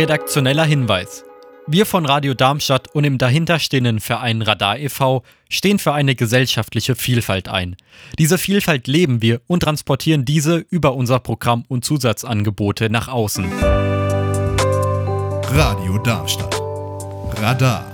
Redaktioneller 0.00 0.64
Hinweis. 0.64 1.26
Wir 1.66 1.84
von 1.84 2.06
Radio 2.06 2.32
Darmstadt 2.32 2.88
und 2.94 3.04
im 3.04 3.18
dahinterstehenden 3.18 4.00
Verein 4.00 4.40
Radar 4.40 4.78
e.V. 4.78 5.22
stehen 5.50 5.78
für 5.78 5.92
eine 5.92 6.14
gesellschaftliche 6.14 6.94
Vielfalt 6.94 7.50
ein. 7.50 7.76
Diese 8.18 8.38
Vielfalt 8.38 8.86
leben 8.86 9.20
wir 9.20 9.42
und 9.46 9.64
transportieren 9.64 10.24
diese 10.24 10.56
über 10.56 10.94
unser 10.94 11.18
Programm 11.20 11.66
und 11.68 11.84
Zusatzangebote 11.84 12.88
nach 12.88 13.08
außen. 13.08 13.44
Radio 15.50 15.98
Darmstadt. 15.98 16.58
Radar. 17.36 17.84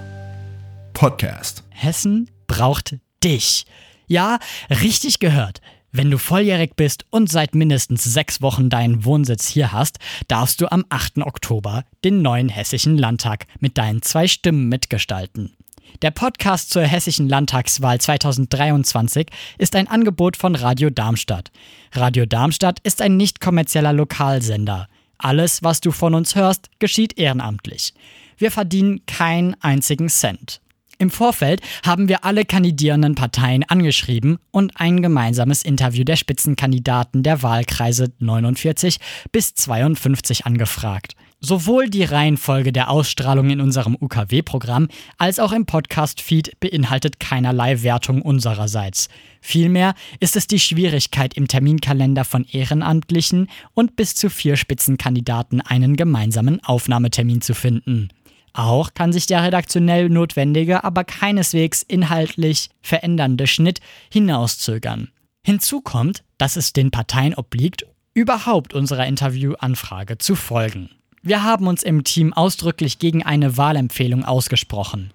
Podcast. 0.93 1.65
Hessen 1.71 2.31
braucht 2.47 2.99
dich. 3.25 3.67
Ja, 4.07 4.39
richtig 4.71 5.19
gehört. 5.19 5.61
Wenn 5.99 6.11
du 6.11 6.19
volljährig 6.19 6.77
bist 6.77 7.07
und 7.09 7.31
seit 7.31 7.55
mindestens 7.55 8.05
sechs 8.05 8.43
Wochen 8.43 8.69
deinen 8.69 9.07
Wohnsitz 9.07 9.47
hier 9.49 9.73
hast, 9.73 9.99
darfst 10.29 10.61
du 10.61 10.71
am 10.71 10.85
8. 10.91 11.21
Oktober 11.23 11.85
den 12.05 12.21
neuen 12.21 12.51
Hessischen 12.51 12.99
Landtag 12.99 13.47
mit 13.61 13.79
deinen 13.79 14.03
zwei 14.03 14.29
Stimmen 14.29 14.69
mitgestalten. 14.69 15.57
Der 16.03 16.11
Podcast 16.11 16.69
zur 16.69 16.83
Hessischen 16.83 17.31
Landtagswahl 17.31 17.99
2023 17.99 19.29
ist 19.57 19.75
ein 19.75 19.89
Angebot 19.89 20.37
von 20.37 20.55
Radio 20.55 20.91
Darmstadt. 20.91 21.51
Radio 21.93 22.27
Darmstadt 22.27 22.79
ist 22.81 23.01
ein 23.01 23.17
nicht 23.17 23.41
kommerzieller 23.41 23.95
Lokalsender. 23.95 24.89
Alles, 25.17 25.63
was 25.63 25.81
du 25.81 25.93
von 25.93 26.15
uns 26.15 26.35
hörst, 26.35 26.69
geschieht 26.79 27.19
ehrenamtlich. 27.19 27.95
Wir 28.37 28.51
verdienen 28.51 29.01
keinen 29.07 29.57
einzigen 29.63 30.11
Cent. 30.11 30.61
Im 30.99 31.11
Vorfeld 31.11 31.61
haben 31.85 32.09
wir 32.09 32.25
alle 32.25 32.47
kandidierenden 32.47 33.15
Parteien 33.15 33.65
angeschrieben 33.65 34.39
und 34.51 34.73
ein 34.77 35.03
gemeinsames 35.03 35.63
Interview 35.63 36.05
der 36.05 36.17
Spitzenkandidaten 36.17 37.23
der 37.23 37.43
Wahlkreise 37.43 38.13
49 38.19 38.97
bis 39.31 39.55
52 39.55 40.47
angefragt. 40.47 41.15
Sowohl 41.39 41.91
die 41.91 42.05
Reihenfolge 42.05 42.73
der 42.73 42.89
Ausstrahlung 42.89 43.51
in 43.51 43.61
unserem 43.61 43.95
UKW-Programm 44.01 44.89
als 45.19 45.39
auch 45.39 45.53
im 45.53 45.67
Podcast-Feed 45.67 46.59
beinhaltet 46.61 47.21
keinerlei 47.21 47.83
Wertung 47.83 48.23
unsererseits. 48.23 49.09
Vielmehr 49.43 49.95
ist 50.19 50.35
es 50.35 50.47
die 50.47 50.59
Schwierigkeit 50.59 51.35
im 51.35 51.47
Terminkalender 51.47 52.25
von 52.25 52.47
Ehrenamtlichen 52.51 53.51
und 53.75 53.97
bis 53.97 54.15
zu 54.15 54.31
vier 54.31 54.57
Spitzenkandidaten 54.57 55.61
einen 55.61 55.97
gemeinsamen 55.97 56.65
Aufnahmetermin 56.65 57.43
zu 57.43 57.55
finden. 57.55 58.09
Auch 58.57 58.95
kann 58.95 59.13
sich 59.13 59.27
der 59.27 59.43
redaktionell 59.43 60.09
notwendige, 60.09 60.83
aber 60.83 61.05
keineswegs 61.05 61.83
inhaltlich 61.83 62.71
verändernde 62.81 63.47
Schnitt 63.47 63.81
hinauszögern. 64.11 65.11
Hinzu 65.45 65.83
kommt, 65.83 66.25
dass 66.39 66.57
es 66.57 66.73
den 66.73 66.91
Parteien 66.91 67.35
obliegt, 67.35 67.85
überhaupt 68.15 68.73
unserer 68.73 69.07
Interviewanfrage 69.07 70.17
zu 70.17 70.35
folgen. 70.35 70.89
Wir 71.23 71.43
haben 71.43 71.67
uns 71.67 71.83
im 71.83 72.03
Team 72.03 72.33
ausdrücklich 72.33 72.99
gegen 72.99 73.23
eine 73.23 73.59
Wahlempfehlung 73.59 74.25
ausgesprochen. 74.25 75.11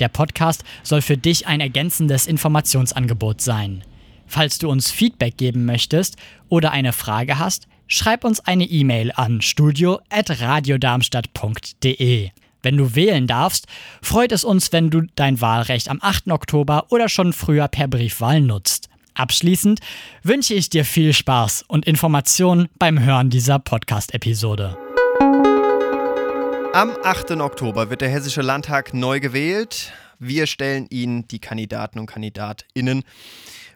Der 0.00 0.08
Podcast 0.08 0.64
soll 0.82 1.00
für 1.00 1.16
dich 1.16 1.46
ein 1.46 1.60
ergänzendes 1.60 2.26
Informationsangebot 2.26 3.40
sein. 3.40 3.84
Falls 4.26 4.58
du 4.58 4.68
uns 4.68 4.90
Feedback 4.90 5.36
geben 5.36 5.64
möchtest 5.64 6.16
oder 6.48 6.72
eine 6.72 6.92
Frage 6.92 7.38
hast, 7.38 7.68
schreib 7.86 8.24
uns 8.24 8.40
eine 8.40 8.64
E-Mail 8.64 9.12
an 9.12 9.42
studio@radiodarmstadt.de. 9.42 12.30
Wenn 12.62 12.76
du 12.76 12.94
wählen 12.94 13.26
darfst, 13.26 13.66
freut 14.02 14.32
es 14.32 14.44
uns, 14.44 14.72
wenn 14.72 14.90
du 14.90 15.02
dein 15.14 15.40
Wahlrecht 15.40 15.88
am 15.88 15.98
8. 16.00 16.30
Oktober 16.30 16.86
oder 16.90 17.08
schon 17.08 17.32
früher 17.32 17.68
per 17.68 17.88
Briefwahl 17.88 18.40
nutzt. 18.40 18.88
Abschließend 19.14 19.80
wünsche 20.22 20.54
ich 20.54 20.70
dir 20.70 20.84
viel 20.84 21.12
Spaß 21.12 21.64
und 21.68 21.86
Informationen 21.86 22.68
beim 22.78 23.00
Hören 23.00 23.30
dieser 23.30 23.58
Podcast-Episode. 23.58 24.76
Am 26.72 26.96
8. 27.02 27.32
Oktober 27.32 27.90
wird 27.90 28.00
der 28.00 28.10
Hessische 28.10 28.42
Landtag 28.42 28.94
neu 28.94 29.20
gewählt. 29.20 29.92
Wir 30.18 30.46
stellen 30.46 30.86
Ihnen 30.90 31.26
die 31.28 31.40
Kandidaten 31.40 31.98
und 31.98 32.06
KandidatInnen 32.06 33.02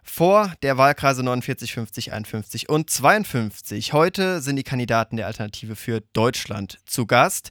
vor 0.04 0.52
der 0.62 0.76
Wahlkreise 0.76 1.24
49, 1.24 1.72
50, 1.72 2.12
51 2.12 2.68
und 2.68 2.90
52. 2.90 3.92
Heute 3.92 4.40
sind 4.40 4.56
die 4.56 4.62
Kandidaten 4.62 5.16
der 5.16 5.26
Alternative 5.26 5.74
für 5.74 6.02
Deutschland 6.12 6.78
zu 6.86 7.06
Gast. 7.06 7.50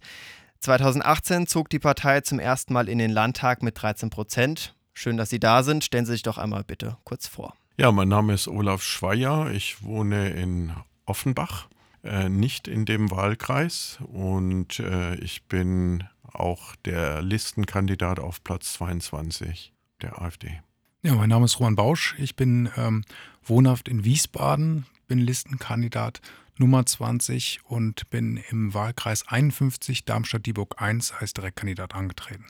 2018 0.63 1.45
zog 1.47 1.69
die 1.69 1.79
Partei 1.79 2.21
zum 2.21 2.39
ersten 2.39 2.73
Mal 2.73 2.87
in 2.87 2.97
den 2.97 3.11
Landtag 3.11 3.61
mit 3.63 3.81
13 3.81 4.09
Prozent. 4.09 4.75
Schön, 4.93 5.17
dass 5.17 5.29
Sie 5.29 5.39
da 5.39 5.61
sind. 5.61 5.83
Stellen 5.83 6.05
Sie 6.05 6.13
sich 6.13 6.23
doch 6.23 6.37
einmal 6.37 6.63
bitte 6.63 6.97
kurz 7.03 7.27
vor. 7.27 7.53
Ja, 7.77 7.91
mein 7.91 8.07
Name 8.07 8.33
ist 8.33 8.47
Olaf 8.47 8.81
Schweier. 8.81 9.51
Ich 9.51 9.83
wohne 9.83 10.29
in 10.29 10.71
Offenbach, 11.05 11.67
äh, 12.03 12.29
nicht 12.29 12.69
in 12.69 12.85
dem 12.85 13.11
Wahlkreis. 13.11 13.99
Und 14.07 14.79
äh, 14.79 15.15
ich 15.15 15.43
bin 15.47 16.05
auch 16.31 16.77
der 16.85 17.21
Listenkandidat 17.21 18.19
auf 18.19 18.41
Platz 18.43 18.73
22 18.73 19.73
der 20.01 20.21
AfD. 20.21 20.61
Ja, 21.01 21.15
mein 21.15 21.29
Name 21.29 21.43
ist 21.43 21.59
Roman 21.59 21.75
Bausch. 21.75 22.15
Ich 22.19 22.37
bin 22.37 22.69
ähm, 22.77 23.03
wohnhaft 23.43 23.89
in 23.89 24.05
Wiesbaden, 24.05 24.85
bin 25.07 25.19
Listenkandidat 25.19 26.21
Nummer 26.57 26.85
20 26.85 27.61
und 27.65 28.09
bin 28.09 28.39
im 28.49 28.73
Wahlkreis 28.73 29.27
51 29.27 30.05
Darmstadt-Dieburg 30.05 30.81
1 30.81 31.13
als 31.19 31.33
Direktkandidat 31.33 31.95
angetreten. 31.95 32.45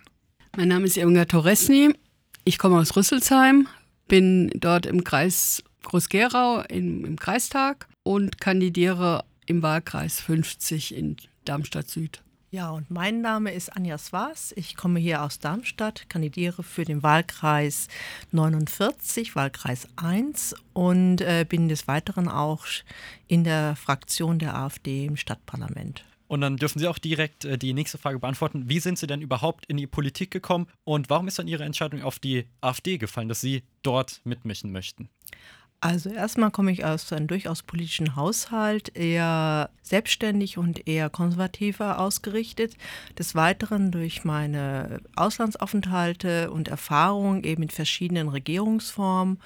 Mein 0.57 0.67
Name 0.67 0.85
ist 0.85 0.97
Irmgard 0.97 1.31
Toresny. 1.31 1.93
Ich 2.43 2.57
komme 2.57 2.77
aus 2.77 2.95
Rüsselsheim, 2.95 3.67
bin 4.07 4.51
dort 4.55 4.85
im 4.85 5.03
Kreis 5.03 5.63
Groß-Gerau 5.83 6.61
im, 6.69 7.05
im 7.05 7.17
Kreistag 7.17 7.87
und 8.03 8.39
kandidiere 8.39 9.23
im 9.45 9.61
Wahlkreis 9.61 10.19
50 10.19 10.95
in 10.95 11.17
Darmstadt 11.45 11.89
Süd. 11.89 12.23
Ja, 12.53 12.69
und 12.69 12.91
mein 12.91 13.21
Name 13.21 13.51
ist 13.51 13.75
Anja 13.75 13.97
Swaas. 13.97 14.53
Ich 14.55 14.75
komme 14.75 14.99
hier 14.99 15.23
aus 15.23 15.39
Darmstadt, 15.39 16.07
kandidiere 16.07 16.61
für 16.61 16.85
den 16.85 17.01
Wahlkreis 17.01 17.87
49, 18.29 19.35
Wahlkreis 19.35 19.87
1 19.95 20.53
und 20.73 21.21
äh, 21.21 21.47
bin 21.49 21.67
des 21.67 21.87
Weiteren 21.87 22.27
auch 22.27 22.67
in 23.27 23.43
der 23.43 23.75
Fraktion 23.75 24.37
der 24.37 24.55
AfD 24.55 25.07
im 25.07 25.17
Stadtparlament. 25.17 26.05
Und 26.27 26.41
dann 26.41 26.57
dürfen 26.57 26.77
Sie 26.77 26.87
auch 26.87 26.99
direkt 26.99 27.43
äh, 27.43 27.57
die 27.57 27.73
nächste 27.73 27.97
Frage 27.97 28.19
beantworten. 28.19 28.69
Wie 28.69 28.79
sind 28.79 28.99
Sie 28.99 29.07
denn 29.07 29.23
überhaupt 29.23 29.65
in 29.65 29.77
die 29.77 29.87
Politik 29.87 30.29
gekommen 30.29 30.67
und 30.83 31.09
warum 31.09 31.27
ist 31.27 31.39
dann 31.39 31.47
Ihre 31.47 31.63
Entscheidung 31.63 32.03
auf 32.03 32.19
die 32.19 32.45
AfD 32.61 32.99
gefallen, 32.99 33.29
dass 33.29 33.41
Sie 33.41 33.63
dort 33.81 34.21
mitmischen 34.25 34.71
möchten? 34.71 35.09
Also 35.83 36.11
erstmal 36.11 36.49
komme 36.49 36.71
ich 36.71 36.85
aus 36.85 37.11
einem 37.11 37.27
durchaus 37.27 37.61
politischen 37.61 38.15
Haushalt, 38.15 38.95
eher 38.95 39.69
selbstständig 39.81 40.57
und 40.57 40.87
eher 40.87 41.09
konservativer 41.09 41.99
ausgerichtet. 41.99 42.77
Des 43.19 43.35
Weiteren 43.35 43.91
durch 43.91 44.23
meine 44.23 45.01
Auslandsaufenthalte 45.17 46.51
und 46.51 46.69
Erfahrungen 46.69 47.43
eben 47.43 47.63
in 47.63 47.69
verschiedenen 47.69 48.29
Regierungsformen. 48.29 49.41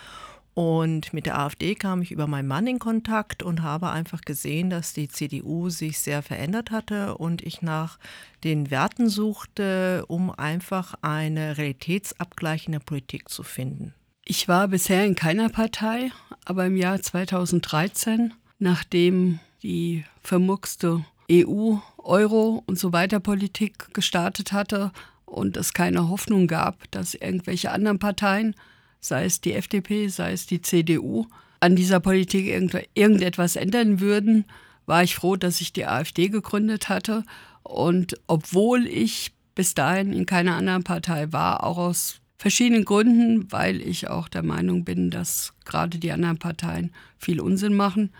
Und 0.54 1.12
mit 1.12 1.26
der 1.26 1.40
AfD 1.40 1.74
kam 1.74 2.04
ich 2.04 2.12
über 2.12 2.28
meinen 2.28 2.48
Mann 2.48 2.68
in 2.68 2.78
Kontakt 2.78 3.42
und 3.42 3.64
habe 3.64 3.90
einfach 3.90 4.22
gesehen, 4.22 4.70
dass 4.70 4.94
die 4.94 5.08
CDU 5.08 5.72
sich 5.72 5.98
sehr 5.98 6.22
verändert 6.22 6.70
hatte 6.70 7.18
und 7.18 7.42
ich 7.42 7.64
nach 7.64 7.98
den 8.44 8.70
Werten 8.70 9.10
suchte, 9.10 10.06
um 10.08 10.30
einfach 10.30 10.94
eine 11.02 11.58
Realitätsabgleich 11.58 12.68
in 12.68 12.74
der 12.74 12.80
Politik 12.80 13.28
zu 13.28 13.42
finden. 13.42 13.96
Ich 14.30 14.50
war 14.50 14.68
bisher 14.68 15.06
in 15.06 15.16
keiner 15.16 15.48
Partei, 15.48 16.12
aber 16.44 16.66
im 16.66 16.76
Jahr 16.76 17.02
2013, 17.02 18.34
nachdem 18.60 19.40
die 19.64 20.04
vermuckste 20.22 21.06
EU, 21.32 21.76
Euro 21.98 22.62
und 22.66 22.78
so 22.78 22.92
weiter 22.92 23.22
Politik 23.22 23.94
gestartet 23.94 24.52
hatte 24.52 24.92
und 25.24 25.56
es 25.56 25.74
keine 25.74 26.10
Hoffnung 26.10 26.48
gab, 26.48 26.92
dass 26.92 27.14
irgendwelche 27.14 27.72
anderen 27.72 28.00
Parteien, 28.00 28.54
sei 29.00 29.24
es 29.24 29.40
die 29.40 29.54
FDP, 29.54 30.10
sei 30.10 30.34
es 30.34 30.46
die 30.46 30.62
CDU, 30.62 31.28
an 31.62 31.78
dieser 31.78 32.02
Politik 32.02 32.48
irgendetwas 32.96 33.56
ändern 33.56 34.02
würden, 34.02 34.44
war 34.88 35.04
ich 35.04 35.16
froh, 35.16 35.38
dass 35.38 35.62
ich 35.62 35.72
die 35.72 35.86
AfD 35.86 36.28
gegründet 36.28 36.90
hatte. 36.90 37.24
Und 37.64 38.20
obwohl 38.28 38.88
ich 38.88 39.32
bis 39.56 39.74
dahin 39.74 40.12
in 40.12 40.26
keiner 40.26 40.56
anderen 40.56 40.84
Partei 40.84 41.32
war, 41.32 41.64
auch 41.64 41.78
aus 41.78 42.20
verschiedenen 42.38 42.86
Gründen, 42.86 43.52
weil 43.52 43.82
ich 43.82 44.10
auch 44.10 44.28
der 44.28 44.44
Meinung 44.44 44.84
bin, 44.84 45.10
dass 45.10 45.54
gerade 45.66 45.98
die 45.98 46.12
anderen 46.12 46.38
Parteien 46.38 46.92
viel 47.18 47.40
Unsinn 47.40 47.74
machen 47.74 48.12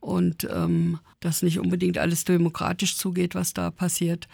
und 0.00 0.48
ähm, 0.50 0.98
dass 1.20 1.42
nicht 1.42 1.58
unbedingt 1.58 1.98
alles 1.98 2.24
demokratisch 2.24 2.96
zugeht, 2.96 3.34
was 3.34 3.52
da 3.52 3.70
passiert, 3.70 4.28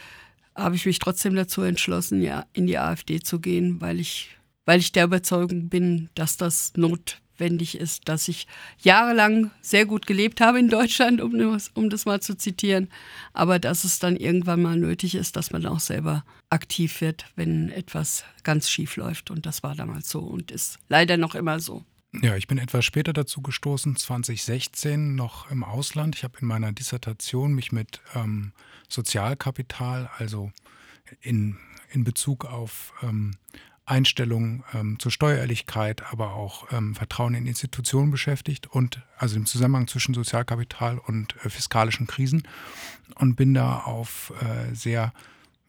habe 0.55 0.77
ich 0.77 0.87
mich 0.87 0.99
trotzdem 0.99 1.35
dazu 1.35 1.62
entschlossen, 1.62 2.23
ja, 2.23 2.44
in 2.53 2.67
die 2.67 2.79
AfD 2.79 3.21
zu 3.21 3.41
gehen, 3.41 3.81
weil 3.81 3.99
ich, 3.99 4.37
weil 4.67 4.81
ich 4.81 4.93
der 4.93 5.05
Überzeugung 5.05 5.69
bin, 5.69 6.11
dass 6.15 6.37
das 6.37 6.73
not, 6.77 7.22
notwendig 7.32 7.79
ist, 7.79 8.08
dass 8.08 8.29
ich 8.29 8.46
jahrelang 8.79 9.50
sehr 9.61 9.87
gut 9.87 10.06
gelebt 10.06 10.40
habe 10.40 10.58
in 10.58 10.69
Deutschland, 10.69 11.20
um 11.20 11.38
das, 11.38 11.70
um 11.75 11.90
das 11.90 12.05
mal 12.05 12.20
zu 12.20 12.37
zitieren, 12.37 12.88
aber 13.32 13.58
dass 13.58 13.84
es 13.84 13.99
dann 13.99 14.17
irgendwann 14.17 14.62
mal 14.62 14.76
nötig 14.76 15.14
ist, 15.14 15.37
dass 15.37 15.50
man 15.50 15.67
auch 15.67 15.81
selber 15.81 16.25
aktiv 16.50 17.00
wird, 17.00 17.26
wenn 17.37 17.70
etwas 17.70 18.25
ganz 18.43 18.69
schief 18.69 18.96
läuft. 18.96 19.31
Und 19.31 19.46
das 19.46 19.62
war 19.62 19.75
damals 19.75 20.11
so 20.11 20.20
und 20.20 20.50
ist 20.50 20.79
leider 20.88 21.17
noch 21.17 21.34
immer 21.34 21.61
so. 21.61 21.84
Ja, 22.20 22.37
ich 22.37 22.46
bin 22.46 22.58
etwas 22.58 22.84
später 22.84 23.14
dazu 23.14 23.40
gestoßen, 23.40 23.96
2016 23.96 25.14
noch 25.14 25.50
im 25.50 25.64
Ausland. 25.64 26.14
Ich 26.14 26.25
habe 26.25 26.38
in 26.40 26.46
meiner 26.46 26.73
Dissertation 26.73 27.55
mich 27.55 27.73
mit 27.73 28.02
ähm, 28.14 28.52
Sozialkapital, 28.88 30.11
also 30.19 30.52
in, 31.23 31.56
in 31.90 32.05
Bezug 32.05 32.44
auf 32.44 32.93
ähm, 33.02 33.37
Einstellung 33.84 34.64
ähm, 34.75 34.99
zur 34.99 35.11
Steuerehrlichkeit, 35.11 36.02
aber 36.12 36.34
auch 36.34 36.73
ähm, 36.73 36.94
Vertrauen 36.94 37.34
in 37.34 37.46
Institutionen 37.46 38.11
beschäftigt 38.11 38.67
und 38.69 39.02
also 39.19 39.37
im 39.37 39.46
Zusammenhang 39.46 39.88
zwischen 39.88 40.14
Sozialkapital 40.14 40.99
und 40.99 41.34
äh, 41.44 41.50
fiskalischen 41.50 42.06
Krisen 42.06 42.46
und 43.17 43.34
bin 43.34 43.55
da 43.55 43.81
auf 43.81 44.32
äh, 44.40 44.75
sehr 44.75 45.12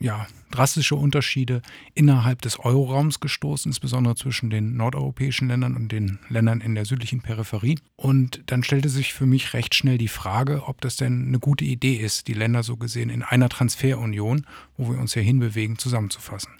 ja, 0.04 0.28
drastische 0.52 0.98
Unterschiede 0.98 1.62
innerhalb 1.96 2.42
des 2.42 2.60
Euroraums 2.60 3.22
gestoßen, 3.22 3.70
insbesondere 3.70 4.16
zwischen 4.16 4.50
den 4.50 4.76
nordeuropäischen 4.76 5.48
Ländern 5.48 5.78
und 5.78 5.94
den 5.94 6.20
Ländern 6.28 6.60
in 6.60 6.76
der 6.76 6.84
südlichen 6.84 7.22
Peripherie. 7.22 7.80
Und 7.96 8.44
dann 8.48 8.64
stellte 8.64 8.90
sich 8.90 9.14
für 9.14 9.26
mich 9.26 9.54
recht 9.54 9.76
schnell 9.76 9.98
die 9.98 10.10
Frage, 10.10 10.64
ob 10.68 10.82
das 10.82 10.98
denn 10.98 11.28
eine 11.28 11.40
gute 11.40 11.64
Idee 11.64 11.96
ist, 11.96 12.28
die 12.28 12.34
Länder 12.34 12.64
so 12.64 12.76
gesehen 12.76 13.10
in 13.10 13.24
einer 13.24 13.48
Transferunion, 13.48 14.46
wo 14.76 14.92
wir 14.92 15.00
uns 15.00 15.16
ja 15.16 15.22
hinbewegen, 15.22 15.78
zusammenzufassen. 15.78 16.52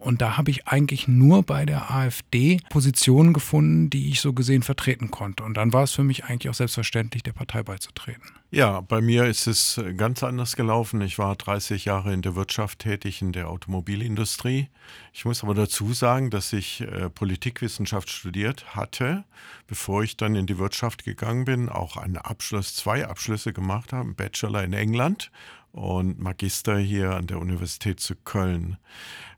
Und 0.00 0.22
da 0.22 0.38
habe 0.38 0.50
ich 0.50 0.66
eigentlich 0.66 1.08
nur 1.08 1.42
bei 1.42 1.66
der 1.66 1.90
AfD 1.90 2.60
Positionen 2.70 3.34
gefunden, 3.34 3.90
die 3.90 4.08
ich 4.08 4.20
so 4.20 4.32
gesehen 4.32 4.62
vertreten 4.62 5.10
konnte. 5.10 5.44
Und 5.44 5.54
dann 5.54 5.74
war 5.74 5.82
es 5.82 5.92
für 5.92 6.04
mich 6.04 6.24
eigentlich 6.24 6.48
auch 6.48 6.54
selbstverständlich, 6.54 7.22
der 7.22 7.32
Partei 7.32 7.62
beizutreten. 7.62 8.22
Ja, 8.50 8.80
bei 8.80 9.00
mir 9.00 9.26
ist 9.26 9.46
es 9.46 9.80
ganz 9.96 10.24
anders 10.24 10.56
gelaufen. 10.56 11.02
Ich 11.02 11.18
war 11.18 11.36
30 11.36 11.84
Jahre 11.84 12.12
in 12.12 12.22
der 12.22 12.34
Wirtschaft 12.34 12.80
tätig, 12.80 13.22
in 13.22 13.32
der 13.32 13.48
Automobilindustrie. 13.48 14.68
Ich 15.12 15.24
muss 15.24 15.44
aber 15.44 15.54
dazu 15.54 15.92
sagen, 15.92 16.30
dass 16.30 16.52
ich 16.52 16.80
äh, 16.80 17.10
Politikwissenschaft 17.10 18.10
studiert 18.10 18.74
hatte, 18.74 19.24
bevor 19.68 20.02
ich 20.02 20.16
dann 20.16 20.34
in 20.34 20.46
die 20.46 20.58
Wirtschaft 20.58 21.04
gegangen 21.04 21.44
bin, 21.44 21.68
auch 21.68 21.96
einen 21.96 22.16
Abschluss, 22.16 22.74
zwei 22.74 23.06
Abschlüsse 23.06 23.52
gemacht 23.52 23.92
habe, 23.92 24.02
einen 24.02 24.14
Bachelor 24.16 24.64
in 24.64 24.72
England 24.72 25.30
und 25.72 26.18
Magister 26.18 26.78
hier 26.78 27.14
an 27.14 27.26
der 27.26 27.38
Universität 27.38 28.00
zu 28.00 28.14
Köln. 28.14 28.76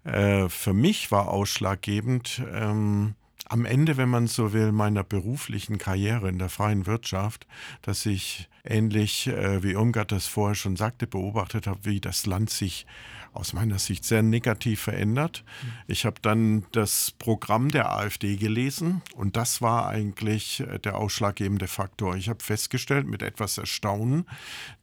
Äh, 0.05 0.49
für 0.49 0.73
mich 0.73 1.11
war 1.11 1.29
ausschlaggebend, 1.29 2.43
ähm, 2.53 3.15
am 3.49 3.67
Ende, 3.67 3.99
wenn 3.99 4.09
man 4.09 4.29
so 4.29 4.55
will, 4.55 4.73
meiner 4.73 5.05
beruflichen 5.05 5.77
Karriere 5.77 6.29
in 6.31 6.39
der 6.39 6.49
freien 6.49 6.87
Wirtschaft, 6.87 7.47
dass 7.83 8.07
ich 8.07 8.49
ähnlich 8.65 9.27
äh, 9.27 9.63
wie 9.63 9.73
Irmgard 9.73 10.11
das 10.11 10.27
vorher 10.27 10.55
schon 10.55 10.77
sagte, 10.77 11.07
beobachtet 11.07 11.67
habe, 11.67 11.81
wie 11.85 12.01
das 12.01 12.25
Land 12.25 12.49
sich 12.49 12.87
aus 13.33 13.53
meiner 13.53 13.79
Sicht 13.79 14.05
sehr 14.05 14.23
negativ 14.23 14.83
verändert. 14.83 15.45
Ich 15.87 16.05
habe 16.05 16.17
dann 16.21 16.65
das 16.73 17.13
Programm 17.19 17.71
der 17.71 17.93
AfD 17.93 18.37
gelesen 18.37 19.03
und 19.15 19.37
das 19.37 19.63
war 19.63 19.89
eigentlich 19.89 20.61
äh, 20.61 20.79
der 20.79 20.97
ausschlaggebende 20.97 21.67
Faktor. 21.67 22.17
Ich 22.17 22.29
habe 22.29 22.43
festgestellt 22.43 23.07
mit 23.07 23.23
etwas 23.23 23.59
Erstaunen, 23.59 24.27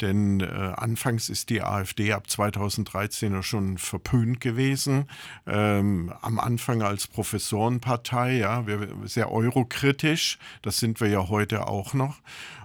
denn 0.02 0.40
äh, 0.40 0.46
anfangs 0.46 1.30
ist 1.30 1.50
die 1.50 1.62
AfD 1.62 2.14
ab 2.14 2.30
2013 2.30 3.44
schon 3.44 3.78
verpönt 3.78 4.42
gewesen. 4.42 5.06
Ähm, 5.46 6.14
am 6.22 6.40
Anfang 6.40 6.82
als 6.82 7.08
Professorenpartei, 7.08 8.38
ja, 8.38 8.66
sehr 9.04 9.32
eurokritisch, 9.32 10.40
das 10.62 10.78
sind 10.78 11.02
wir 11.02 11.08
ja 11.10 11.30
heute 11.30 11.68
auch 11.68 11.94
noch. 11.94 12.20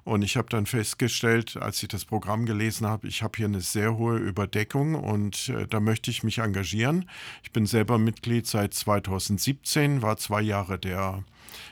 Und 0.04 0.22
ich 0.22 0.36
habe 0.36 0.48
dann 0.50 0.66
festgestellt, 0.66 1.56
als 1.56 1.82
ich 1.82 1.88
das 1.88 2.04
Programm 2.04 2.44
gelesen 2.44 2.86
habe, 2.86 3.08
ich 3.08 3.22
habe 3.22 3.32
hier 3.36 3.46
eine 3.46 3.62
sehr 3.62 3.96
hohe 3.96 4.18
Überdeckung 4.18 4.94
und 4.94 5.48
äh, 5.48 5.66
da 5.66 5.80
möchte 5.80 6.10
ich 6.10 6.22
mich 6.22 6.38
engagieren. 6.38 7.08
Ich 7.42 7.52
bin 7.52 7.64
selber 7.64 7.98
Mitglied 7.98 8.46
seit 8.46 8.74
2017, 8.74 10.02
war 10.02 10.18
zwei 10.18 10.42
Jahre 10.42 10.78
der 10.78 11.24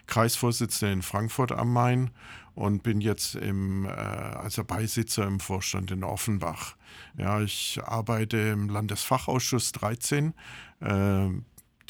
Kreisvorsitzende 0.06 0.94
in 0.94 1.02
Frankfurt 1.02 1.52
am 1.52 1.72
Main 1.72 2.10
und 2.54 2.82
bin 2.82 3.02
jetzt 3.02 3.34
im, 3.34 3.84
äh, 3.84 3.90
also 3.90 4.64
Beisitzer 4.64 5.26
im 5.26 5.38
Vorstand 5.38 5.90
in 5.90 6.02
Offenbach. 6.02 6.76
Ja, 7.18 7.40
ich 7.42 7.80
arbeite 7.84 8.38
im 8.38 8.70
Landesfachausschuss 8.70 9.72
13. 9.72 10.32
Äh, 10.80 11.28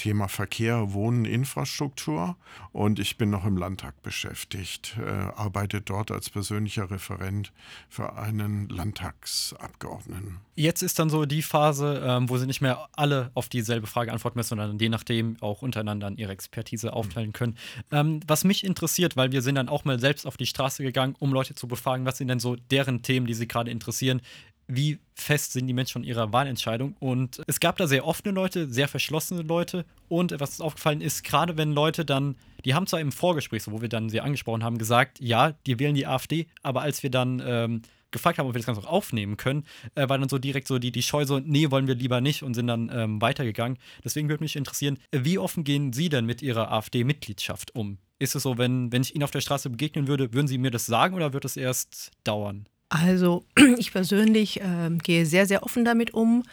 Thema 0.02 0.26
Verkehr, 0.26 0.92
Wohnen, 0.94 1.24
Infrastruktur 1.24 2.36
und 2.72 2.98
ich 2.98 3.18
bin 3.18 3.30
noch 3.30 3.44
im 3.44 3.56
Landtag 3.56 4.02
beschäftigt, 4.02 4.96
äh, 4.98 5.08
arbeite 5.08 5.80
dort 5.80 6.10
als 6.10 6.28
persönlicher 6.28 6.90
Referent 6.90 7.52
für 7.88 8.16
einen 8.16 8.68
Landtagsabgeordneten. 8.68 10.40
Jetzt 10.56 10.82
ist 10.82 10.98
dann 10.98 11.08
so 11.08 11.24
die 11.24 11.40
Phase, 11.40 12.02
ähm, 12.04 12.28
wo 12.28 12.36
sie 12.36 12.46
nicht 12.46 12.60
mehr 12.60 12.88
alle 12.96 13.30
auf 13.34 13.48
dieselbe 13.48 13.86
Frage 13.86 14.12
antworten 14.12 14.40
müssen, 14.40 14.48
sondern 14.48 14.76
je 14.80 14.88
nachdem 14.88 15.36
auch 15.40 15.62
untereinander 15.62 16.10
ihre 16.16 16.32
Expertise 16.32 16.92
aufteilen 16.92 17.32
können. 17.32 17.56
Ähm, 17.92 18.18
was 18.26 18.42
mich 18.42 18.64
interessiert, 18.64 19.16
weil 19.16 19.30
wir 19.30 19.40
sind 19.40 19.54
dann 19.54 19.68
auch 19.68 19.84
mal 19.84 20.00
selbst 20.00 20.26
auf 20.26 20.36
die 20.36 20.46
Straße 20.46 20.82
gegangen, 20.82 21.14
um 21.20 21.32
Leute 21.32 21.54
zu 21.54 21.68
befragen, 21.68 22.06
was 22.06 22.18
sind 22.18 22.26
denn 22.26 22.40
so 22.40 22.56
deren 22.56 23.02
Themen, 23.02 23.28
die 23.28 23.34
sie 23.34 23.46
gerade 23.46 23.70
interessieren, 23.70 24.20
wie 24.74 24.98
fest 25.14 25.52
sind 25.52 25.66
die 25.66 25.72
Menschen 25.72 25.92
von 25.92 26.04
ihrer 26.04 26.32
Wahlentscheidung. 26.32 26.96
Und 26.98 27.42
es 27.46 27.60
gab 27.60 27.76
da 27.76 27.86
sehr 27.86 28.06
offene 28.06 28.32
Leute, 28.32 28.68
sehr 28.68 28.88
verschlossene 28.88 29.42
Leute. 29.42 29.84
Und 30.08 30.34
was 30.38 30.60
aufgefallen 30.60 31.00
ist, 31.00 31.24
gerade 31.24 31.56
wenn 31.56 31.72
Leute 31.72 32.04
dann, 32.04 32.36
die 32.64 32.74
haben 32.74 32.86
zwar 32.86 33.00
im 33.00 33.12
Vorgespräch, 33.12 33.62
so 33.62 33.72
wo 33.72 33.82
wir 33.82 33.88
dann 33.88 34.08
sie 34.08 34.20
angesprochen 34.20 34.64
haben, 34.64 34.78
gesagt, 34.78 35.20
ja, 35.20 35.52
die 35.66 35.78
wählen 35.78 35.94
die 35.94 36.06
AfD, 36.06 36.46
aber 36.62 36.82
als 36.82 37.02
wir 37.02 37.10
dann 37.10 37.42
ähm, 37.44 37.82
gefragt 38.10 38.38
haben, 38.38 38.46
ob 38.46 38.54
wir 38.54 38.58
das 38.58 38.66
Ganze 38.66 38.82
auch 38.82 38.92
aufnehmen 38.92 39.36
können, 39.36 39.64
äh, 39.94 40.08
war 40.08 40.18
dann 40.18 40.28
so 40.28 40.38
direkt 40.38 40.68
so 40.68 40.78
die, 40.78 40.92
die 40.92 41.02
Scheu 41.02 41.24
so, 41.24 41.38
nee, 41.38 41.70
wollen 41.70 41.86
wir 41.86 41.94
lieber 41.94 42.20
nicht 42.20 42.42
und 42.42 42.54
sind 42.54 42.66
dann 42.66 42.90
ähm, 42.92 43.20
weitergegangen. 43.20 43.78
Deswegen 44.04 44.28
würde 44.28 44.44
mich 44.44 44.56
interessieren, 44.56 44.98
wie 45.10 45.38
offen 45.38 45.64
gehen 45.64 45.92
Sie 45.92 46.08
denn 46.08 46.26
mit 46.26 46.42
Ihrer 46.42 46.70
AfD-Mitgliedschaft 46.70 47.74
um? 47.74 47.98
Ist 48.18 48.36
es 48.36 48.44
so, 48.44 48.56
wenn, 48.56 48.92
wenn 48.92 49.02
ich 49.02 49.14
Ihnen 49.14 49.24
auf 49.24 49.32
der 49.32 49.40
Straße 49.40 49.68
begegnen 49.70 50.06
würde, 50.06 50.32
würden 50.32 50.46
Sie 50.46 50.58
mir 50.58 50.70
das 50.70 50.86
sagen 50.86 51.16
oder 51.16 51.32
wird 51.32 51.44
es 51.44 51.56
erst 51.56 52.12
dauern? 52.22 52.66
Also 52.92 53.42
ich 53.78 53.90
persönlich 53.92 54.60
äh, 54.60 54.90
gehe 55.02 55.24
sehr, 55.24 55.46
sehr 55.46 55.62
offen 55.62 55.84
damit 55.84 56.12
um, 56.12 56.44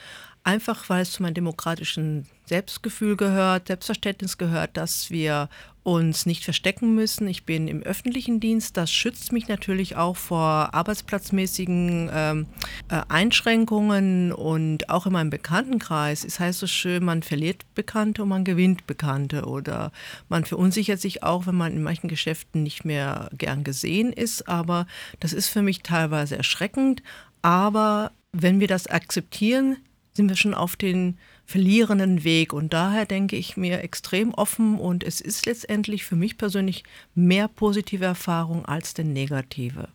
einfach 0.44 0.88
weil 0.90 1.02
es 1.02 1.12
zu 1.12 1.22
meinem 1.22 1.34
demokratischen 1.34 2.26
Selbstgefühl 2.46 3.18
gehört, 3.18 3.68
Selbstverständnis 3.68 4.38
gehört, 4.38 4.78
dass 4.78 5.12
wir 5.12 5.50
uns 5.90 6.26
nicht 6.26 6.44
verstecken 6.44 6.94
müssen. 6.94 7.28
Ich 7.28 7.46
bin 7.46 7.68
im 7.68 7.82
öffentlichen 7.82 8.40
Dienst. 8.40 8.78
Das 8.78 8.92
schützt 8.92 9.32
mich 9.32 9.48
natürlich 9.48 9.96
auch 9.96 10.16
vor 10.16 10.74
arbeitsplatzmäßigen 10.74 12.10
ähm, 12.14 12.46
äh, 12.90 13.02
Einschränkungen 13.10 14.32
und 14.32 14.90
auch 14.90 15.08
in 15.08 15.14
meinem 15.14 15.30
Bekanntenkreis. 15.30 16.24
Es 16.24 16.40
heißt 16.40 16.60
so 16.60 16.68
schön, 16.68 17.04
man 17.04 17.24
verliert 17.24 17.64
Bekannte 17.74 18.24
und 18.24 18.30
man 18.30 18.44
gewinnt 18.44 18.86
Bekannte 18.86 19.46
oder 19.46 19.92
man 20.30 20.46
verunsichert 20.46 21.02
sich 21.02 21.24
auch, 21.24 21.48
wenn 21.48 21.56
man 21.56 21.74
in 21.74 21.84
manchen 21.84 22.08
Geschäften 22.08 22.62
nicht 22.62 22.86
mehr 22.86 23.30
gern 23.38 23.64
gesehen 23.64 24.14
ist. 24.14 24.48
Aber 24.48 24.86
das 25.20 25.34
ist 25.34 25.50
für 25.50 25.64
mich 25.64 25.82
teilweise 25.82 26.38
erschreckend. 26.38 27.02
Aber 27.42 28.12
wenn 28.32 28.60
wir 28.60 28.68
das 28.68 28.86
akzeptieren, 28.88 29.78
sind 30.14 30.30
wir 30.30 30.36
schon 30.36 30.54
auf 30.54 30.76
den 30.76 31.18
verlierenden 31.50 32.24
Weg. 32.24 32.54
Und 32.54 32.74
daher 32.74 33.08
denke 33.08 33.36
ich 33.36 33.58
mir 33.58 33.82
extrem 33.84 34.34
offen 34.36 34.78
und 34.78 35.04
es 35.04 35.20
ist 35.20 35.48
letztendlich 35.48 36.06
für 36.06 36.16
mich 36.16 36.38
persönlich 36.38 36.84
mehr 37.16 37.48
positive 37.48 38.06
Erfahrung 38.06 38.66
als 38.66 38.94
denn 38.94 39.14
negative. 39.14 39.90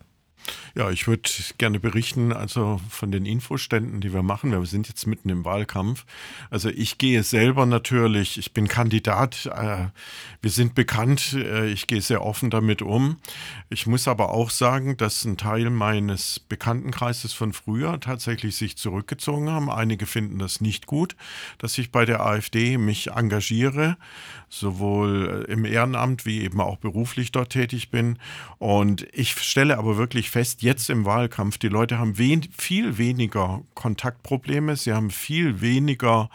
Ja, 0.75 0.89
ich 0.89 1.07
würde 1.07 1.29
gerne 1.57 1.79
berichten, 1.79 2.33
also 2.33 2.81
von 2.89 3.11
den 3.11 3.25
Infoständen, 3.25 4.01
die 4.01 4.13
wir 4.13 4.23
machen. 4.23 4.51
Wir 4.51 4.65
sind 4.65 4.89
jetzt 4.89 5.07
mitten 5.07 5.29
im 5.29 5.45
Wahlkampf. 5.45 6.05
Also 6.49 6.69
ich 6.69 6.97
gehe 6.97 7.23
selber 7.23 7.65
natürlich, 7.65 8.37
ich 8.37 8.53
bin 8.53 8.67
Kandidat, 8.67 9.45
äh, 9.45 9.87
wir 10.41 10.51
sind 10.51 10.75
bekannt, 10.75 11.33
äh, 11.33 11.67
ich 11.67 11.87
gehe 11.87 12.01
sehr 12.01 12.23
offen 12.23 12.49
damit 12.49 12.81
um. 12.81 13.17
Ich 13.69 13.87
muss 13.87 14.07
aber 14.07 14.29
auch 14.29 14.49
sagen, 14.49 14.97
dass 14.97 15.23
ein 15.23 15.37
Teil 15.37 15.69
meines 15.69 16.39
Bekanntenkreises 16.39 17.33
von 17.33 17.53
früher 17.53 17.99
tatsächlich 17.99 18.55
sich 18.55 18.77
zurückgezogen 18.77 19.49
haben. 19.49 19.71
Einige 19.71 20.05
finden 20.05 20.39
das 20.39 20.61
nicht 20.61 20.87
gut, 20.87 21.15
dass 21.57 21.77
ich 21.77 21.91
bei 21.91 22.05
der 22.05 22.19
AfD 22.19 22.77
mich 22.77 23.11
engagiere, 23.11 23.97
sowohl 24.49 25.45
äh, 25.47 25.51
im 25.51 25.63
Ehrenamt 25.63 26.25
wie 26.25 26.41
eben 26.41 26.59
auch 26.59 26.77
beruflich 26.77 27.31
dort 27.31 27.51
tätig 27.51 27.89
bin. 27.89 28.19
Und 28.57 29.07
ich 29.13 29.31
stelle 29.31 29.77
aber 29.77 29.97
wirklich 29.97 30.29
fest, 30.35 30.63
jetzt 30.63 30.89
im 30.89 31.05
Wahlkampf, 31.05 31.57
die 31.57 31.69
Leute 31.69 31.97
haben 31.97 32.17
wen 32.17 32.43
viel 32.57 32.97
weniger 32.97 33.61
Kontaktprobleme, 33.73 34.75
sie 34.75 34.91
haben 34.91 35.09
viel 35.09 35.61
weniger 35.61 36.29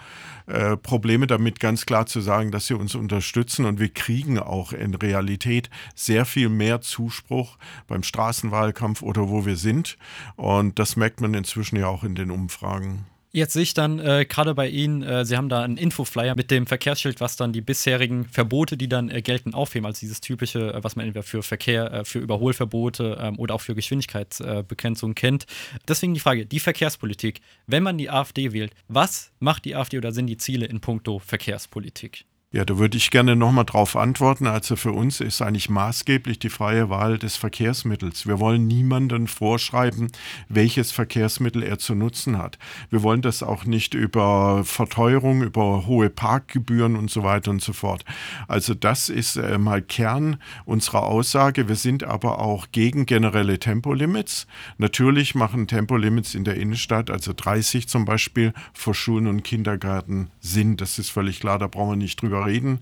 äh, 0.46 0.78
Probleme 0.78 1.26
damit, 1.26 1.60
ganz 1.60 1.84
klar 1.84 2.06
zu 2.06 2.22
sagen, 2.22 2.50
dass 2.50 2.66
sie 2.66 2.72
uns 2.72 2.94
unterstützen 2.94 3.66
und 3.66 3.78
wir 3.78 3.90
kriegen 3.90 4.38
auch 4.38 4.72
in 4.72 4.94
Realität 4.94 5.68
sehr 5.94 6.24
viel 6.24 6.48
mehr 6.48 6.80
Zuspruch 6.80 7.58
beim 7.88 8.02
Straßenwahlkampf 8.02 9.02
oder 9.02 9.28
wo 9.28 9.44
wir 9.44 9.56
sind. 9.56 9.98
Und 10.36 10.78
das 10.78 10.96
merkt 10.96 11.20
man 11.20 11.34
inzwischen 11.34 11.76
ja 11.76 11.88
auch 11.88 12.02
in 12.02 12.14
den 12.14 12.30
Umfragen. 12.30 13.04
Jetzt 13.32 13.52
sehe 13.52 13.62
ich 13.62 13.74
dann 13.74 14.00
äh, 14.00 14.26
gerade 14.28 14.54
bei 14.54 14.68
Ihnen, 14.68 15.02
äh, 15.02 15.24
Sie 15.24 15.36
haben 15.36 15.48
da 15.48 15.62
einen 15.62 15.76
Infoflyer 15.76 16.34
mit 16.34 16.50
dem 16.50 16.66
Verkehrsschild, 16.66 17.20
was 17.20 17.36
dann 17.36 17.52
die 17.52 17.60
bisherigen 17.60 18.24
Verbote, 18.24 18.76
die 18.76 18.88
dann 18.88 19.08
äh, 19.08 19.22
gelten, 19.22 19.54
aufheben, 19.54 19.86
als 19.86 20.00
dieses 20.00 20.20
typische, 20.20 20.74
äh, 20.74 20.82
was 20.82 20.96
man 20.96 21.06
entweder 21.06 21.22
für 21.22 21.44
Verkehr, 21.44 21.92
äh, 21.92 22.04
für 22.04 22.18
Überholverbote 22.18 23.18
ähm, 23.20 23.38
oder 23.38 23.54
auch 23.54 23.60
für 23.60 23.76
Geschwindigkeitsbegrenzung 23.76 25.14
kennt. 25.14 25.46
Deswegen 25.86 26.14
die 26.14 26.20
Frage, 26.20 26.44
die 26.44 26.58
Verkehrspolitik, 26.58 27.40
wenn 27.68 27.84
man 27.84 27.98
die 27.98 28.10
AfD 28.10 28.52
wählt, 28.52 28.72
was 28.88 29.30
macht 29.38 29.64
die 29.64 29.76
AfD 29.76 29.98
oder 29.98 30.10
sind 30.10 30.26
die 30.26 30.36
Ziele 30.36 30.66
in 30.66 30.80
puncto 30.80 31.20
Verkehrspolitik? 31.20 32.24
Ja, 32.52 32.64
da 32.64 32.78
würde 32.78 32.96
ich 32.96 33.12
gerne 33.12 33.36
nochmal 33.36 33.64
drauf 33.64 33.94
antworten. 33.94 34.48
Also 34.48 34.74
für 34.74 34.90
uns 34.90 35.20
ist 35.20 35.40
eigentlich 35.40 35.70
maßgeblich 35.70 36.40
die 36.40 36.48
freie 36.48 36.90
Wahl 36.90 37.16
des 37.16 37.36
Verkehrsmittels. 37.36 38.26
Wir 38.26 38.40
wollen 38.40 38.66
niemanden 38.66 39.28
vorschreiben, 39.28 40.10
welches 40.48 40.90
Verkehrsmittel 40.90 41.62
er 41.62 41.78
zu 41.78 41.94
nutzen 41.94 42.38
hat. 42.38 42.58
Wir 42.90 43.04
wollen 43.04 43.22
das 43.22 43.44
auch 43.44 43.66
nicht 43.66 43.94
über 43.94 44.64
Verteuerung, 44.64 45.42
über 45.44 45.86
hohe 45.86 46.10
Parkgebühren 46.10 46.96
und 46.96 47.08
so 47.08 47.22
weiter 47.22 47.52
und 47.52 47.62
so 47.62 47.72
fort. 47.72 48.04
Also 48.48 48.74
das 48.74 49.10
ist 49.10 49.36
äh, 49.36 49.56
mal 49.56 49.80
Kern 49.80 50.42
unserer 50.64 51.04
Aussage. 51.04 51.68
Wir 51.68 51.76
sind 51.76 52.02
aber 52.02 52.40
auch 52.40 52.66
gegen 52.72 53.06
generelle 53.06 53.60
Tempolimits. 53.60 54.48
Natürlich 54.76 55.36
machen 55.36 55.68
Tempolimits 55.68 56.34
in 56.34 56.42
der 56.42 56.56
Innenstadt, 56.56 57.10
also 57.10 57.32
30 57.32 57.86
zum 57.86 58.04
Beispiel, 58.04 58.52
vor 58.74 58.96
Schulen 58.96 59.28
und 59.28 59.44
Kindergärten 59.44 60.30
Sinn. 60.40 60.76
Das 60.76 60.98
ist 60.98 61.10
völlig 61.10 61.38
klar, 61.38 61.60
da 61.60 61.68
brauchen 61.68 61.90
wir 61.90 61.96
nicht 61.96 62.20
drüber 62.20 62.39
reden. 62.46 62.80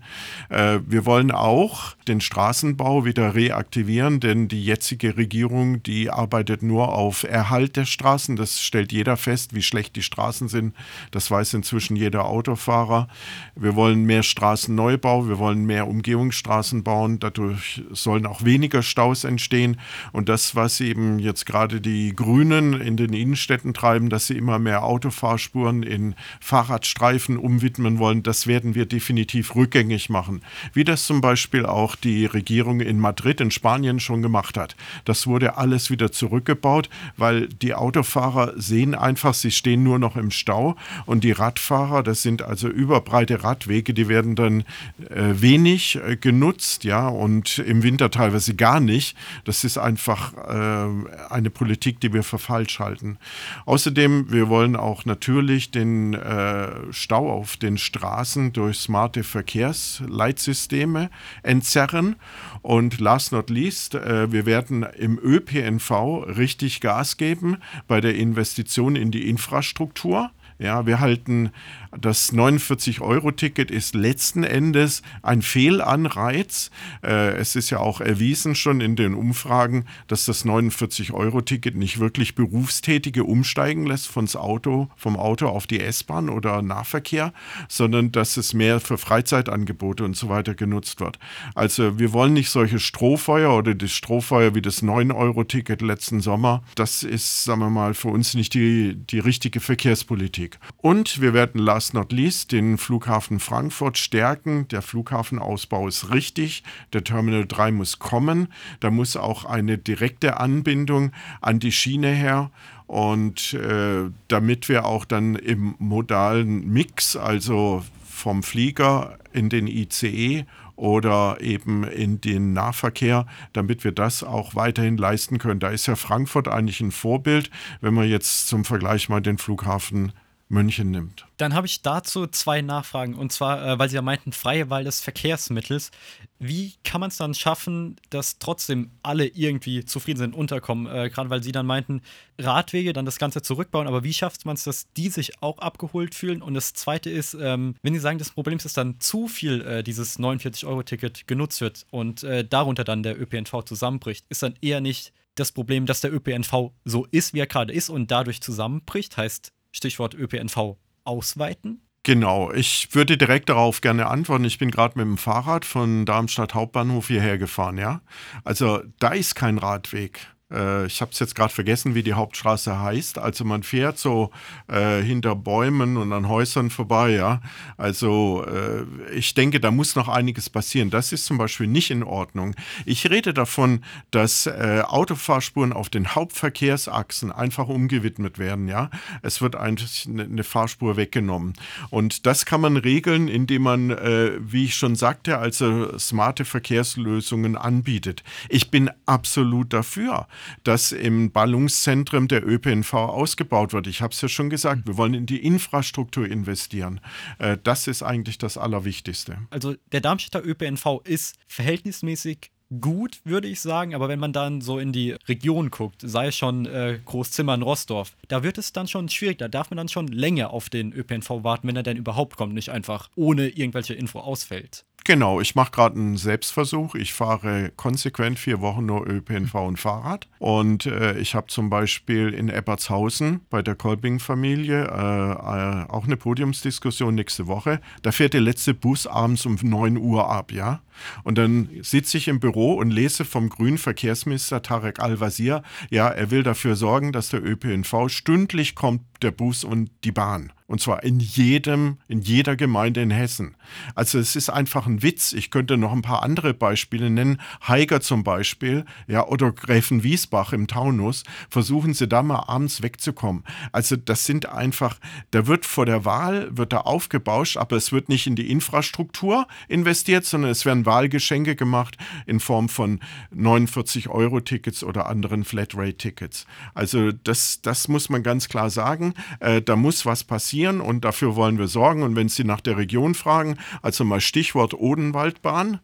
Äh, 0.49 0.79
wir 0.85 1.05
wollen 1.05 1.31
auch 1.31 1.95
den 2.07 2.21
Straßenbau 2.21 3.05
wieder 3.05 3.35
reaktivieren, 3.35 4.19
denn 4.19 4.47
die 4.47 4.63
jetzige 4.63 5.17
Regierung, 5.17 5.83
die 5.83 6.09
arbeitet 6.09 6.63
nur 6.63 6.93
auf 6.93 7.23
Erhalt 7.23 7.75
der 7.75 7.85
Straßen. 7.85 8.35
Das 8.35 8.61
stellt 8.61 8.91
jeder 8.91 9.17
fest, 9.17 9.53
wie 9.53 9.61
schlecht 9.61 9.95
die 9.95 10.01
Straßen 10.01 10.47
sind. 10.47 10.75
Das 11.11 11.29
weiß 11.29 11.53
inzwischen 11.53 11.95
jeder 11.95 12.25
Autofahrer. 12.25 13.07
Wir 13.55 13.75
wollen 13.75 14.05
mehr 14.05 14.23
Straßenneubau, 14.23 15.27
wir 15.27 15.39
wollen 15.39 15.65
mehr 15.65 15.87
Umgehungsstraßen 15.87 16.83
bauen. 16.83 17.19
Dadurch 17.19 17.83
sollen 17.91 18.25
auch 18.25 18.43
weniger 18.43 18.81
Staus 18.81 19.23
entstehen. 19.23 19.79
Und 20.11 20.29
das, 20.29 20.55
was 20.55 20.81
eben 20.81 21.19
jetzt 21.19 21.45
gerade 21.45 21.81
die 21.81 22.15
Grünen 22.15 22.79
in 22.79 22.97
den 22.97 23.13
Innenstädten 23.13 23.73
treiben, 23.73 24.09
dass 24.09 24.27
sie 24.27 24.37
immer 24.37 24.59
mehr 24.59 24.83
Autofahrspuren 24.83 25.83
in 25.83 26.15
Fahrradstreifen 26.39 27.37
umwidmen 27.37 27.99
wollen, 27.99 28.23
das 28.23 28.47
werden 28.47 28.75
wir 28.75 28.85
definitiv 28.85 29.48
rückgängig 29.55 30.09
machen, 30.09 30.41
wie 30.73 30.83
das 30.83 31.05
zum 31.05 31.21
Beispiel 31.21 31.65
auch 31.65 31.95
die 31.95 32.25
Regierung 32.25 32.79
in 32.79 32.99
Madrid 32.99 33.41
in 33.41 33.51
Spanien 33.51 33.99
schon 33.99 34.21
gemacht 34.21 34.57
hat. 34.57 34.75
Das 35.05 35.27
wurde 35.27 35.57
alles 35.57 35.89
wieder 35.89 36.11
zurückgebaut, 36.11 36.89
weil 37.17 37.47
die 37.47 37.73
Autofahrer 37.73 38.53
sehen 38.55 38.95
einfach, 38.95 39.33
sie 39.33 39.51
stehen 39.51 39.83
nur 39.83 39.99
noch 39.99 40.15
im 40.15 40.31
Stau 40.31 40.75
und 41.05 41.23
die 41.23 41.31
Radfahrer, 41.31 42.03
das 42.03 42.21
sind 42.21 42.41
also 42.41 42.67
überbreite 42.67 43.43
Radwege, 43.43 43.93
die 43.93 44.07
werden 44.07 44.35
dann 44.35 44.61
äh, 45.09 45.41
wenig 45.41 45.99
äh, 46.05 46.15
genutzt, 46.15 46.83
ja, 46.83 47.07
und 47.07 47.59
im 47.59 47.83
Winter 47.83 48.11
teilweise 48.11 48.55
gar 48.55 48.79
nicht. 48.79 49.17
Das 49.45 49.63
ist 49.63 49.77
einfach 49.77 50.33
äh, 50.33 51.29
eine 51.29 51.49
Politik, 51.49 51.99
die 51.99 52.13
wir 52.13 52.23
für 52.23 52.39
falsch 52.39 52.79
halten. 52.79 53.17
Außerdem, 53.65 54.31
wir 54.31 54.49
wollen 54.49 54.75
auch 54.75 55.05
natürlich 55.05 55.71
den 55.71 56.13
äh, 56.13 56.69
Stau 56.91 57.31
auf 57.31 57.57
den 57.57 57.77
Straßen 57.77 58.53
durch 58.53 58.79
smarte 58.79 59.23
Ver 59.23 59.38
Verkehrsleitsysteme 59.39 61.09
entzerren. 61.43 62.17
Und 62.61 62.99
last 62.99 63.31
not 63.31 63.49
least, 63.49 63.95
äh, 63.95 64.31
wir 64.31 64.45
werden 64.45 64.83
im 64.83 65.17
ÖPNV 65.17 66.25
richtig 66.37 66.81
Gas 66.81 67.15
geben 67.15 67.57
bei 67.87 68.01
der 68.01 68.15
Investition 68.15 68.95
in 68.95 69.11
die 69.11 69.29
Infrastruktur. 69.29 70.31
Ja, 70.57 70.85
wir 70.85 70.99
halten 70.99 71.51
das 71.97 72.33
49-Euro-Ticket 72.33 73.71
ist 73.71 73.95
letzten 73.95 74.43
Endes 74.43 75.01
ein 75.23 75.41
Fehlanreiz. 75.41 76.69
Äh, 77.03 77.31
es 77.37 77.55
ist 77.55 77.71
ja 77.71 77.79
auch 77.79 77.99
erwiesen 77.99 78.53
schon 78.53 78.79
in 78.79 78.95
den 78.95 79.15
Umfragen, 79.15 79.85
dass 80.07 80.25
das 80.25 80.45
49-Euro-Ticket 80.45 81.75
nicht 81.75 81.99
wirklich 81.99 82.35
Berufstätige 82.35 83.23
umsteigen 83.23 83.85
lässt 83.87 84.07
vom 84.07 84.27
Auto, 84.35 84.89
vom 84.95 85.17
Auto 85.17 85.47
auf 85.47 85.65
die 85.65 85.79
S-Bahn 85.79 86.29
oder 86.29 86.61
Nahverkehr, 86.61 87.33
sondern 87.67 88.11
dass 88.11 88.37
es 88.37 88.53
mehr 88.53 88.79
für 88.79 88.97
Freizeitangebote 88.97 90.03
und 90.03 90.15
so 90.15 90.29
weiter 90.29 90.53
genutzt 90.53 90.99
wird. 90.99 91.17
Also 91.55 91.97
wir 91.97 92.13
wollen 92.13 92.33
nicht 92.33 92.49
solche 92.49 92.79
Strohfeuer 92.79 93.55
oder 93.57 93.73
das 93.73 93.91
Strohfeuer 93.91 94.53
wie 94.53 94.61
das 94.61 94.83
9-Euro-Ticket 94.83 95.81
letzten 95.81 96.21
Sommer. 96.21 96.63
Das 96.75 97.03
ist, 97.03 97.45
sagen 97.45 97.61
wir 97.61 97.69
mal, 97.69 97.93
für 97.93 98.09
uns 98.09 98.35
nicht 98.35 98.53
die, 98.53 98.95
die 98.95 99.19
richtige 99.19 99.59
Verkehrspolitik. 99.59 100.59
Und 100.77 101.21
wir 101.21 101.33
werden 101.33 101.59
last 101.79 101.93
not 101.93 102.11
least 102.11 102.51
den 102.51 102.77
Flughafen 102.77 103.39
Frankfurt 103.39 103.97
stärken. 103.97 104.67
Der 104.67 104.81
Flughafenausbau 104.81 105.87
ist 105.87 106.11
richtig. 106.11 106.61
Der 106.91 107.05
Terminal 107.05 107.45
3 107.47 107.71
muss 107.71 107.99
kommen. 107.99 108.49
Da 108.81 108.91
muss 108.91 109.15
auch 109.15 109.45
eine 109.45 109.77
direkte 109.77 110.41
Anbindung 110.41 111.13
an 111.39 111.59
die 111.59 111.71
Schiene 111.71 112.09
her. 112.09 112.51
Und 112.85 113.53
äh, 113.53 114.11
damit 114.27 114.67
wir 114.67 114.83
auch 114.83 115.05
dann 115.05 115.35
im 115.35 115.75
modalen 115.79 116.67
Mix, 116.67 117.15
also 117.15 117.85
vom 118.03 118.43
Flieger 118.43 119.17
in 119.31 119.47
den 119.47 119.65
ICE 119.65 120.45
oder 120.75 121.37
eben 121.39 121.85
in 121.85 122.19
den 122.19 122.51
Nahverkehr, 122.51 123.25
damit 123.53 123.85
wir 123.85 123.93
das 123.93 124.21
auch 124.21 124.53
weiterhin 124.53 124.97
leisten 124.97 125.37
können. 125.37 125.61
Da 125.61 125.69
ist 125.69 125.87
ja 125.87 125.95
Frankfurt 125.95 126.49
eigentlich 126.49 126.81
ein 126.81 126.91
Vorbild, 126.91 127.49
wenn 127.79 127.93
man 127.93 128.09
jetzt 128.09 128.49
zum 128.49 128.65
Vergleich 128.65 129.07
mal 129.07 129.21
den 129.21 129.37
Flughafen 129.37 130.11
München 130.49 130.89
nimmt. 130.89 131.27
Dann 131.37 131.53
habe 131.53 131.67
ich 131.67 131.83
dazu 131.83 132.25
zwei 132.25 132.61
Nachfragen. 132.61 133.13
Und 133.13 133.31
zwar, 133.31 133.65
äh, 133.65 133.79
weil 133.79 133.87
Sie 133.87 133.95
ja 133.95 134.01
meinten, 134.01 134.33
freie 134.33 134.69
Wahl 134.71 134.83
des 134.83 134.99
Verkehrsmittels. 134.99 135.91
Wie 136.39 136.73
kann 136.83 137.01
man 137.01 137.09
es 137.09 137.17
dann 137.17 137.35
schaffen, 137.35 137.97
dass 138.09 138.39
trotzdem 138.39 138.89
alle 139.03 139.27
irgendwie 139.27 139.85
zufrieden 139.85 140.17
sind, 140.17 140.35
unterkommen? 140.35 140.87
Äh, 140.87 141.11
Gerade 141.11 141.29
weil 141.29 141.43
Sie 141.43 141.51
dann 141.51 141.67
meinten, 141.67 142.01
Radwege, 142.39 142.93
dann 142.93 143.05
das 143.05 143.19
Ganze 143.19 143.43
zurückbauen. 143.43 143.87
Aber 143.87 144.03
wie 144.03 144.13
schafft 144.13 144.45
man 144.45 144.55
es, 144.55 144.63
dass 144.63 144.91
die 144.93 145.09
sich 145.09 145.41
auch 145.43 145.59
abgeholt 145.59 146.15
fühlen? 146.15 146.41
Und 146.41 146.55
das 146.55 146.73
Zweite 146.73 147.11
ist, 147.11 147.35
ähm, 147.39 147.75
wenn 147.83 147.93
Sie 147.93 147.99
sagen, 147.99 148.17
das 148.17 148.31
Problem 148.31 148.57
ist, 148.57 148.65
dass 148.65 148.73
dann 148.73 148.99
zu 148.99 149.27
viel 149.27 149.61
äh, 149.61 149.83
dieses 149.83 150.19
49-Euro-Ticket 150.19 151.27
genutzt 151.27 151.61
wird 151.61 151.85
und 151.91 152.23
äh, 152.23 152.43
darunter 152.43 152.83
dann 152.83 153.03
der 153.03 153.21
ÖPNV 153.21 153.63
zusammenbricht, 153.65 154.25
ist 154.29 154.41
dann 154.41 154.55
eher 154.61 154.81
nicht 154.81 155.13
das 155.35 155.51
Problem, 155.51 155.85
dass 155.85 156.01
der 156.01 156.13
ÖPNV 156.13 156.71
so 156.85 157.05
ist, 157.11 157.33
wie 157.33 157.39
er 157.39 157.47
gerade 157.47 157.71
ist 157.71 157.89
und 157.89 158.09
dadurch 158.11 158.41
zusammenbricht? 158.41 159.15
Heißt, 159.15 159.53
Stichwort 159.71 160.13
ÖPNV 160.13 160.77
ausweiten? 161.03 161.81
Genau, 162.03 162.51
ich 162.51 162.95
würde 162.95 163.17
direkt 163.17 163.49
darauf 163.49 163.81
gerne 163.81 164.07
antworten. 164.07 164.45
Ich 164.45 164.57
bin 164.57 164.71
gerade 164.71 164.97
mit 164.97 165.05
dem 165.05 165.17
Fahrrad 165.17 165.65
von 165.65 166.05
Darmstadt 166.05 166.53
Hauptbahnhof 166.53 167.07
hierher 167.07 167.37
gefahren, 167.37 167.77
ja. 167.77 168.01
Also 168.43 168.81
da 168.99 169.09
ist 169.09 169.35
kein 169.35 169.57
Radweg. 169.57 170.27
Äh, 170.51 170.85
ich 170.87 171.01
habe 171.01 171.11
es 171.11 171.19
jetzt 171.19 171.35
gerade 171.35 171.53
vergessen, 171.53 171.95
wie 171.95 172.03
die 172.03 172.13
Hauptstraße 172.13 172.79
heißt. 172.79 173.17
Also 173.17 173.45
man 173.45 173.63
fährt 173.63 173.97
so 173.97 174.31
äh, 174.67 175.01
hinter 175.01 175.35
Bäumen 175.35 175.97
und 175.97 176.13
an 176.13 176.27
Häusern 176.27 176.69
vorbei, 176.69 177.11
ja. 177.11 177.41
Also 177.77 178.45
äh, 178.45 178.83
ich 179.13 179.33
denke, 179.33 179.59
da 179.59 179.71
muss 179.71 179.95
noch 179.95 180.07
einiges 180.07 180.49
passieren. 180.49 180.89
Das 180.89 181.11
ist 181.11 181.25
zum 181.25 181.37
Beispiel 181.37 181.67
nicht 181.67 181.91
in 181.91 182.03
Ordnung. 182.03 182.55
Ich 182.85 183.09
rede 183.09 183.33
davon, 183.33 183.83
dass 184.11 184.47
äh, 184.47 184.83
Autofahrspuren 184.85 185.73
auf 185.73 185.89
den 185.89 186.15
Hauptverkehrsachsen 186.15 187.31
einfach 187.31 187.67
umgewidmet 187.67 188.39
werden, 188.39 188.67
ja. 188.67 188.89
Es 189.21 189.41
wird 189.41 189.55
eigentlich 189.55 190.07
eine 190.07 190.27
ne 190.27 190.43
Fahrspur 190.43 190.97
weggenommen. 190.97 191.53
Und 191.89 192.25
das 192.25 192.45
kann 192.45 192.61
man 192.61 192.77
regeln, 192.77 193.27
indem 193.27 193.63
man, 193.63 193.89
äh, 193.91 194.31
wie 194.39 194.65
ich 194.65 194.75
schon 194.75 194.95
sagte, 194.95 195.37
also 195.37 195.97
smarte 195.97 196.45
Verkehrslösungen 196.45 197.55
anbietet. 197.55 198.23
Ich 198.49 198.71
bin 198.71 198.89
absolut 199.05 199.73
dafür 199.73 200.27
dass 200.63 200.91
im 200.91 201.31
Ballungszentrum 201.31 202.27
der 202.27 202.47
ÖPNV 202.47 202.93
ausgebaut 202.93 203.73
wird. 203.73 203.87
Ich 203.87 204.01
habe 204.01 204.13
es 204.13 204.21
ja 204.21 204.27
schon 204.27 204.49
gesagt, 204.49 204.87
wir 204.87 204.97
wollen 204.97 205.13
in 205.13 205.25
die 205.25 205.43
Infrastruktur 205.43 206.27
investieren. 206.27 206.99
Äh, 207.39 207.57
das 207.63 207.87
ist 207.87 208.03
eigentlich 208.03 208.37
das 208.37 208.57
Allerwichtigste. 208.57 209.37
Also 209.49 209.75
der 209.91 210.01
Darmstädter 210.01 210.45
ÖPNV 210.45 211.01
ist 211.03 211.35
verhältnismäßig 211.47 212.51
gut, 212.81 213.19
würde 213.23 213.47
ich 213.47 213.61
sagen, 213.61 213.95
aber 213.95 214.09
wenn 214.09 214.19
man 214.19 214.33
dann 214.33 214.61
so 214.61 214.79
in 214.79 214.91
die 214.91 215.11
Region 215.27 215.71
guckt, 215.71 216.01
sei 216.03 216.27
es 216.27 216.37
schon 216.37 216.65
äh, 216.65 216.99
Großzimmern, 217.03 217.61
Rossdorf, 217.61 218.15
da 218.27 218.43
wird 218.43 218.57
es 218.57 218.73
dann 218.73 218.87
schon 218.87 219.09
schwierig. 219.09 219.39
Da 219.39 219.47
darf 219.47 219.69
man 219.71 219.77
dann 219.77 219.89
schon 219.89 220.07
länger 220.07 220.51
auf 220.51 220.69
den 220.69 220.93
ÖPNV 220.93 221.43
warten, 221.43 221.67
wenn 221.67 221.75
er 221.75 221.83
denn 221.83 221.97
überhaupt 221.97 222.37
kommt, 222.37 222.53
nicht 222.53 222.69
einfach 222.69 223.09
ohne 223.15 223.49
irgendwelche 223.49 223.95
Info 223.95 224.19
ausfällt. 224.19 224.85
Genau, 225.09 225.41
ich 225.41 225.55
mache 225.55 225.71
gerade 225.71 225.95
einen 225.95 226.17
Selbstversuch. 226.17 226.93
Ich 226.93 227.15
fahre 227.15 227.71
konsequent 227.75 228.37
vier 228.37 228.61
Wochen 228.61 228.85
nur 228.85 229.07
ÖPNV 229.07 229.55
und 229.55 229.77
Fahrrad. 229.77 230.27
Und 230.37 230.85
äh, 230.85 231.17
ich 231.17 231.33
habe 231.33 231.47
zum 231.47 231.71
Beispiel 231.71 232.29
in 232.29 232.47
Eppertshausen 232.47 233.39
bei 233.49 233.63
der 233.63 233.73
Kolbing-Familie 233.73 234.83
äh, 234.83 235.31
äh, 235.31 235.89
auch 235.89 236.05
eine 236.05 236.15
Podiumsdiskussion 236.15 237.15
nächste 237.15 237.47
Woche. 237.47 237.81
Da 238.03 238.11
fährt 238.11 238.35
der 238.35 238.41
letzte 238.41 238.75
Bus 238.75 239.07
abends 239.07 239.47
um 239.47 239.57
9 239.59 239.97
Uhr 239.97 240.29
ab, 240.29 240.51
ja. 240.51 240.81
Und 241.23 241.39
dann 241.39 241.69
sitze 241.81 242.19
ich 242.19 242.27
im 242.27 242.39
Büro 242.39 242.75
und 242.75 242.91
lese 242.91 243.25
vom 243.25 243.49
grünen 243.49 243.79
Verkehrsminister 243.79 244.61
Tarek 244.61 244.99
Al-Wazir, 244.99 245.63
ja, 245.89 246.07
er 246.07 246.29
will 246.29 246.43
dafür 246.43 246.75
sorgen, 246.75 247.13
dass 247.13 247.29
der 247.29 247.43
ÖPNV 247.43 248.09
stündlich 248.09 248.75
kommt 248.75 249.01
der 249.23 249.31
Bus 249.31 249.63
und 249.63 249.89
die 250.03 250.11
Bahn. 250.11 250.51
Und 250.69 250.79
zwar 250.79 251.01
in 251.01 251.19
jedem, 251.19 251.97
in 252.07 252.21
jeder 252.21 252.55
Gemeinde 252.55 253.01
in 253.01 253.09
Hessen. 253.09 253.55
Also 253.95 254.19
es 254.19 254.35
ist 254.35 254.51
einfach 254.51 254.85
ein 254.85 255.01
Witz. 255.01 255.33
Ich 255.33 255.49
könnte 255.49 255.77
noch 255.77 255.91
ein 255.91 256.03
paar 256.03 256.21
andere 256.21 256.53
Beispiele 256.53 257.09
nennen. 257.09 257.41
Heiger 257.67 258.01
zum 258.01 258.23
Beispiel, 258.23 258.85
ja, 259.07 259.25
oder 259.25 259.51
Gräfen 259.51 260.03
Wiesbach 260.03 260.53
im 260.53 260.67
Taunus. 260.67 261.23
Versuchen 261.49 261.95
Sie 261.95 262.07
da 262.07 262.21
mal 262.21 262.43
abends 262.45 262.83
wegzukommen. 262.83 263.45
Also 263.71 263.95
das 263.95 264.25
sind 264.25 264.47
einfach, 264.47 264.99
da 265.31 265.47
wird 265.47 265.65
vor 265.65 265.87
der 265.87 266.05
Wahl, 266.05 266.55
wird 266.55 266.71
da 266.71 266.81
aufgebauscht, 266.81 267.57
aber 267.57 267.75
es 267.75 267.91
wird 267.91 268.07
nicht 268.07 268.27
in 268.27 268.35
die 268.35 268.51
Infrastruktur 268.51 269.47
investiert, 269.69 270.25
sondern 270.25 270.51
es 270.51 270.65
werden 270.67 270.85
Wahlgeschenke 270.85 271.55
gemacht 271.55 271.97
in 272.27 272.39
Form 272.39 272.69
von 272.69 272.99
49-Euro-Tickets 273.35 274.83
oder 274.83 275.07
anderen 275.07 275.45
Flatrate-Tickets. 275.45 276.45
Also 276.75 277.11
das, 277.11 277.63
das 277.63 277.87
muss 277.87 278.09
man 278.09 278.21
ganz 278.21 278.49
klar 278.49 278.69
sagen. 278.69 279.15
Äh, 279.39 279.63
da 279.63 279.75
muss 279.75 280.05
was 280.05 280.23
passieren 280.23 280.58
passieren 280.59 280.81
und 280.81 281.05
dafür 281.05 281.35
wollen 281.35 281.57
wir 281.57 281.67
sorgen. 281.67 282.03
Und 282.03 282.15
wenn 282.15 282.29
Sie 282.29 282.43
nach 282.43 282.61
der 282.61 282.77
Region 282.77 283.15
fragen, 283.15 283.57
also 283.81 284.03
mal 284.03 284.19
Stichwort 284.19 284.73
Odenwaldbahn. 284.73 285.79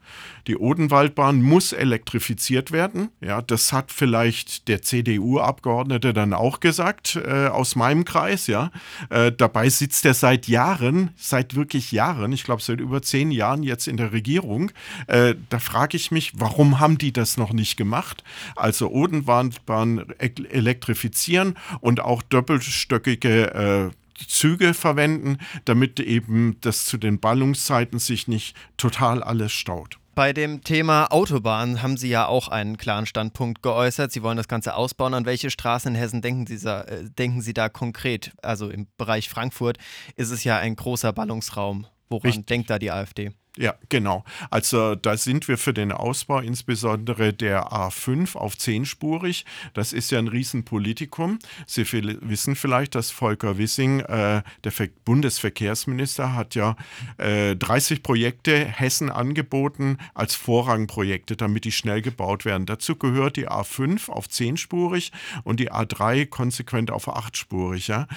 Die 0.47 0.57
Odenwaldbahn 0.57 1.41
muss 1.41 1.73
elektrifiziert 1.73 2.71
werden. 2.71 3.09
Ja, 3.21 3.41
das 3.41 3.73
hat 3.73 3.91
vielleicht 3.91 4.67
der 4.67 4.81
CDU-Abgeordnete 4.81 6.13
dann 6.13 6.33
auch 6.33 6.59
gesagt 6.59 7.15
äh, 7.15 7.47
aus 7.47 7.75
meinem 7.75 8.05
Kreis. 8.05 8.47
Ja, 8.47 8.71
äh, 9.09 9.31
dabei 9.31 9.69
sitzt 9.69 10.05
er 10.05 10.13
seit 10.13 10.47
Jahren, 10.47 11.11
seit 11.15 11.55
wirklich 11.55 11.91
Jahren, 11.91 12.31
ich 12.31 12.43
glaube 12.43 12.61
seit 12.61 12.79
über 12.79 13.01
zehn 13.01 13.31
Jahren 13.31 13.63
jetzt 13.63 13.87
in 13.87 13.97
der 13.97 14.11
Regierung. 14.11 14.71
Äh, 15.07 15.35
da 15.49 15.59
frage 15.59 15.97
ich 15.97 16.11
mich, 16.11 16.33
warum 16.35 16.79
haben 16.79 16.97
die 16.97 17.13
das 17.13 17.37
noch 17.37 17.53
nicht 17.53 17.77
gemacht? 17.77 18.23
Also 18.55 18.89
Odenwaldbahn 18.89 20.05
elektrifizieren 20.19 21.55
und 21.81 22.01
auch 22.01 22.21
doppelstöckige 22.21 23.91
äh, 23.91 24.04
Züge 24.17 24.73
verwenden, 24.73 25.37
damit 25.65 25.99
eben 25.99 26.57
das 26.61 26.85
zu 26.85 26.97
den 26.97 27.19
Ballungszeiten 27.19 27.99
sich 27.99 28.27
nicht 28.27 28.55
total 28.77 29.23
alles 29.23 29.51
staut. 29.51 29.99
Bei 30.15 30.31
dem 30.31 30.63
Thema 30.63 31.11
Autobahn 31.11 31.81
haben 31.81 31.97
Sie 31.97 32.07
ja 32.07 32.25
auch 32.25 32.47
einen 32.47 32.77
klaren 32.77 33.05
Standpunkt 33.05 33.61
geäußert. 33.61 34.13
Sie 34.13 34.23
wollen 34.23 34.37
das 34.37 34.47
Ganze 34.47 34.75
ausbauen. 34.75 35.13
An 35.13 35.25
welche 35.25 35.49
Straßen 35.49 35.93
in 35.93 35.99
Hessen 35.99 36.21
denken 36.21 36.47
Sie, 36.47 36.57
da, 36.57 36.83
äh, 36.83 37.03
denken 37.09 37.41
Sie 37.41 37.53
da 37.53 37.67
konkret? 37.67 38.31
Also 38.41 38.69
im 38.69 38.87
Bereich 38.97 39.27
Frankfurt 39.27 39.77
ist 40.15 40.31
es 40.31 40.45
ja 40.45 40.57
ein 40.57 40.77
großer 40.77 41.11
Ballungsraum. 41.11 41.85
Woran 42.07 42.27
Richtig. 42.27 42.45
denkt 42.45 42.69
da 42.69 42.79
die 42.79 42.91
AfD? 42.91 43.31
Ja, 43.57 43.75
genau. 43.87 44.25
Also 44.49 44.95
da 44.95 45.15
sind 45.15 45.47
wir 45.47 45.57
für 45.57 45.73
den 45.73 45.93
Ausbau 45.93 46.39
insbesondere 46.39 47.31
der 47.31 47.71
A5 47.71 48.35
auf 48.35 48.57
zehnspurig. 48.57 49.45
Das 49.73 49.93
ist 49.93 50.11
ja 50.11 50.19
ein 50.19 50.27
Riesenpolitikum. 50.27 51.39
Sie 51.65 51.89
wissen 51.93 52.57
vielleicht, 52.57 52.95
dass 52.95 53.11
Volker 53.11 53.57
Wissing, 53.57 54.01
äh, 54.01 54.43
der 54.65 54.71
Bundesverkehrsminister, 55.05 56.33
hat 56.33 56.55
ja 56.55 56.75
äh, 57.17 57.55
30 57.55 58.03
Projekte 58.03 58.57
Hessen 58.57 59.09
angeboten 59.09 59.99
als 60.13 60.35
Vorrangprojekte, 60.35 61.37
damit 61.37 61.63
die 61.63 61.71
schnell 61.71 62.01
gebaut 62.01 62.43
werden. 62.43 62.65
Dazu 62.65 62.97
gehört 62.97 63.37
die 63.37 63.47
A5 63.47 64.09
auf 64.09 64.27
zehnspurig 64.27 65.13
und 65.45 65.61
die 65.61 65.71
A3 65.71 66.25
konsequent 66.25 66.91
auf 66.91 67.07
achtspurig, 67.07 67.87
ja, 67.87 68.07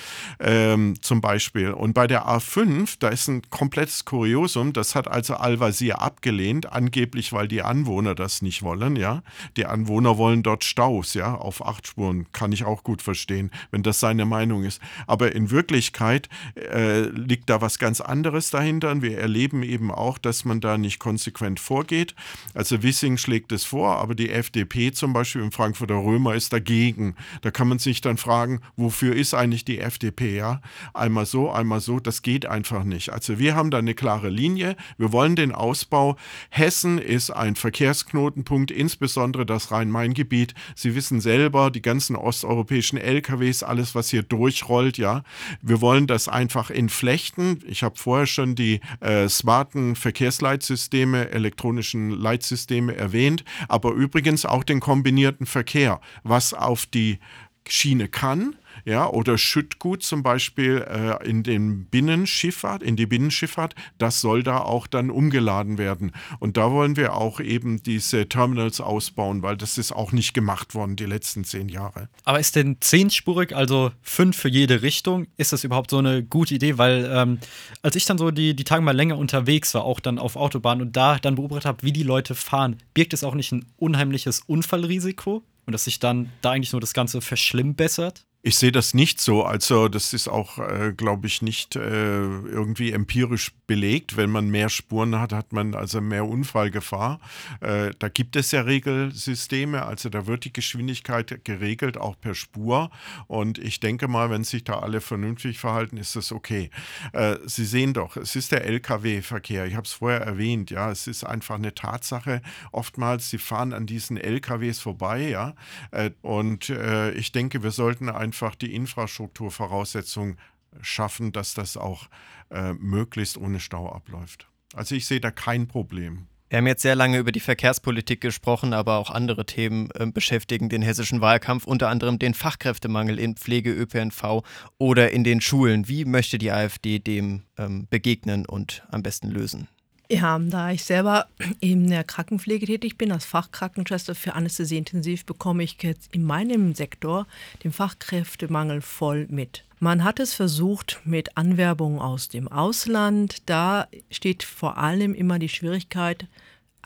ähm, 0.40 1.00
zum 1.00 1.20
Beispiel. 1.20 1.70
Und 1.70 1.92
bei 1.92 2.08
der 2.08 2.26
A5, 2.26 2.96
da 2.98 3.08
ist 3.08 3.28
ein 3.28 3.42
komplettes 3.50 4.04
Kuriosum, 4.04 4.72
das 4.72 4.96
hat 4.96 5.06
als 5.06 5.27
also 5.30 5.42
Al-Wazir 5.42 6.00
abgelehnt, 6.02 6.72
angeblich 6.72 7.32
weil 7.32 7.48
die 7.48 7.62
Anwohner 7.62 8.14
das 8.14 8.42
nicht 8.42 8.62
wollen, 8.62 8.96
ja. 8.96 9.22
Die 9.56 9.66
Anwohner 9.66 10.18
wollen 10.18 10.42
dort 10.42 10.64
Staus, 10.64 11.14
ja, 11.14 11.34
auf 11.34 11.64
acht 11.64 11.86
Spuren, 11.86 12.26
kann 12.32 12.52
ich 12.52 12.64
auch 12.64 12.84
gut 12.84 13.02
verstehen, 13.02 13.50
wenn 13.70 13.82
das 13.82 14.00
seine 14.00 14.24
Meinung 14.24 14.64
ist. 14.64 14.80
Aber 15.06 15.34
in 15.34 15.50
Wirklichkeit 15.50 16.28
äh, 16.54 17.00
liegt 17.08 17.48
da 17.50 17.60
was 17.60 17.78
ganz 17.78 18.00
anderes 18.00 18.50
dahinter 18.50 18.98
wir 19.02 19.18
erleben 19.18 19.62
eben 19.62 19.90
auch, 19.90 20.18
dass 20.18 20.44
man 20.44 20.60
da 20.60 20.78
nicht 20.78 20.98
konsequent 20.98 21.60
vorgeht. 21.60 22.14
Also 22.54 22.82
Wissing 22.82 23.16
schlägt 23.16 23.52
es 23.52 23.64
vor, 23.64 23.96
aber 23.96 24.14
die 24.14 24.30
FDP 24.30 24.92
zum 24.92 25.12
Beispiel 25.12 25.42
im 25.42 25.52
Frankfurter 25.52 25.94
Römer 25.94 26.34
ist 26.34 26.52
dagegen. 26.52 27.14
Da 27.42 27.50
kann 27.50 27.68
man 27.68 27.78
sich 27.78 28.00
dann 28.00 28.16
fragen, 28.16 28.60
wofür 28.76 29.14
ist 29.14 29.34
eigentlich 29.34 29.64
die 29.64 29.78
FDP, 29.78 30.36
ja? 30.36 30.60
Einmal 30.94 31.26
so, 31.26 31.50
einmal 31.50 31.80
so, 31.80 32.00
das 32.00 32.22
geht 32.22 32.46
einfach 32.46 32.84
nicht. 32.84 33.10
Also 33.10 33.38
wir 33.38 33.54
haben 33.54 33.70
da 33.70 33.78
eine 33.78 33.94
klare 33.94 34.28
Linie. 34.28 34.76
Wir 34.96 35.12
wollen 35.12 35.17
wollen 35.18 35.34
den 35.34 35.50
Ausbau. 35.50 36.16
Hessen 36.48 36.96
ist 36.98 37.30
ein 37.32 37.56
Verkehrsknotenpunkt, 37.56 38.70
insbesondere 38.70 39.44
das 39.44 39.72
Rhein-Main-Gebiet. 39.72 40.54
Sie 40.76 40.94
wissen 40.94 41.20
selber, 41.20 41.72
die 41.72 41.82
ganzen 41.82 42.14
osteuropäischen 42.14 42.98
LKWs, 42.98 43.64
alles, 43.64 43.96
was 43.96 44.10
hier 44.10 44.22
durchrollt, 44.22 44.96
ja. 44.96 45.24
Wir 45.60 45.80
wollen 45.80 46.06
das 46.06 46.28
einfach 46.28 46.70
entflechten. 46.70 47.64
Ich 47.66 47.82
habe 47.82 47.96
vorher 47.98 48.26
schon 48.26 48.54
die 48.54 48.80
äh, 49.00 49.28
smarten 49.28 49.96
Verkehrsleitsysteme, 49.96 51.30
elektronischen 51.32 52.10
Leitsysteme 52.10 52.94
erwähnt, 52.94 53.42
aber 53.66 53.94
übrigens 53.94 54.46
auch 54.46 54.62
den 54.62 54.78
kombinierten 54.78 55.46
Verkehr, 55.46 56.00
was 56.22 56.54
auf 56.54 56.86
die 56.86 57.18
Schiene 57.66 58.06
kann, 58.06 58.54
ja, 58.88 59.06
oder 59.06 59.36
Schüttgut 59.36 60.02
zum 60.02 60.22
Beispiel 60.22 60.82
äh, 60.88 61.28
in 61.28 61.42
den 61.42 61.84
Binnenschifffahrt, 61.84 62.82
in 62.82 62.96
die 62.96 63.04
Binnenschifffahrt, 63.04 63.74
das 63.98 64.22
soll 64.22 64.42
da 64.42 64.60
auch 64.60 64.86
dann 64.86 65.10
umgeladen 65.10 65.76
werden. 65.76 66.12
Und 66.38 66.56
da 66.56 66.72
wollen 66.72 66.96
wir 66.96 67.14
auch 67.14 67.38
eben 67.38 67.82
diese 67.82 68.30
Terminals 68.30 68.80
ausbauen, 68.80 69.42
weil 69.42 69.58
das 69.58 69.76
ist 69.76 69.92
auch 69.92 70.12
nicht 70.12 70.32
gemacht 70.32 70.74
worden 70.74 70.96
die 70.96 71.04
letzten 71.04 71.44
zehn 71.44 71.68
Jahre. 71.68 72.08
Aber 72.24 72.40
ist 72.40 72.56
denn 72.56 72.78
zehnspurig, 72.80 73.54
also 73.54 73.92
fünf 74.00 74.38
für 74.38 74.48
jede 74.48 74.80
Richtung, 74.80 75.26
ist 75.36 75.52
das 75.52 75.64
überhaupt 75.64 75.90
so 75.90 75.98
eine 75.98 76.22
gute 76.22 76.54
Idee? 76.54 76.78
Weil 76.78 77.10
ähm, 77.12 77.40
als 77.82 77.94
ich 77.94 78.06
dann 78.06 78.16
so 78.16 78.30
die, 78.30 78.56
die 78.56 78.64
Tage 78.64 78.80
mal 78.80 78.96
länger 78.96 79.18
unterwegs 79.18 79.74
war, 79.74 79.84
auch 79.84 80.00
dann 80.00 80.18
auf 80.18 80.34
Autobahn 80.34 80.80
und 80.80 80.96
da 80.96 81.18
dann 81.18 81.34
beobachtet 81.34 81.66
habe, 81.66 81.82
wie 81.82 81.92
die 81.92 82.04
Leute 82.04 82.34
fahren, 82.34 82.78
birgt 82.94 83.12
es 83.12 83.22
auch 83.22 83.34
nicht 83.34 83.52
ein 83.52 83.66
unheimliches 83.76 84.40
Unfallrisiko? 84.46 85.42
Und 85.66 85.72
dass 85.72 85.84
sich 85.84 85.98
dann 85.98 86.32
da 86.40 86.52
eigentlich 86.52 86.72
nur 86.72 86.80
das 86.80 86.94
Ganze 86.94 87.20
verschlimmbessert? 87.20 88.24
Ich 88.40 88.56
sehe 88.56 88.70
das 88.70 88.94
nicht 88.94 89.20
so. 89.20 89.42
Also 89.42 89.88
das 89.88 90.12
ist 90.12 90.28
auch, 90.28 90.58
äh, 90.58 90.92
glaube 90.96 91.26
ich, 91.26 91.42
nicht 91.42 91.74
äh, 91.74 91.80
irgendwie 92.20 92.92
empirisch 92.92 93.50
belegt. 93.66 94.16
Wenn 94.16 94.30
man 94.30 94.48
mehr 94.48 94.68
Spuren 94.68 95.18
hat, 95.18 95.32
hat 95.32 95.52
man 95.52 95.74
also 95.74 96.00
mehr 96.00 96.24
Unfallgefahr. 96.24 97.18
Äh, 97.60 97.90
da 97.98 98.08
gibt 98.08 98.36
es 98.36 98.52
ja 98.52 98.60
Regelsysteme. 98.60 99.84
Also 99.84 100.08
da 100.08 100.28
wird 100.28 100.44
die 100.44 100.52
Geschwindigkeit 100.52 101.44
geregelt, 101.44 101.98
auch 101.98 102.14
per 102.20 102.36
Spur. 102.36 102.90
Und 103.26 103.58
ich 103.58 103.80
denke 103.80 104.06
mal, 104.06 104.30
wenn 104.30 104.44
sich 104.44 104.62
da 104.62 104.78
alle 104.78 105.00
vernünftig 105.00 105.58
verhalten, 105.58 105.96
ist 105.96 106.14
das 106.14 106.30
okay. 106.30 106.70
Äh, 107.12 107.38
Sie 107.44 107.64
sehen 107.64 107.92
doch, 107.92 108.16
es 108.16 108.36
ist 108.36 108.52
der 108.52 108.64
Lkw-Verkehr. 108.64 109.66
Ich 109.66 109.74
habe 109.74 109.84
es 109.84 109.94
vorher 109.94 110.20
erwähnt. 110.20 110.70
Ja, 110.70 110.92
es 110.92 111.08
ist 111.08 111.24
einfach 111.24 111.56
eine 111.56 111.74
Tatsache. 111.74 112.40
Oftmals, 112.70 113.30
Sie 113.30 113.38
fahren 113.38 113.72
an 113.72 113.86
diesen 113.86 114.16
Lkws 114.16 114.78
vorbei. 114.78 115.28
Ja, 115.28 115.54
äh, 115.90 116.10
und 116.22 116.70
äh, 116.70 117.10
ich 117.10 117.32
denke, 117.32 117.64
wir 117.64 117.72
sollten 117.72 118.08
ein 118.08 118.27
einfach 118.28 118.54
die 118.54 118.74
Infrastrukturvoraussetzungen 118.74 120.36
schaffen, 120.82 121.32
dass 121.32 121.54
das 121.54 121.78
auch 121.78 122.08
äh, 122.50 122.74
möglichst 122.74 123.38
ohne 123.38 123.58
Stau 123.58 123.90
abläuft. 123.90 124.48
Also 124.74 124.94
ich 124.94 125.06
sehe 125.06 125.20
da 125.20 125.30
kein 125.30 125.66
Problem. 125.66 126.26
Wir 126.50 126.58
haben 126.58 126.66
jetzt 126.66 126.82
sehr 126.82 126.94
lange 126.94 127.18
über 127.18 127.32
die 127.32 127.40
Verkehrspolitik 127.40 128.20
gesprochen, 128.20 128.74
aber 128.74 128.98
auch 128.98 129.10
andere 129.10 129.46
Themen 129.46 129.90
äh, 129.94 130.06
beschäftigen 130.06 130.68
den 130.68 130.82
hessischen 130.82 131.22
Wahlkampf, 131.22 131.64
unter 131.64 131.88
anderem 131.88 132.18
den 132.18 132.34
Fachkräftemangel 132.34 133.18
in 133.18 133.36
Pflege, 133.36 133.72
ÖPNV 133.72 134.42
oder 134.76 135.10
in 135.10 135.24
den 135.24 135.40
Schulen. 135.40 135.88
Wie 135.88 136.04
möchte 136.04 136.36
die 136.36 136.52
AfD 136.52 136.98
dem 136.98 137.44
ähm, 137.56 137.86
begegnen 137.88 138.44
und 138.44 138.82
am 138.90 139.02
besten 139.02 139.30
lösen? 139.30 139.68
Ja, 140.10 140.38
da 140.38 140.70
ich 140.70 140.84
selber 140.84 141.26
in 141.60 141.88
der 141.88 142.02
Krankenpflege 142.02 142.64
tätig 142.64 142.96
bin, 142.96 143.12
als 143.12 143.26
Fachkrankenschwester 143.26 144.14
für 144.14 144.32
Anästhesie 144.32 144.78
intensiv, 144.78 145.26
bekomme 145.26 145.62
ich 145.62 145.76
jetzt 145.82 146.14
in 146.14 146.24
meinem 146.24 146.74
Sektor 146.74 147.26
den 147.62 147.72
Fachkräftemangel 147.72 148.80
voll 148.80 149.26
mit. 149.28 149.64
Man 149.80 150.04
hat 150.04 150.18
es 150.18 150.32
versucht 150.32 151.02
mit 151.04 151.36
Anwerbung 151.36 152.00
aus 152.00 152.28
dem 152.28 152.48
Ausland. 152.48 153.42
Da 153.44 153.86
steht 154.10 154.44
vor 154.44 154.78
allem 154.78 155.12
immer 155.12 155.38
die 155.38 155.50
Schwierigkeit, 155.50 156.26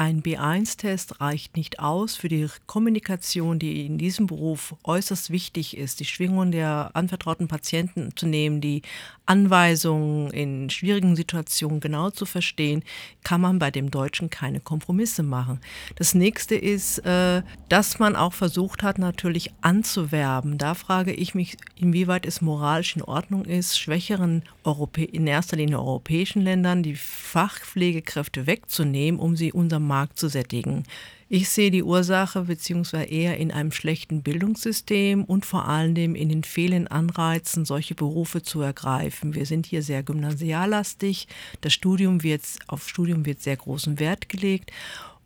ein 0.03 0.21
B1-Test 0.21 1.21
reicht 1.21 1.57
nicht 1.57 1.79
aus 1.79 2.17
für 2.17 2.27
die 2.27 2.49
Kommunikation, 2.67 3.61
die 3.61 3.87
in 3.87 3.99
diesem 3.99 4.27
Beruf 4.27 4.75
äußerst 4.83 5.31
wichtig 5.31 5.77
ist, 5.77 6.01
die 6.01 6.05
Schwingungen 6.05 6.51
der 6.51 6.91
anvertrauten 6.95 7.47
Patienten 7.47 8.11
zu 8.17 8.27
nehmen, 8.27 8.61
die 8.61 8.83
Anweisungen 9.27 10.31
in 10.33 10.71
schwierigen 10.71 11.15
Situationen 11.15 11.79
genau 11.79 12.11
zu 12.11 12.27
verstehen, 12.27 12.83
kann 13.23 13.41
man 13.41 13.61
bei 13.61 13.71
dem 13.71 13.93
Deutschen 13.93 14.29
keine 14.29 14.59
Kompromisse 14.59 15.23
machen. 15.23 15.61
Das 15.95 16.15
nächste 16.15 16.57
ist, 16.57 16.99
äh, 17.07 17.43
dass 17.69 18.01
man 18.01 18.17
auch 18.17 18.33
versucht 18.33 18.83
hat, 18.83 18.99
natürlich 18.99 19.53
anzuwerben. 19.61 20.59
Da 20.59 20.75
frage 20.75 21.13
ich 21.13 21.37
mich, 21.37 21.57
inwieweit 21.77 22.27
es 22.27 22.41
moralisch 22.41 22.97
in 22.97 23.03
Ordnung 23.03 23.45
ist, 23.45 23.79
schwächeren 23.79 24.43
Europä 24.65 25.05
in 25.05 25.29
erster 25.29 25.57
Linie 25.57 25.79
europäischen 25.79 26.43
Ländern 26.43 26.83
die 26.83 26.97
Fachpflegekräfte 26.97 28.49
wegzunehmen, 28.49 29.21
um 29.21 29.37
sie 29.37 29.53
unserem 29.53 29.92
Markt 29.93 30.19
zu 30.19 30.29
sättigen. 30.29 30.85
Ich 31.29 31.51
sehe 31.51 31.71
die 31.71 31.83
Ursache 31.83 32.43
beziehungsweise 32.45 33.05
eher 33.05 33.37
in 33.37 33.51
einem 33.53 33.73
schlechten 33.73 34.23
Bildungssystem 34.23 35.23
und 35.23 35.45
vor 35.45 35.69
allem 35.69 36.15
in 36.15 36.31
den 36.31 36.45
fehlenden 36.45 36.89
Anreizen, 36.89 37.67
solche 37.67 37.95
Berufe 37.95 38.43
zu 38.43 38.63
ergreifen. 38.63 39.35
Wir 39.35 39.45
sind 39.45 39.67
hier 39.67 39.83
sehr 39.83 40.03
gymnasiallastig. 40.03 41.29
Das 41.61 41.75
Studium 41.75 42.23
wird, 42.23 42.43
auf 42.69 42.89
Studium 42.89 43.27
wird 43.27 43.43
sehr 43.43 43.57
großen 43.57 43.99
Wert 44.01 44.31
gelegt. 44.31 44.73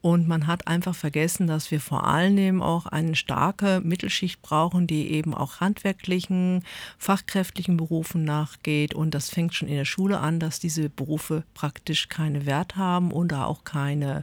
Und 0.06 0.28
man 0.28 0.46
hat 0.46 0.68
einfach 0.68 0.94
vergessen, 0.94 1.48
dass 1.48 1.72
wir 1.72 1.80
vor 1.80 2.06
allem 2.06 2.62
auch 2.62 2.86
eine 2.86 3.16
starke 3.16 3.80
Mittelschicht 3.82 4.40
brauchen, 4.40 4.86
die 4.86 5.10
eben 5.10 5.34
auch 5.34 5.58
handwerklichen, 5.58 6.62
fachkräftlichen 6.96 7.76
Berufen 7.76 8.22
nachgeht. 8.22 8.94
Und 8.94 9.16
das 9.16 9.30
fängt 9.30 9.54
schon 9.54 9.66
in 9.66 9.74
der 9.74 9.84
Schule 9.84 10.20
an, 10.20 10.38
dass 10.38 10.60
diese 10.60 10.90
Berufe 10.90 11.42
praktisch 11.54 12.08
keine 12.08 12.46
Wert 12.46 12.76
haben 12.76 13.10
und 13.10 13.32
da 13.32 13.46
auch 13.46 13.64
keine 13.64 14.22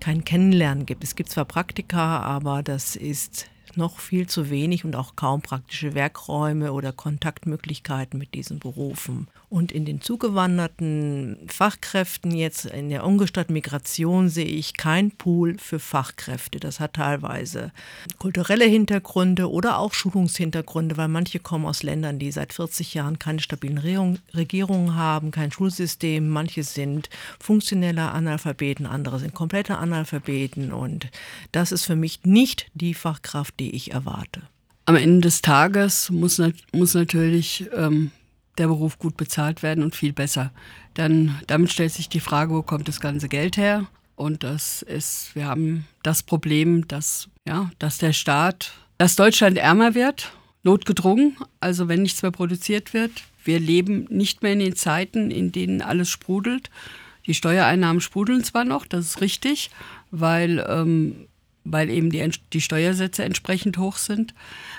kein 0.00 0.24
Kennenlernen 0.24 0.84
gibt. 0.84 1.04
Es 1.04 1.14
gibt 1.14 1.30
zwar 1.30 1.44
Praktika, 1.44 2.18
aber 2.18 2.64
das 2.64 2.96
ist 2.96 3.51
noch 3.76 3.98
viel 3.98 4.26
zu 4.26 4.50
wenig 4.50 4.84
und 4.84 4.96
auch 4.96 5.16
kaum 5.16 5.42
praktische 5.42 5.94
Werkräume 5.94 6.72
oder 6.72 6.92
Kontaktmöglichkeiten 6.92 8.18
mit 8.18 8.34
diesen 8.34 8.58
Berufen. 8.58 9.28
Und 9.52 9.70
in 9.70 9.84
den 9.84 10.00
zugewanderten 10.00 11.36
Fachkräften 11.46 12.30
jetzt 12.30 12.64
in 12.64 12.88
der 12.88 13.04
ungestatteten 13.04 13.52
Migration 13.52 14.30
sehe 14.30 14.46
ich 14.46 14.78
kein 14.78 15.10
Pool 15.10 15.58
für 15.58 15.78
Fachkräfte. 15.78 16.58
Das 16.58 16.80
hat 16.80 16.94
teilweise 16.94 17.70
kulturelle 18.18 18.64
Hintergründe 18.64 19.50
oder 19.50 19.76
auch 19.76 19.92
Schulungshintergründe, 19.92 20.96
weil 20.96 21.08
manche 21.08 21.38
kommen 21.38 21.66
aus 21.66 21.82
Ländern, 21.82 22.18
die 22.18 22.32
seit 22.32 22.54
40 22.54 22.94
Jahren 22.94 23.18
keine 23.18 23.40
stabilen 23.40 23.76
Regierungen 24.34 24.94
haben, 24.94 25.32
kein 25.32 25.52
Schulsystem. 25.52 26.30
Manche 26.30 26.62
sind 26.62 27.10
funktionelle 27.38 28.10
Analphabeten, 28.10 28.86
andere 28.86 29.18
sind 29.18 29.34
komplette 29.34 29.76
Analphabeten. 29.76 30.72
Und 30.72 31.08
das 31.52 31.72
ist 31.72 31.84
für 31.84 31.96
mich 31.96 32.20
nicht 32.24 32.70
die 32.72 32.94
Fachkraft, 32.94 33.60
die 33.62 33.76
ich 33.76 33.92
erwarte. 33.92 34.42
Am 34.86 34.96
Ende 34.96 35.20
des 35.20 35.42
Tages 35.42 36.10
muss, 36.10 36.42
muss 36.72 36.94
natürlich 36.94 37.66
ähm, 37.74 38.10
der 38.58 38.66
Beruf 38.66 38.98
gut 38.98 39.16
bezahlt 39.16 39.62
werden 39.62 39.84
und 39.84 39.94
viel 39.94 40.12
besser. 40.12 40.50
Dann 40.94 41.40
damit 41.46 41.70
stellt 41.70 41.92
sich 41.92 42.08
die 42.08 42.20
Frage, 42.20 42.52
wo 42.52 42.62
kommt 42.62 42.88
das 42.88 43.00
ganze 43.00 43.28
Geld 43.28 43.56
her? 43.56 43.86
Und 44.16 44.42
das 44.42 44.82
ist, 44.82 45.30
wir 45.34 45.46
haben 45.46 45.86
das 46.02 46.22
Problem, 46.22 46.86
dass, 46.88 47.28
ja, 47.46 47.70
dass 47.78 47.98
der 47.98 48.12
Staat, 48.12 48.72
dass 48.98 49.16
Deutschland 49.16 49.56
ärmer 49.56 49.94
wird, 49.94 50.32
notgedrungen, 50.64 51.36
also 51.60 51.88
wenn 51.88 52.02
nichts 52.02 52.22
mehr 52.22 52.32
produziert 52.32 52.92
wird. 52.92 53.12
Wir 53.44 53.58
leben 53.58 54.06
nicht 54.10 54.42
mehr 54.42 54.52
in 54.52 54.60
den 54.60 54.76
Zeiten, 54.76 55.30
in 55.30 55.52
denen 55.52 55.80
alles 55.80 56.08
sprudelt. 56.08 56.70
Die 57.26 57.34
Steuereinnahmen 57.34 58.00
sprudeln 58.00 58.44
zwar 58.44 58.64
noch, 58.64 58.86
das 58.86 59.06
ist 59.06 59.20
richtig, 59.20 59.70
weil 60.10 60.64
ähm, 60.68 61.28
weil 61.64 61.90
eben 61.90 62.10
die, 62.10 62.28
die 62.52 62.60
Steuersätze 62.60 63.24
entsprechend 63.24 63.78
hoch 63.78 63.96
sind. 63.96 64.34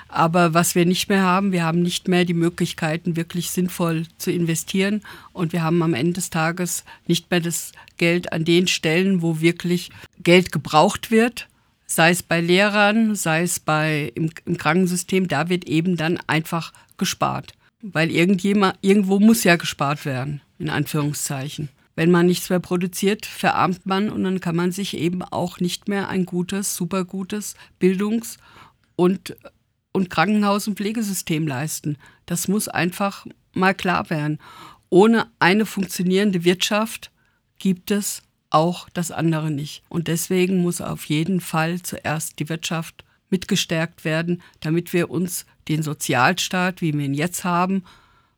Aber 0.08 0.54
was 0.54 0.74
wir 0.74 0.86
nicht 0.86 1.08
mehr 1.08 1.22
haben, 1.22 1.52
wir 1.52 1.64
haben 1.64 1.82
nicht 1.82 2.08
mehr 2.08 2.24
die 2.24 2.34
Möglichkeiten, 2.34 3.16
wirklich 3.16 3.50
sinnvoll 3.50 4.04
zu 4.18 4.30
investieren. 4.30 5.02
Und 5.32 5.52
wir 5.52 5.62
haben 5.62 5.82
am 5.82 5.94
Ende 5.94 6.14
des 6.14 6.30
Tages 6.30 6.84
nicht 7.06 7.30
mehr 7.30 7.40
das 7.40 7.72
Geld 7.96 8.32
an 8.32 8.44
den 8.44 8.66
Stellen, 8.66 9.22
wo 9.22 9.40
wirklich 9.40 9.90
Geld 10.22 10.52
gebraucht 10.52 11.10
wird. 11.10 11.48
Sei 11.86 12.10
es 12.10 12.22
bei 12.22 12.40
Lehrern, 12.40 13.14
sei 13.14 13.42
es 13.42 13.60
bei, 13.60 14.12
im, 14.14 14.30
im 14.44 14.56
Krankensystem, 14.56 15.28
da 15.28 15.48
wird 15.48 15.66
eben 15.66 15.96
dann 15.96 16.18
einfach 16.26 16.72
gespart. 16.96 17.52
Weil 17.82 18.10
irgendjemand, 18.10 18.78
irgendwo 18.80 19.20
muss 19.20 19.44
ja 19.44 19.56
gespart 19.56 20.04
werden, 20.06 20.40
in 20.58 20.70
Anführungszeichen. 20.70 21.68
Wenn 21.96 22.10
man 22.10 22.26
nichts 22.26 22.50
mehr 22.50 22.60
produziert, 22.60 23.24
verarmt 23.26 23.86
man 23.86 24.10
und 24.10 24.24
dann 24.24 24.40
kann 24.40 24.56
man 24.56 24.72
sich 24.72 24.96
eben 24.96 25.22
auch 25.22 25.60
nicht 25.60 25.88
mehr 25.88 26.08
ein 26.08 26.26
gutes, 26.26 26.74
super 26.74 27.04
gutes 27.04 27.54
Bildungs- 27.78 28.38
und, 28.96 29.36
und 29.92 30.10
Krankenhaus- 30.10 30.66
und 30.66 30.76
Pflegesystem 30.76 31.46
leisten. 31.46 31.96
Das 32.26 32.48
muss 32.48 32.68
einfach 32.68 33.26
mal 33.52 33.74
klar 33.74 34.10
werden. 34.10 34.38
Ohne 34.90 35.26
eine 35.38 35.66
funktionierende 35.66 36.44
Wirtschaft 36.44 37.10
gibt 37.58 37.90
es 37.90 38.22
auch 38.50 38.88
das 38.90 39.10
andere 39.10 39.50
nicht. 39.50 39.82
Und 39.88 40.08
deswegen 40.08 40.62
muss 40.62 40.80
auf 40.80 41.04
jeden 41.06 41.40
Fall 41.40 41.82
zuerst 41.82 42.38
die 42.38 42.48
Wirtschaft 42.48 43.04
mitgestärkt 43.30 44.04
werden, 44.04 44.42
damit 44.60 44.92
wir 44.92 45.10
uns 45.10 45.46
den 45.68 45.82
Sozialstaat, 45.82 46.80
wie 46.80 46.92
wir 46.92 47.04
ihn 47.04 47.14
jetzt 47.14 47.44
haben, 47.44 47.84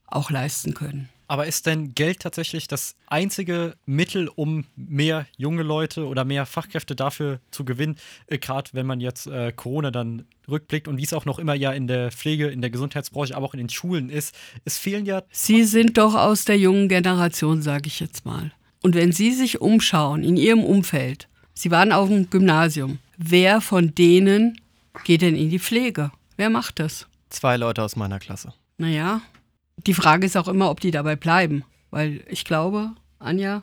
auch 0.07 0.31
leisten 0.31 0.73
können. 0.75 1.09
Aber 1.29 1.47
ist 1.47 1.67
denn 1.67 1.95
Geld 1.95 2.21
tatsächlich 2.21 2.69
das 2.69 2.95
einzige 3.07 3.75
Mittel, 3.85 4.29
um 4.35 4.65
mehr 4.77 5.27
junge 5.37 5.63
Leute 5.63 6.07
oder 6.07 6.25
mehr 6.25 6.47
Fachkräfte 6.47 6.95
dafür 6.95 7.41
zu 7.51 7.65
gewinnen? 7.65 7.97
Äh, 8.27 8.39
Gerade 8.39 8.71
wenn 8.73 8.87
man 8.87 9.01
jetzt 9.01 9.27
äh, 9.27 9.53
Corona 9.53 9.91
dann 9.91 10.27
rückblickt 10.49 10.87
und 10.87 10.99
wie 10.99 11.05
es 11.05 11.13
auch 11.13 11.25
noch 11.25 11.39
immer 11.39 11.55
ja 11.55 11.73
in 11.73 11.87
der 11.89 12.13
Pflege, 12.13 12.49
in 12.49 12.61
der 12.61 12.71
Gesundheitsbranche, 12.71 13.37
aber 13.37 13.47
auch 13.47 13.55
in 13.55 13.59
den 13.59 13.69
Schulen 13.69 14.09
ist. 14.09 14.35
Es 14.65 14.79
fehlen 14.79 15.07
ja. 15.07 15.23
Sie 15.31 15.65
sind 15.65 15.99
doch 15.99 16.15
aus 16.15 16.45
der 16.45 16.59
jungen 16.59 16.89
Generation, 16.89 17.63
sage 17.63 17.89
ich 17.89 17.99
jetzt 18.01 18.25
mal. 18.25 18.53
Und 18.83 18.95
wenn 18.95 19.11
Sie 19.11 19.33
sich 19.33 19.61
umschauen 19.61 20.23
in 20.23 20.37
Ihrem 20.37 20.63
Umfeld, 20.63 21.29
Sie 21.55 21.71
waren 21.71 21.91
auf 21.91 22.09
dem 22.09 22.31
Gymnasium, 22.31 22.99
wer 23.17 23.61
von 23.61 23.95
denen 23.95 24.61
geht 25.05 25.23
denn 25.23 25.35
in 25.35 25.51
die 25.51 25.59
Pflege? 25.59 26.13
Wer 26.37 26.51
macht 26.51 26.79
das? 26.79 27.07
Zwei 27.31 27.57
Leute 27.57 27.83
aus 27.83 27.97
meiner 27.97 28.19
Klasse. 28.19 28.53
Naja, 28.79 29.23
die 29.77 29.95
Frage 29.95 30.27
ist 30.27 30.37
auch 30.37 30.49
immer, 30.49 30.71
ob 30.71 30.81
die 30.81 30.91
dabei 30.91 31.17
bleiben. 31.17 31.65
Weil 31.91 32.25
ich 32.29 32.45
glaube, 32.45 32.93
Anja, 33.19 33.63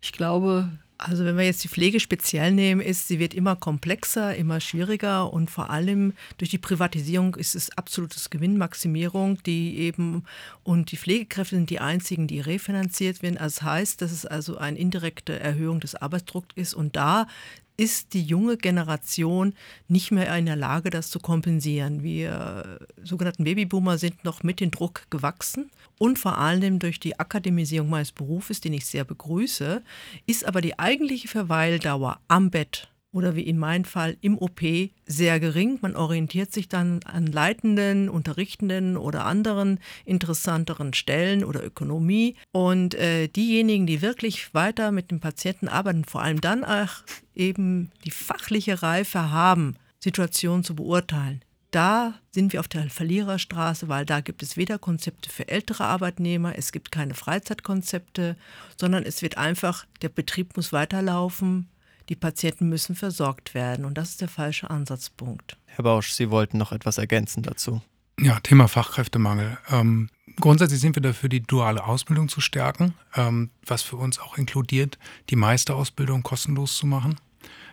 ich 0.00 0.12
glaube. 0.12 0.70
Also 0.96 1.24
wenn 1.24 1.36
wir 1.36 1.44
jetzt 1.44 1.64
die 1.64 1.68
Pflege 1.68 1.98
speziell 1.98 2.52
nehmen, 2.52 2.80
ist, 2.80 3.08
sie 3.08 3.18
wird 3.18 3.34
immer 3.34 3.56
komplexer, 3.56 4.36
immer 4.36 4.60
schwieriger 4.60 5.30
und 5.32 5.50
vor 5.50 5.68
allem 5.68 6.12
durch 6.38 6.50
die 6.50 6.58
Privatisierung 6.58 7.34
ist 7.34 7.56
es 7.56 7.76
absolutes 7.76 8.30
Gewinnmaximierung, 8.30 9.42
die 9.42 9.76
eben 9.78 10.22
und 10.62 10.92
die 10.92 10.96
Pflegekräfte 10.96 11.56
sind 11.56 11.68
die 11.68 11.80
einzigen, 11.80 12.28
die 12.28 12.38
refinanziert 12.40 13.22
werden. 13.22 13.36
Das 13.40 13.60
heißt, 13.60 14.00
dass 14.02 14.12
es 14.12 14.24
also 14.24 14.56
eine 14.56 14.78
indirekte 14.78 15.38
Erhöhung 15.38 15.80
des 15.80 15.96
Arbeitsdrucks 15.96 16.54
ist 16.54 16.74
und 16.74 16.94
da 16.94 17.26
ist 17.76 18.14
die 18.14 18.22
junge 18.22 18.56
Generation 18.56 19.54
nicht 19.88 20.12
mehr 20.12 20.36
in 20.36 20.46
der 20.46 20.56
Lage, 20.56 20.90
das 20.90 21.10
zu 21.10 21.18
kompensieren. 21.18 22.02
Wir 22.02 22.78
sogenannten 23.02 23.44
Babyboomer 23.44 23.98
sind 23.98 24.24
noch 24.24 24.42
mit 24.42 24.60
dem 24.60 24.70
Druck 24.70 25.10
gewachsen 25.10 25.70
und 25.98 26.18
vor 26.18 26.38
allem 26.38 26.78
durch 26.78 27.00
die 27.00 27.18
Akademisierung 27.18 27.90
meines 27.90 28.12
Berufes, 28.12 28.60
den 28.60 28.72
ich 28.72 28.86
sehr 28.86 29.04
begrüße, 29.04 29.82
ist 30.26 30.44
aber 30.44 30.60
die 30.60 30.78
eigentliche 30.78 31.28
Verweildauer 31.28 32.20
am 32.28 32.50
Bett 32.50 32.88
oder 33.14 33.36
wie 33.36 33.42
in 33.42 33.58
meinem 33.58 33.84
Fall 33.84 34.16
im 34.20 34.36
OP 34.36 34.60
sehr 35.06 35.38
gering. 35.38 35.78
Man 35.80 35.94
orientiert 35.94 36.52
sich 36.52 36.68
dann 36.68 37.00
an 37.04 37.26
leitenden, 37.26 38.08
unterrichtenden 38.08 38.96
oder 38.96 39.24
anderen 39.24 39.78
interessanteren 40.04 40.94
Stellen 40.94 41.44
oder 41.44 41.64
Ökonomie. 41.64 42.34
Und 42.50 42.94
äh, 42.96 43.28
diejenigen, 43.28 43.86
die 43.86 44.02
wirklich 44.02 44.52
weiter 44.52 44.90
mit 44.90 45.12
dem 45.12 45.20
Patienten 45.20 45.68
arbeiten, 45.68 46.04
vor 46.04 46.22
allem 46.22 46.40
dann 46.40 46.64
auch 46.64 47.04
eben 47.36 47.92
die 48.04 48.10
fachliche 48.10 48.82
Reife 48.82 49.30
haben, 49.30 49.76
Situationen 50.00 50.64
zu 50.64 50.74
beurteilen, 50.74 51.40
da 51.70 52.14
sind 52.30 52.52
wir 52.52 52.60
auf 52.60 52.68
der 52.68 52.88
Verliererstraße, 52.88 53.88
weil 53.88 54.06
da 54.06 54.20
gibt 54.20 54.42
es 54.42 54.56
weder 54.56 54.78
Konzepte 54.78 55.28
für 55.28 55.48
ältere 55.48 55.84
Arbeitnehmer, 55.84 56.56
es 56.56 56.70
gibt 56.70 56.92
keine 56.92 57.14
Freizeitkonzepte, 57.14 58.36
sondern 58.78 59.02
es 59.02 59.22
wird 59.22 59.38
einfach, 59.38 59.84
der 60.00 60.08
Betrieb 60.08 60.56
muss 60.56 60.72
weiterlaufen, 60.72 61.68
die 62.08 62.16
Patienten 62.16 62.68
müssen 62.68 62.94
versorgt 62.94 63.54
werden. 63.54 63.84
Und 63.84 63.98
das 63.98 64.10
ist 64.10 64.20
der 64.20 64.28
falsche 64.28 64.70
Ansatzpunkt. 64.70 65.56
Herr 65.66 65.84
Bausch, 65.84 66.12
Sie 66.12 66.30
wollten 66.30 66.58
noch 66.58 66.72
etwas 66.72 66.98
ergänzen 66.98 67.42
dazu. 67.42 67.82
Ja, 68.20 68.38
Thema 68.40 68.68
Fachkräftemangel. 68.68 69.58
Ähm, 69.70 70.08
grundsätzlich 70.38 70.80
sind 70.80 70.96
wir 70.96 71.02
dafür, 71.02 71.28
die 71.28 71.42
duale 71.42 71.84
Ausbildung 71.84 72.28
zu 72.28 72.40
stärken, 72.40 72.94
ähm, 73.16 73.50
was 73.66 73.82
für 73.82 73.96
uns 73.96 74.20
auch 74.20 74.38
inkludiert, 74.38 74.98
die 75.30 75.36
Meisterausbildung 75.36 76.22
kostenlos 76.22 76.76
zu 76.76 76.86
machen, 76.86 77.16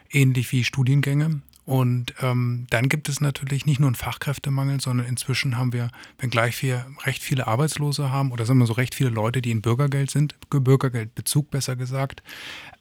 ähnlich 0.10 0.52
wie 0.52 0.63
Studiengänge. 0.63 1.41
Und 1.72 2.16
ähm, 2.22 2.68
dann 2.70 2.90
gibt 2.90 3.08
es 3.08 3.22
natürlich 3.22 3.66
nicht 3.66 3.80
nur 3.80 3.88
einen 3.88 3.96
Fachkräftemangel, 3.96 4.82
sondern 4.82 5.08
inzwischen 5.08 5.58
haben 5.58 5.72
wir, 5.72 5.90
wenngleich 6.20 6.62
wir 6.62 6.86
recht 7.06 7.24
viele 7.24 7.48
Arbeitslose 7.48 8.12
haben, 8.12 8.34
oder 8.34 8.46
sagen 8.46 8.60
wir 8.60 8.66
so 8.66 8.74
recht 8.74 8.94
viele 8.94 9.10
Leute, 9.10 9.42
die 9.42 9.52
in 9.52 9.62
Bürgergeld 9.62 10.12
sind, 10.12 10.36
Bürgergeldbezug 10.50 11.50
besser 11.50 11.78
gesagt, 11.78 12.24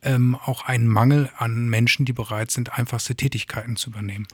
ähm, 0.02 0.34
auch 0.34 0.64
einen 0.64 0.88
Mangel 0.88 1.30
an 1.38 1.68
Menschen, 1.68 2.04
die 2.04 2.12
bereit 2.12 2.50
sind, 2.50 2.76
einfachste 2.76 3.14
Tätigkeiten 3.14 3.76
zu 3.76 3.90
übernehmen. 3.90 4.26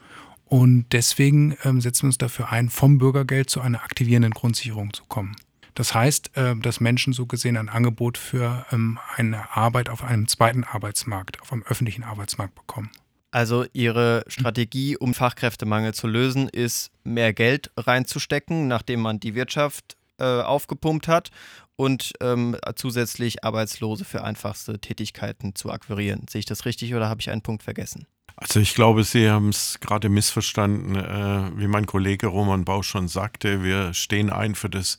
Und 0.47 0.87
deswegen 0.92 1.55
ähm, 1.62 1.83
setzen 1.83 2.05
wir 2.05 2.07
uns 2.07 2.16
dafür 2.16 2.51
ein, 2.51 2.71
vom 2.71 2.97
Bürgergeld 2.97 3.51
zu 3.51 3.61
einer 3.61 3.83
aktivierenden 3.83 4.33
Grundsicherung 4.33 4.95
zu 4.95 5.05
kommen. 5.05 5.37
Das 5.75 5.92
heißt, 5.92 6.35
äh, 6.35 6.57
dass 6.57 6.81
Menschen 6.81 7.12
so 7.12 7.27
gesehen 7.27 7.59
ein 7.59 7.69
Angebot 7.69 8.16
für 8.16 8.64
ähm, 8.73 8.99
eine 9.16 9.55
Arbeit 9.55 9.90
auf 9.90 10.03
einem 10.03 10.29
zweiten 10.29 10.64
Arbeitsmarkt, 10.64 11.42
auf 11.42 11.53
einem 11.53 11.64
öffentlichen 11.64 12.05
Arbeitsmarkt 12.05 12.55
bekommen. 12.55 12.88
Also 13.37 13.66
Ihre 13.75 14.25
Strategie, 14.29 14.96
um 14.96 15.12
Fachkräftemangel 15.12 15.92
zu 15.92 16.07
lösen, 16.07 16.49
ist 16.49 16.90
mehr 17.05 17.35
Geld 17.35 17.70
reinzustecken, 17.77 18.66
nachdem 18.66 19.03
man 19.03 19.20
die 19.20 19.35
Wirtschaft 19.35 19.99
äh, 20.18 20.25
aufgepumpt 20.25 21.07
hat 21.07 21.31
und 21.77 22.14
ähm, 22.22 22.57
zusätzlich 22.77 23.44
Arbeitslose 23.44 24.07
für 24.07 24.25
einfachste 24.25 24.79
Tätigkeiten 24.79 25.55
zu 25.55 25.70
akquirieren. 25.70 26.25
Sehe 26.31 26.38
ich 26.38 26.46
das 26.46 26.64
richtig 26.64 26.94
oder 26.94 27.11
habe 27.11 27.20
ich 27.20 27.29
einen 27.29 27.42
Punkt 27.42 27.62
vergessen? 27.62 28.07
Also 28.37 28.59
ich 28.59 28.75
glaube, 28.75 29.05
Sie 29.05 29.29
haben 29.29 29.51
es 29.51 29.81
gerade 29.81 30.09
missverstanden. 30.09 30.96
Äh, 30.96 31.61
wie 31.61 31.66
mein 31.66 31.85
Kollege 31.85 32.29
Roman 32.29 32.64
Bausch 32.64 32.88
schon 32.88 33.07
sagte, 33.07 33.62
wir 33.62 33.92
stehen 33.92 34.31
ein 34.31 34.55
für 34.55 34.70
das 34.70 34.96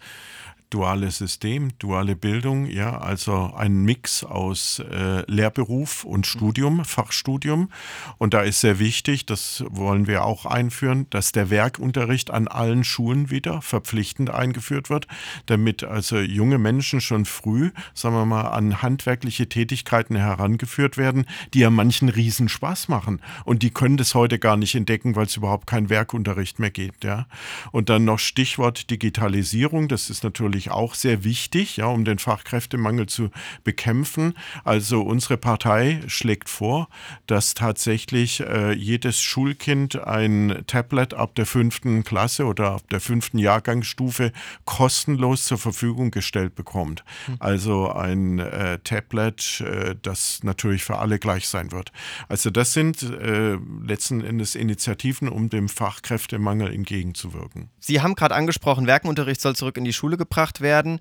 duale 0.69 1.11
System, 1.11 1.71
duale 1.79 2.15
Bildung, 2.15 2.65
ja, 2.65 2.97
also 2.97 3.53
ein 3.55 3.83
Mix 3.83 4.23
aus 4.23 4.79
äh, 4.79 5.23
Lehrberuf 5.31 6.03
und 6.03 6.27
Studium, 6.27 6.83
Fachstudium. 6.83 7.69
Und 8.17 8.33
da 8.33 8.41
ist 8.41 8.61
sehr 8.61 8.79
wichtig, 8.79 9.25
das 9.25 9.63
wollen 9.69 10.07
wir 10.07 10.25
auch 10.25 10.45
einführen, 10.45 11.07
dass 11.09 11.31
der 11.31 11.49
Werkunterricht 11.49 12.31
an 12.31 12.47
allen 12.47 12.83
Schulen 12.83 13.29
wieder 13.29 13.61
verpflichtend 13.61 14.29
eingeführt 14.29 14.89
wird, 14.89 15.07
damit 15.45 15.83
also 15.83 16.19
junge 16.19 16.57
Menschen 16.57 16.99
schon 16.99 17.25
früh, 17.25 17.71
sagen 17.93 18.15
wir 18.15 18.25
mal, 18.25 18.49
an 18.49 18.81
handwerkliche 18.81 19.47
Tätigkeiten 19.47 20.15
herangeführt 20.15 20.97
werden, 20.97 21.25
die 21.53 21.59
ja 21.59 21.69
manchen 21.69 22.09
riesen 22.09 22.49
Spaß 22.49 22.89
machen. 22.89 23.21
Und 23.45 23.63
die 23.63 23.69
können 23.69 23.97
das 23.97 24.15
heute 24.15 24.37
gar 24.39 24.57
nicht 24.57 24.75
entdecken, 24.75 25.15
weil 25.15 25.27
es 25.27 25.37
überhaupt 25.37 25.67
keinen 25.67 25.89
Werkunterricht 25.89 26.59
mehr 26.59 26.71
gibt, 26.71 27.03
ja. 27.03 27.27
Und 27.71 27.89
dann 27.89 28.05
noch 28.05 28.19
Stichwort 28.19 28.89
Digitalisierung, 28.89 29.87
das 29.87 30.09
ist 30.09 30.23
natürlich 30.23 30.56
natürlich 30.57 30.71
auch 30.71 30.95
sehr 30.95 31.23
wichtig, 31.23 31.77
ja, 31.77 31.85
um 31.85 32.03
den 32.03 32.19
Fachkräftemangel 32.19 33.07
zu 33.07 33.29
bekämpfen. 33.63 34.33
Also 34.63 35.01
unsere 35.01 35.37
Partei 35.37 36.01
schlägt 36.07 36.49
vor, 36.49 36.89
dass 37.27 37.53
tatsächlich 37.53 38.39
äh, 38.39 38.73
jedes 38.73 39.21
Schulkind 39.21 40.03
ein 40.03 40.63
Tablet 40.67 41.13
ab 41.13 41.35
der 41.35 41.45
fünften 41.45 42.03
Klasse 42.03 42.45
oder 42.45 42.71
ab 42.71 42.89
der 42.89 42.99
fünften 42.99 43.37
Jahrgangsstufe 43.37 44.31
kostenlos 44.65 45.45
zur 45.45 45.57
Verfügung 45.57 46.11
gestellt 46.11 46.55
bekommt. 46.55 47.03
Mhm. 47.27 47.35
Also 47.39 47.91
ein 47.91 48.39
äh, 48.39 48.79
Tablet, 48.83 49.61
äh, 49.61 49.95
das 50.01 50.43
natürlich 50.43 50.83
für 50.83 50.97
alle 50.97 51.19
gleich 51.19 51.47
sein 51.47 51.71
wird. 51.71 51.91
Also 52.29 52.49
das 52.49 52.73
sind 52.73 53.03
äh, 53.03 53.57
letzten 53.85 54.23
Endes 54.23 54.55
Initiativen, 54.55 55.29
um 55.29 55.49
dem 55.49 55.69
Fachkräftemangel 55.69 56.73
entgegenzuwirken. 56.73 57.69
Sie 57.79 58.01
haben 58.01 58.15
gerade 58.15 58.35
angesprochen, 58.35 58.87
Werkenunterricht 58.87 59.41
soll 59.41 59.55
zurück 59.55 59.77
in 59.77 59.83
die 59.83 59.93
Schule 59.93 60.17
gebracht 60.17 60.46
gemacht 60.47 60.61
werden, 60.61 60.99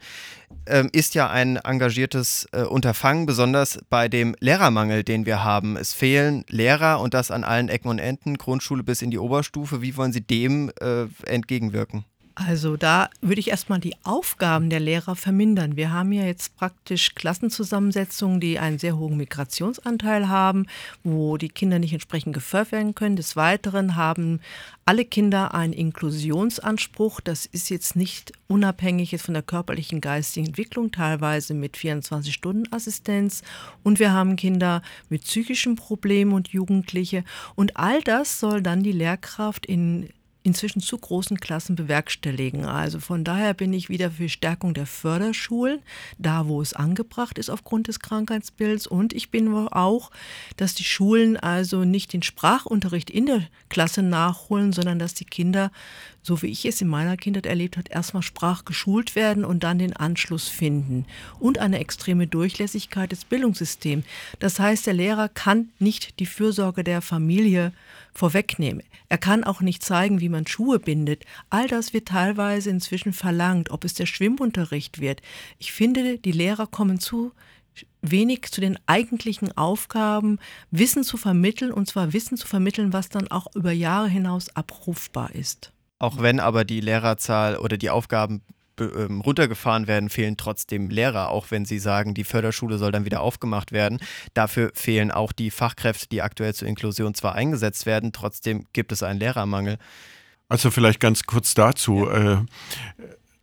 ähm, 0.67 0.89
ist 0.93 1.15
ja 1.15 1.31
ein 1.31 1.57
engagiertes 1.57 2.47
äh, 2.53 2.63
Unterfangen, 2.63 3.27
besonders 3.27 3.79
bei 3.89 4.09
dem 4.09 4.35
Lehrermangel, 4.41 5.05
den 5.05 5.27
wir 5.27 5.45
haben. 5.45 5.77
Es 5.77 5.93
fehlen 5.93 6.45
Lehrer 6.49 7.01
und 7.01 7.15
das 7.15 7.31
an 7.31 7.45
allen 7.45 7.69
Ecken 7.69 7.89
und 7.89 7.99
Enden, 7.99 8.39
Grundschule 8.39 8.83
bis 8.83 9.03
in 9.03 9.11
die 9.11 9.19
Oberstufe. 9.19 9.83
Wie 9.83 9.97
wollen 9.97 10.13
Sie 10.13 10.23
dem 10.23 10.71
äh, 10.81 11.07
entgegenwirken? 11.27 12.05
Also 12.39 12.77
da 12.77 13.09
würde 13.23 13.41
ich 13.41 13.49
erstmal 13.49 13.81
die 13.81 13.97
Aufgaben 14.03 14.69
der 14.69 14.79
Lehrer 14.79 15.17
vermindern. 15.17 15.77
Wir 15.77 15.91
haben 15.91 16.13
ja 16.13 16.27
jetzt 16.27 16.55
praktisch 16.55 17.15
Klassenzusammensetzungen, 17.15 18.41
die 18.41 18.59
einen 18.59 18.79
sehr 18.79 18.99
hohen 18.99 19.17
Migrationsanteil 19.17 20.29
haben, 20.29 20.67
wo 21.03 21.39
die 21.39 21.49
Kinder 21.49 21.79
nicht 21.79 21.95
entsprechend 21.95 22.35
gefördert 22.35 22.73
werden 22.73 22.95
können. 22.95 23.17
Des 23.17 23.37
Weiteren 23.37 23.97
haben 23.97 24.41
alle 24.85 25.07
Kinder 25.07 25.55
einen 25.55 25.73
Inklusionsanspruch. 25.73 27.23
Das 27.23 27.47
ist 27.47 27.71
jetzt 27.71 27.97
nicht 27.97 28.33
unabhängig 28.49 29.13
jetzt 29.13 29.25
von 29.25 29.35
der 29.35 29.43
körperlichen, 29.43 30.03
geistigen 30.03 30.49
Entwicklung, 30.49 30.93
teilweise 30.93 31.55
mit 31.55 31.79
24-Stunden-Assistenz. 31.79 33.45
Und 33.83 33.99
wir 33.99 34.13
haben 34.13 34.37
Kinder 34.37 34.83
mit 35.09 35.23
psychischen 35.23 35.75
Problemen 35.75 36.35
und 36.35 36.49
Jugendliche. 36.49 37.25
Und 37.55 37.79
all 37.79 38.03
das 38.03 38.41
soll 38.41 38.61
dann 38.61 38.83
die 38.83 38.93
Lehrkraft 38.93 39.65
in 39.65 40.11
inzwischen 40.47 40.81
zu 40.81 40.97
großen 40.97 41.41
Klassen 41.41 41.75
bewerkstelligen. 41.75 42.65
Also 42.65 43.01
von 43.01 43.25
daher 43.25 43.53
bin 43.53 43.73
ich 43.73 43.89
wieder 43.89 44.13
für 44.13 44.29
Stärkung 44.29 44.75
der 44.75 44.87
Förderschulen, 44.87 45.81
da 46.19 46.47
wo 46.47 46.63
es 46.63 46.73
angebracht 46.73 47.37
ist 47.37 47.51
aufgrund 47.51 47.89
des 47.89 47.99
Krankheitsbilds. 47.99 48.87
Und 48.87 49.13
ich 49.13 49.31
bin 49.31 49.53
auch, 49.53 50.13
dass 50.57 50.75
die 50.75 50.85
Schulen 50.85 51.37
also 51.37 51.85
nicht 51.85 52.13
den 52.13 52.23
Sprachunterricht 52.23 53.11
in 53.11 53.27
der 53.27 53.43
Klasse 53.69 54.03
nachholen, 54.03 54.73
sondern 54.73 55.01
dass 55.01 55.15
die 55.15 55.25
Kinder, 55.25 55.73
so 56.27 56.43
wie 56.43 56.49
ich 56.49 56.65
es 56.67 56.81
in 56.81 56.89
meiner 56.89 57.17
Kindheit 57.17 57.47
erlebt 57.47 57.77
habe, 57.77 57.89
erstmal 57.89 58.25
sprachgeschult 58.25 59.15
werden 59.15 59.45
und 59.45 59.63
dann 59.63 59.79
den 59.79 59.93
Anschluss 59.93 60.49
finden. 60.49 61.05
Und 61.39 61.59
eine 61.59 61.79
extreme 61.79 62.27
Durchlässigkeit 62.27 63.13
des 63.13 63.25
Bildungssystems. 63.25 64.05
Das 64.41 64.59
heißt, 64.59 64.89
der 64.89 64.95
Lehrer 64.95 65.29
kann 65.29 65.69
nicht 65.79 66.19
die 66.19 66.27
Fürsorge 66.27 66.83
der 66.83 67.01
Familie 67.01 67.73
vorwegnehmen. 68.13 68.83
Er 69.09 69.19
kann 69.19 69.45
auch 69.45 69.61
nicht 69.61 69.85
zeigen, 69.85 70.19
wie 70.19 70.29
man 70.29 70.49
Schuhe 70.49 70.81
bindet. 70.81 71.25
All 71.49 71.69
das 71.69 71.93
wird 71.93 72.09
teilweise 72.09 72.71
inzwischen 72.71 73.13
verlangt, 73.13 73.71
ob 73.71 73.85
es 73.85 73.95
der 73.95 74.07
Schwimmunterricht 74.07 75.01
wird. 75.01 75.23
Ich 75.61 75.71
finde, 75.73 76.19
die 76.19 76.33
Lehrer 76.33 76.67
kommen 76.67 76.99
zu 76.99 77.31
wenig 78.03 78.51
zu 78.51 78.61
den 78.61 78.79
eigentlichen 78.87 79.57
Aufgaben, 79.57 80.41
Wissen 80.73 81.05
zu 81.05 81.19
vermitteln 81.19 81.71
und 81.71 81.87
zwar 81.87 82.13
Wissen 82.13 82.37
zu 82.37 82.49
vermitteln, 82.49 82.93
was 82.93 83.11
dann 83.11 83.29
auch 83.29 83.55
über 83.55 83.71
Jahre 83.71 84.09
hinaus 84.09 84.49
abrufbar 84.57 85.33
ist. 85.35 85.73
Auch 85.99 86.21
wenn 86.21 86.41
aber 86.41 86.65
die 86.65 86.81
Lehrerzahl 86.81 87.57
oder 87.57 87.77
die 87.79 87.91
Aufgaben 87.91 88.43
ähm, 88.79 89.21
runtergefahren 89.23 89.87
werden, 89.87 90.11
fehlen 90.11 90.37
trotzdem 90.37 90.91
Lehrer, 90.91 91.31
auch 91.31 91.51
wenn 91.51 91.65
sie 91.65 91.79
sagen, 91.79 92.13
die 92.13 92.25
Förderschule 92.25 92.77
soll 92.79 92.93
dann 92.93 93.07
wieder 93.07 93.23
aufgemacht 93.23 93.73
werden. 93.73 94.01
Dafür 94.35 94.71
fehlen 94.75 95.11
auch 95.11 95.33
die 95.33 95.51
Fachkräfte, 95.51 96.09
die 96.09 96.23
aktuell 96.23 96.55
zur 96.55 96.69
Inklusion 96.69 97.15
zwar 97.15 97.35
eingesetzt 97.35 97.87
werden, 97.87 98.13
trotzdem 98.13 98.67
gibt 98.73 98.93
es 98.93 99.03
einen 99.03 99.19
Lehrermangel. 99.19 99.79
Also 100.49 100.71
vielleicht 100.71 101.01
ganz 101.01 101.25
kurz 101.25 101.55
dazu. 101.55 102.07
Ja. 102.07 102.33
Äh, 102.33 102.45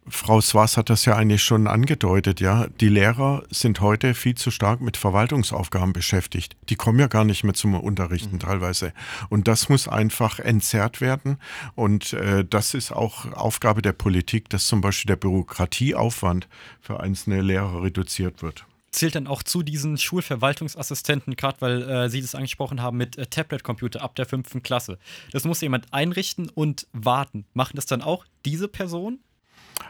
Frau 0.08 0.42
Swas 0.42 0.76
hat 0.76 0.90
das 0.90 1.06
ja 1.06 1.16
eigentlich 1.16 1.44
schon 1.44 1.68
angedeutet, 1.68 2.42
ja. 2.42 2.68
Die 2.82 2.90
Lehrer 2.90 3.44
sind 3.50 3.80
heute 3.80 4.14
viel 4.14 4.36
zu 4.36 4.52
stark 4.52 4.82
mit 4.82 4.98
Verwaltungsaufgaben 4.98 5.94
beschäftigt. 5.94 6.58
Die 6.70 6.76
kommen 6.76 7.00
ja 7.00 7.08
gar 7.08 7.24
nicht 7.24 7.44
mehr 7.44 7.54
zum 7.54 7.74
Unterrichten 7.76 8.36
mhm. 8.36 8.40
teilweise. 8.40 8.94
Und 9.30 9.48
das 9.48 9.70
muss 9.70 9.88
einfach 9.88 10.40
entzerrt 10.40 11.00
werden. 11.00 11.38
Und 11.76 12.14
äh, 12.14 12.44
das 12.44 12.74
ist 12.74 12.92
auch 12.92 13.32
Aufgabe 13.34 13.82
der 13.82 13.94
Politik, 13.94 14.50
dass 14.50 14.66
zum 14.66 14.82
Beispiel 14.82 15.08
der 15.08 15.16
Bürokratieaufwand 15.16 16.48
für 16.82 17.00
einzelne 17.00 17.42
Lehrer 17.42 17.84
reduziert 17.84 18.42
wird 18.42 18.66
zählt 18.94 19.16
dann 19.16 19.26
auch 19.26 19.42
zu 19.42 19.64
diesen 19.64 19.98
Schulverwaltungsassistenten, 19.98 21.36
gerade 21.36 21.62
weil 21.62 21.82
äh, 21.82 22.10
Sie 22.10 22.22
das 22.22 22.36
angesprochen 22.36 22.80
haben 22.80 22.96
mit 22.96 23.18
äh, 23.18 23.26
Tablet-Computer 23.26 24.04
ab 24.04 24.16
der 24.16 24.28
fünften 24.28 24.62
Klasse. 24.62 25.00
Das 25.32 25.46
muss 25.46 25.62
jemand 25.62 25.92
einrichten 25.92 26.50
und 26.50 26.86
warten. 26.94 27.46
Machen 27.54 27.76
das 27.76 27.88
dann 27.88 28.04
auch 28.04 28.24
diese 28.46 28.68
Personen? 28.68 29.20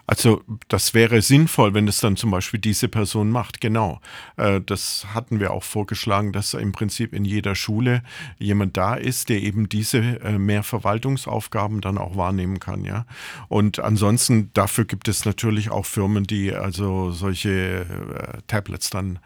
Also 0.05 0.43
das 0.67 0.93
wäre 0.93 1.21
sinnvoll, 1.21 1.73
wenn 1.73 1.87
es 1.87 1.99
dann 1.99 2.17
zum 2.17 2.29
Beispiel 2.29 2.59
diese 2.59 2.89
Person 2.89 3.29
macht, 3.29 3.61
genau. 3.61 4.01
Äh, 4.35 4.59
das 4.59 5.07
hatten 5.13 5.39
wir 5.39 5.51
auch 5.53 5.63
vorgeschlagen, 5.63 6.33
dass 6.33 6.53
im 6.53 6.73
Prinzip 6.73 7.13
in 7.13 7.23
jeder 7.23 7.55
Schule 7.55 8.03
jemand 8.37 8.75
da 8.75 8.95
ist, 8.95 9.29
der 9.29 9.41
eben 9.41 9.69
diese 9.69 9.99
äh, 9.99 10.37
mehr 10.37 10.63
Verwaltungsaufgaben 10.63 11.79
dann 11.79 11.97
auch 11.97 12.17
wahrnehmen 12.17 12.59
kann, 12.59 12.83
ja. 12.83 13.05
Und 13.47 13.79
ansonsten 13.79 14.51
dafür 14.53 14.83
gibt 14.83 15.07
es 15.07 15.23
natürlich 15.23 15.71
auch 15.71 15.85
Firmen, 15.85 16.25
die 16.25 16.53
also 16.53 17.11
solche 17.11 17.49
äh, 17.49 18.41
Tablets 18.47 18.89
dann 18.89 19.19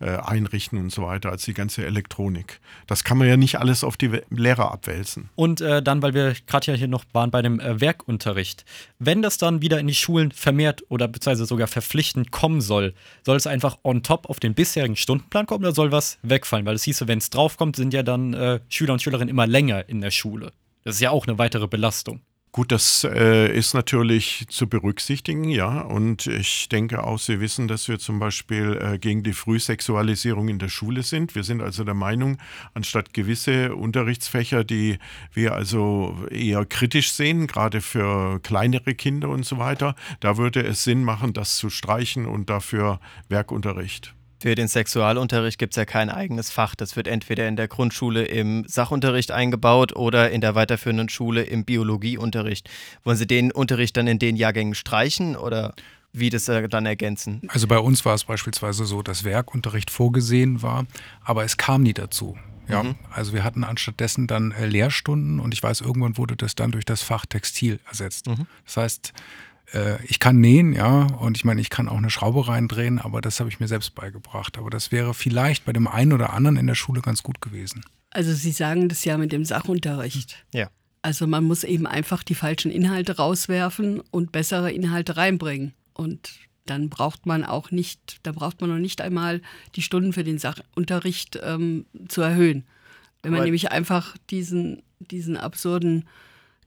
einrichten 0.00 0.78
und 0.78 0.90
so 0.90 1.02
weiter, 1.02 1.30
als 1.30 1.44
die 1.44 1.54
ganze 1.54 1.86
Elektronik. 1.86 2.60
Das 2.86 3.04
kann 3.04 3.16
man 3.16 3.26
ja 3.26 3.36
nicht 3.38 3.58
alles 3.58 3.84
auf 3.84 3.96
die 3.96 4.20
Lehrer 4.28 4.70
abwälzen. 4.70 5.30
Und 5.34 5.62
äh, 5.62 5.82
dann, 5.82 6.02
weil 6.02 6.12
wir 6.12 6.34
gerade 6.46 6.72
ja 6.72 6.76
hier 6.76 6.88
noch 6.88 7.04
waren 7.12 7.30
bei 7.30 7.40
dem 7.40 7.58
Werkunterricht, 7.62 8.66
wenn 8.98 9.22
das 9.22 9.38
dann 9.38 9.62
wieder 9.62 9.78
in 9.80 9.86
die 9.86 9.94
Schulen 10.04 10.32
vermehrt 10.32 10.84
oder 10.90 11.08
beziehungsweise 11.08 11.46
sogar 11.46 11.66
verpflichtend 11.66 12.30
kommen 12.30 12.60
soll, 12.60 12.92
soll 13.24 13.36
es 13.36 13.46
einfach 13.46 13.78
on 13.82 14.02
top 14.02 14.28
auf 14.28 14.38
den 14.38 14.54
bisherigen 14.54 14.96
Stundenplan 14.96 15.46
kommen 15.46 15.64
oder 15.64 15.74
soll 15.74 15.92
was 15.92 16.18
wegfallen? 16.22 16.66
Weil 16.66 16.74
es 16.74 16.84
hieße, 16.84 17.08
wenn 17.08 17.18
es 17.18 17.30
draufkommt, 17.30 17.76
sind 17.76 17.94
ja 17.94 18.02
dann 18.02 18.34
äh, 18.34 18.60
Schüler 18.68 18.92
und 18.92 19.00
Schülerinnen 19.00 19.30
immer 19.30 19.46
länger 19.46 19.88
in 19.88 20.02
der 20.02 20.10
Schule. 20.10 20.52
Das 20.84 20.96
ist 20.96 21.00
ja 21.00 21.10
auch 21.10 21.26
eine 21.26 21.38
weitere 21.38 21.66
Belastung. 21.66 22.20
Gut, 22.54 22.70
das 22.70 23.02
äh, 23.02 23.52
ist 23.52 23.74
natürlich 23.74 24.46
zu 24.48 24.68
berücksichtigen, 24.68 25.42
ja. 25.48 25.80
Und 25.80 26.28
ich 26.28 26.68
denke 26.68 27.02
auch, 27.02 27.18
Sie 27.18 27.40
wissen, 27.40 27.66
dass 27.66 27.88
wir 27.88 27.98
zum 27.98 28.20
Beispiel 28.20 28.78
äh, 28.80 28.96
gegen 28.96 29.24
die 29.24 29.32
Frühsexualisierung 29.32 30.46
in 30.46 30.60
der 30.60 30.68
Schule 30.68 31.02
sind. 31.02 31.34
Wir 31.34 31.42
sind 31.42 31.60
also 31.60 31.82
der 31.82 31.94
Meinung, 31.94 32.38
anstatt 32.72 33.12
gewisse 33.12 33.74
Unterrichtsfächer, 33.74 34.62
die 34.62 35.00
wir 35.32 35.52
also 35.52 36.16
eher 36.30 36.64
kritisch 36.64 37.12
sehen, 37.14 37.48
gerade 37.48 37.80
für 37.80 38.38
kleinere 38.38 38.94
Kinder 38.94 39.30
und 39.30 39.44
so 39.44 39.58
weiter, 39.58 39.96
da 40.20 40.36
würde 40.36 40.62
es 40.62 40.84
Sinn 40.84 41.02
machen, 41.02 41.32
das 41.32 41.56
zu 41.56 41.70
streichen 41.70 42.24
und 42.24 42.50
dafür 42.50 43.00
Werkunterricht. 43.28 44.13
Für 44.40 44.54
den 44.54 44.68
Sexualunterricht 44.68 45.58
gibt 45.58 45.72
es 45.72 45.76
ja 45.76 45.84
kein 45.84 46.10
eigenes 46.10 46.50
Fach. 46.50 46.74
Das 46.74 46.96
wird 46.96 47.08
entweder 47.08 47.48
in 47.48 47.56
der 47.56 47.68
Grundschule 47.68 48.24
im 48.24 48.64
Sachunterricht 48.66 49.30
eingebaut 49.30 49.96
oder 49.96 50.30
in 50.30 50.40
der 50.40 50.54
weiterführenden 50.54 51.08
Schule 51.08 51.42
im 51.42 51.64
Biologieunterricht. 51.64 52.68
Wollen 53.04 53.16
Sie 53.16 53.26
den 53.26 53.52
Unterricht 53.52 53.96
dann 53.96 54.06
in 54.06 54.18
den 54.18 54.36
Jahrgängen 54.36 54.74
streichen 54.74 55.36
oder 55.36 55.74
wie 56.12 56.30
das 56.30 56.48
äh, 56.48 56.68
dann 56.68 56.86
ergänzen? 56.86 57.42
Also 57.48 57.66
bei 57.66 57.78
uns 57.78 58.04
war 58.04 58.14
es 58.14 58.24
beispielsweise 58.24 58.84
so, 58.84 59.02
dass 59.02 59.24
Werkunterricht 59.24 59.90
vorgesehen 59.90 60.62
war, 60.62 60.86
aber 61.22 61.44
es 61.44 61.56
kam 61.56 61.82
nie 61.82 61.94
dazu. 61.94 62.36
Ja, 62.68 62.82
mhm. 62.82 62.94
also 63.10 63.34
wir 63.34 63.44
hatten 63.44 63.62
anstattdessen 63.64 64.26
dann 64.26 64.52
äh, 64.52 64.66
Lehrstunden 64.66 65.40
und 65.40 65.52
ich 65.52 65.62
weiß, 65.62 65.82
irgendwann 65.82 66.16
wurde 66.16 66.36
das 66.36 66.54
dann 66.54 66.70
durch 66.70 66.84
das 66.84 67.02
Fach 67.02 67.26
Textil 67.26 67.78
ersetzt. 67.86 68.26
Mhm. 68.26 68.46
Das 68.64 68.76
heißt, 68.76 69.12
ich 70.06 70.18
kann 70.20 70.40
nähen, 70.40 70.72
ja, 70.72 71.02
und 71.04 71.36
ich 71.36 71.44
meine, 71.44 71.60
ich 71.60 71.70
kann 71.70 71.88
auch 71.88 71.96
eine 71.96 72.10
Schraube 72.10 72.46
reindrehen, 72.46 72.98
aber 73.00 73.20
das 73.20 73.40
habe 73.40 73.48
ich 73.50 73.60
mir 73.60 73.68
selbst 73.68 73.94
beigebracht. 73.94 74.58
Aber 74.58 74.70
das 74.70 74.92
wäre 74.92 75.14
vielleicht 75.14 75.64
bei 75.64 75.72
dem 75.72 75.88
einen 75.88 76.12
oder 76.12 76.32
anderen 76.32 76.56
in 76.56 76.66
der 76.66 76.74
Schule 76.74 77.00
ganz 77.00 77.22
gut 77.22 77.40
gewesen. 77.40 77.84
Also 78.10 78.32
Sie 78.32 78.52
sagen 78.52 78.88
das 78.88 79.04
ja 79.04 79.18
mit 79.18 79.32
dem 79.32 79.44
Sachunterricht. 79.44 80.44
Ja. 80.52 80.68
Also 81.02 81.26
man 81.26 81.44
muss 81.44 81.64
eben 81.64 81.86
einfach 81.86 82.22
die 82.22 82.34
falschen 82.36 82.70
Inhalte 82.70 83.16
rauswerfen 83.16 84.00
und 84.10 84.32
bessere 84.32 84.70
Inhalte 84.72 85.16
reinbringen. 85.16 85.74
Und 85.92 86.32
dann 86.66 86.88
braucht 86.88 87.26
man 87.26 87.44
auch 87.44 87.70
nicht, 87.70 88.20
da 88.22 88.32
braucht 88.32 88.60
man 88.60 88.70
noch 88.70 88.78
nicht 88.78 89.00
einmal 89.00 89.42
die 89.74 89.82
Stunden 89.82 90.12
für 90.12 90.24
den 90.24 90.38
Sachunterricht 90.38 91.38
ähm, 91.42 91.86
zu 92.08 92.22
erhöhen. 92.22 92.64
Wenn 93.22 93.32
man 93.32 93.40
Aber- 93.40 93.44
nämlich 93.46 93.72
einfach 93.72 94.16
diesen, 94.30 94.82
diesen 95.00 95.36
absurden 95.36 96.06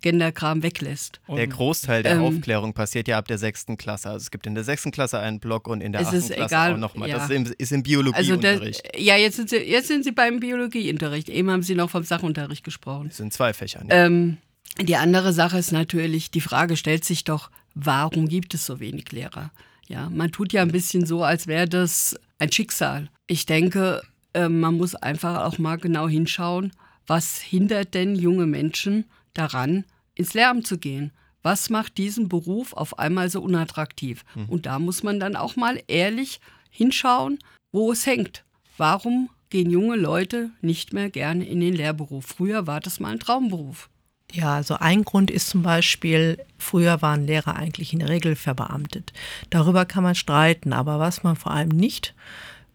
Genderkram 0.01 0.63
weglässt. 0.63 1.19
Der 1.27 1.47
Großteil 1.47 2.03
der 2.03 2.13
Ähm, 2.13 2.21
Aufklärung 2.23 2.73
passiert 2.73 3.07
ja 3.07 3.17
ab 3.17 3.27
der 3.27 3.37
sechsten 3.37 3.77
Klasse. 3.77 4.09
Also 4.09 4.23
es 4.23 4.31
gibt 4.31 4.45
in 4.45 4.55
der 4.55 4.63
sechsten 4.63 4.91
Klasse 4.91 5.19
einen 5.19 5.39
Block 5.39 5.67
und 5.67 5.81
in 5.81 5.91
der 5.91 6.01
achten 6.01 6.15
ist 6.17 6.27
Klasse 6.31 6.43
egal, 6.45 6.73
auch 6.73 6.77
nochmal. 6.77 7.09
ja. 7.09 7.15
Das 7.17 7.29
ist 7.29 7.35
im, 7.35 7.45
ist 7.57 7.71
im 7.71 7.79
Also 7.79 7.83
Biologieunterricht. 7.83 8.83
ja, 8.97 9.15
jetzt 9.17 9.35
sind, 9.37 9.49
Sie, 9.49 9.57
jetzt 9.57 9.87
sind 9.87 10.03
Sie 10.03 10.11
beim 10.11 10.39
Biologieunterricht. 10.39 11.29
Eben 11.29 11.49
haben 11.51 11.63
Sie 11.63 11.75
noch 11.75 11.89
vom 11.89 12.03
Sachunterricht 12.03 12.63
gesprochen. 12.63 13.07
das 13.09 13.17
sind 13.17 13.33
zwei 13.33 13.53
Fächer. 13.53 13.83
Ne? 13.83 13.89
Ähm, 13.93 14.37
die 14.81 14.95
andere 14.95 15.33
Sache 15.33 15.57
ist 15.57 15.71
natürlich, 15.71 16.29
die 16.31 16.41
Frage 16.41 16.77
stellt 16.77 17.03
sich 17.03 17.23
doch, 17.23 17.49
warum 17.73 18.27
gibt 18.27 18.53
es 18.53 18.65
so 18.65 18.79
wenig 18.79 19.11
Lehrer? 19.11 19.51
Ja, 19.87 20.09
man 20.09 20.31
tut 20.31 20.53
ja 20.53 20.61
ein 20.61 20.71
bisschen 20.71 21.05
so, 21.05 21.23
als 21.23 21.47
wäre 21.47 21.67
das 21.67 22.19
ein 22.39 22.51
Schicksal. 22.51 23.09
Ich 23.25 23.45
denke, 23.45 24.01
äh, 24.33 24.49
man 24.49 24.75
muss 24.75 24.93
einfach 24.95 25.45
auch 25.45 25.57
mal 25.57 25.77
genau 25.77 26.07
hinschauen, 26.07 26.71
was 27.07 27.39
hindert 27.39 27.93
denn 27.93 28.15
junge 28.15 28.45
Menschen 28.45 29.05
daran, 29.37 29.85
ins 30.15 30.33
Lehramt 30.33 30.67
zu 30.67 30.77
gehen? 30.77 31.11
Was 31.43 31.69
macht 31.69 31.97
diesen 31.97 32.27
Beruf 32.27 32.73
auf 32.73 32.99
einmal 32.99 33.29
so 33.29 33.41
unattraktiv? 33.41 34.25
Und 34.47 34.65
da 34.65 34.79
muss 34.79 35.03
man 35.03 35.19
dann 35.19 35.35
auch 35.35 35.55
mal 35.55 35.81
ehrlich 35.87 36.41
hinschauen, 36.69 37.39
wo 37.71 37.91
es 37.91 38.05
hängt. 38.05 38.43
Warum 38.77 39.29
gehen 39.49 39.69
junge 39.69 39.95
Leute 39.95 40.51
nicht 40.61 40.93
mehr 40.93 41.09
gerne 41.09 41.45
in 41.45 41.59
den 41.59 41.73
Lehrberuf? 41.73 42.25
Früher 42.25 42.67
war 42.67 42.79
das 42.79 42.99
mal 42.99 43.13
ein 43.13 43.19
Traumberuf. 43.19 43.89
Ja, 44.31 44.55
also 44.55 44.75
ein 44.75 45.03
Grund 45.03 45.31
ist 45.31 45.47
zum 45.49 45.63
Beispiel, 45.63 46.37
früher 46.57 47.01
waren 47.01 47.25
Lehrer 47.25 47.55
eigentlich 47.55 47.93
in 47.93 47.99
der 47.99 48.09
Regel 48.09 48.35
verbeamtet. 48.35 49.13
Darüber 49.49 49.85
kann 49.85 50.03
man 50.03 50.15
streiten, 50.15 50.73
aber 50.73 50.99
was 50.99 51.23
man 51.23 51.37
vor 51.37 51.53
allem 51.53 51.69
nicht 51.69 52.13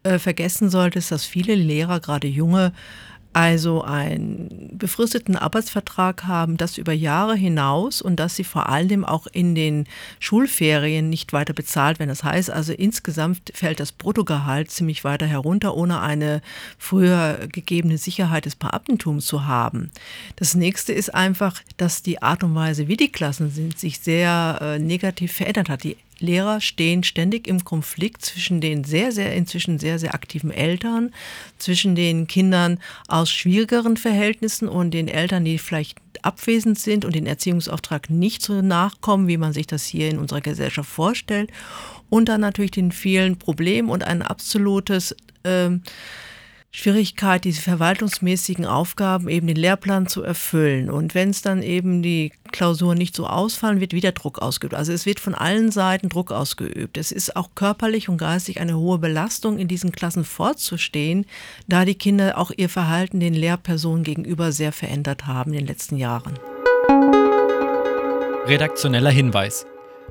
äh, 0.03 0.19
vergessen 0.19 0.71
sollte, 0.71 0.99
ist, 0.99 1.13
dass 1.13 1.27
viele 1.27 1.55
Lehrer, 1.55 2.01
gerade 2.01 2.27
junge, 2.27 2.73
also 3.33 3.83
einen 3.83 4.77
befristeten 4.77 5.37
Arbeitsvertrag 5.37 6.25
haben, 6.25 6.57
das 6.57 6.79
über 6.79 6.93
Jahre 6.93 7.35
hinaus 7.35 8.03
und 8.03 8.17
dass 8.17 8.37
sie 8.37 8.45
vor 8.45 8.69
allem 8.69 9.05
auch 9.05 9.27
in 9.27 9.55
den 9.55 9.87
Schulferien 10.19 11.09
nicht 11.09 11.33
weiter 11.33 11.55
bezahlt 11.55 11.99
werden. 11.99 12.11
Das 12.11 12.25
heißt 12.25 12.51
also 12.51 12.73
insgesamt 12.73 13.53
fällt 13.55 13.81
das 13.81 13.93
Bruttogehalt 13.93 14.71
ziemlich 14.71 15.05
weiter 15.05 15.27
herunter, 15.27 15.77
ohne 15.77 16.01
eine 16.01 16.43
früher 16.79 17.49
gegebene 17.51 17.99
Sicherheit 17.99 18.45
des 18.45 18.57
Beamtentums 18.57 19.27
zu 19.27 19.47
haben. 19.47 19.91
Das 20.37 20.55
nächste 20.55 20.93
ist 20.93 21.15
einfach, 21.15 21.61
dass 21.77 22.03
die 22.03 22.21
Art 22.23 22.45
und 22.45 22.55
Weise, 22.55 22.89
wie 22.89 22.97
die 22.97 23.13
Klassen 23.13 23.51
sind, 23.51 23.79
sich 23.79 24.01
sehr 24.01 24.59
äh, 24.61 24.79
negativ 24.79 25.33
verändert 25.33 25.69
hat. 25.69 25.85
Die 25.85 25.97
Lehrer 26.23 26.61
stehen 26.61 27.05
ständig 27.05 27.47
im 27.47 27.65
Konflikt 27.65 28.25
zwischen 28.25 28.61
den 28.61 28.85
sehr, 28.85 29.13
sehr, 29.13 29.35
inzwischen 29.35 29.79
sehr, 29.79 29.99
sehr 29.99 30.15
aktiven 30.15 30.51
Eltern, 30.51 31.13
zwischen 31.59 31.95
den 31.95 32.27
Kindern 32.27 32.79
aus 33.09 33.31
schwierigeren 33.31 33.97
Verhältnissen 33.97 34.69
und 34.69 34.93
den 34.93 35.09
Eltern, 35.09 35.45
die 35.45 35.59
vielleicht 35.59 35.99
abwesend 36.23 36.79
sind 36.79 37.05
und 37.05 37.15
den 37.15 37.27
Erziehungsauftrag 37.27 38.09
nicht 38.09 38.43
so 38.43 38.63
nachkommen, 38.63 39.29
wie 39.29 39.37
man 39.37 39.53
sich 39.53 39.67
das 39.67 39.85
hier 39.85 40.09
in 40.09 40.19
unserer 40.19 40.41
Gesellschaft 40.41 40.89
vorstellt. 40.89 41.51
Und 42.09 42.29
dann 42.29 42.41
natürlich 42.41 42.71
den 42.71 42.93
vielen 42.93 43.39
Problemen 43.39 43.89
und 43.91 44.05
ein 44.05 44.23
absolutes 44.23 45.17
ähm, 45.45 45.83
Schwierigkeit, 46.75 47.45
diese 47.45 47.61
verwaltungsmäßigen 47.61 48.65
Aufgaben, 48.65 49.29
eben 49.29 49.47
den 49.47 49.57
Lehrplan 49.57 50.07
zu 50.07 50.23
erfüllen. 50.23 50.89
Und 50.89 51.15
wenn 51.15 51.29
es 51.29 51.43
dann 51.43 51.63
eben 51.63 52.03
die 52.03 52.33
Klausuren 52.51 52.97
nicht 52.97 53.15
so 53.15 53.27
ausfallen, 53.27 53.79
wird 53.79 53.93
wieder 53.93 54.13
Druck 54.13 54.39
ausgeübt. 54.39 54.75
Also 54.75 54.91
es 54.91 55.05
wird 55.05 55.21
von 55.21 55.35
allen 55.35 55.71
Seiten 55.71 56.09
Druck 56.09 56.33
ausgeübt. 56.33 56.97
Es 56.97 57.13
ist 57.13 57.37
auch 57.37 57.51
körperlich 57.55 58.09
und 58.09 58.17
geistig 58.17 58.59
eine 58.59 58.79
hohe 58.79 58.99
Belastung, 58.99 59.59
in 59.59 59.69
diesen 59.69 59.93
Klassen 59.93 60.25
fortzustehen, 60.25 61.27
da 61.69 61.85
die 61.85 61.95
Kinder 61.95 62.39
auch 62.39 62.51
ihr 62.57 62.71
Verhalten 62.71 63.21
den 63.21 63.35
Lehrpersonen 63.35 64.03
gegenüber 64.03 64.51
sehr 64.51 64.73
verändert 64.73 65.27
haben 65.27 65.53
in 65.53 65.59
den 65.59 65.67
letzten 65.67 65.99
Jahren. 65.99 66.39
Redaktioneller 68.47 69.11
Hinweis. 69.11 69.67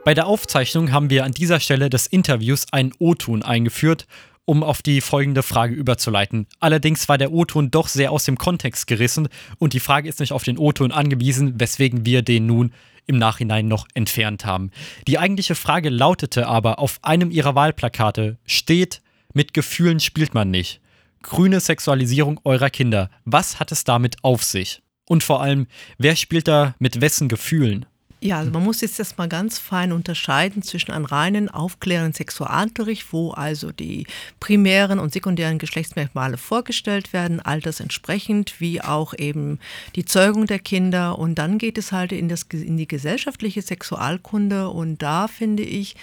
Bei 0.06 0.13
der 0.13 0.26
Aufzeichnung 0.28 0.91
haben 0.91 1.10
wir 1.10 1.26
an 1.26 1.32
dieser 1.32 1.60
Stelle 1.60 1.89
des 1.89 2.08
Interviews 2.08 2.65
einen 2.71 2.91
O-Ton 2.97 3.43
eingeführt, 3.43 4.08
um 4.45 4.63
auf 4.63 4.82
die 4.82 5.01
folgende 5.01 5.43
Frage 5.43 5.73
überzuleiten. 5.73 6.47
Allerdings 6.60 7.08
war 7.08 7.17
der 7.17 7.32
O-Ton 7.32 7.71
doch 7.71 7.88
sehr 7.88 8.12
aus 8.12 8.25
dem 8.25 8.38
Kontext 8.38 8.88
gerissen 8.88 9.27
und 9.60 9.73
die 9.73 9.80
Frage 9.80 10.10
ist 10.10 10.19
nicht 10.19 10.34
auf 10.34 10.43
den 10.43 10.58
O-Ton 10.58 10.91
angewiesen, 10.91 11.60
weswegen 11.60 12.06
wir 12.06 12.21
den 12.21 12.45
nun 12.45 12.73
im 13.08 13.17
Nachhinein 13.17 13.67
noch 13.67 13.88
entfernt 13.93 14.45
haben. 14.45 14.71
Die 15.08 15.19
eigentliche 15.19 15.56
Frage 15.56 15.89
lautete 15.89 16.47
aber, 16.47 16.80
auf 16.80 16.99
einem 17.01 17.32
ihrer 17.32 17.56
Wahlplakate 17.56 18.38
steht, 18.45 19.01
mit 19.34 19.54
Gefühlen 19.54 19.99
spielt 19.99 20.34
man 20.34 20.51
nicht. 20.51 20.82
Grüne 21.21 21.60
Sexualisierung 21.60 22.39
eurer 22.43 22.69
Kinder. 22.69 23.10
Was 23.25 23.60
hat 23.60 23.71
es 23.71 23.84
damit 23.84 24.17
auf 24.23 24.43
sich? 24.43 24.82
Und 25.06 25.23
vor 25.23 25.41
allem, 25.41 25.67
wer 25.97 26.15
spielt 26.15 26.47
da 26.47 26.75
mit 26.80 27.01
wessen 27.01 27.27
Gefühlen? 27.27 27.86
Ja, 28.24 28.38
also 28.38 28.52
man 28.52 28.64
muss 28.64 28.82
jetzt 28.82 29.00
erstmal 29.00 29.28
ganz 29.28 29.58
fein 29.58 29.92
unterscheiden 29.92 30.62
zwischen 30.62 30.92
einem 30.92 31.06
reinen 31.06 31.50
aufklärenden 31.50 32.14
Sexualunterricht, 32.14 33.12
wo 33.12 33.32
also 33.32 33.72
die 33.72 34.06
primären 34.40 35.00
und 35.00 35.12
sekundären 35.12 35.58
Geschlechtsmerkmale 35.58 36.38
vorgestellt 36.38 37.14
werden, 37.14 37.40
altersentsprechend, 37.40 38.62
wie 38.62 38.80
auch 38.80 39.16
eben 39.18 39.58
die 39.96 40.06
Zeugung 40.06 40.46
der 40.46 40.60
Kinder. 40.60 41.18
Und 41.18 41.40
dann 41.40 41.58
geht 41.58 41.80
es 41.80 41.92
halt 41.92 42.12
in, 42.12 42.30
das, 42.30 42.44
in 42.44 42.78
die 42.78 42.88
gesellschaftliche 42.88 43.64
Sexualkunde. 43.64 44.70
Und 44.70 45.02
da 45.02 45.28
finde 45.28 45.64
ich, 45.64 45.96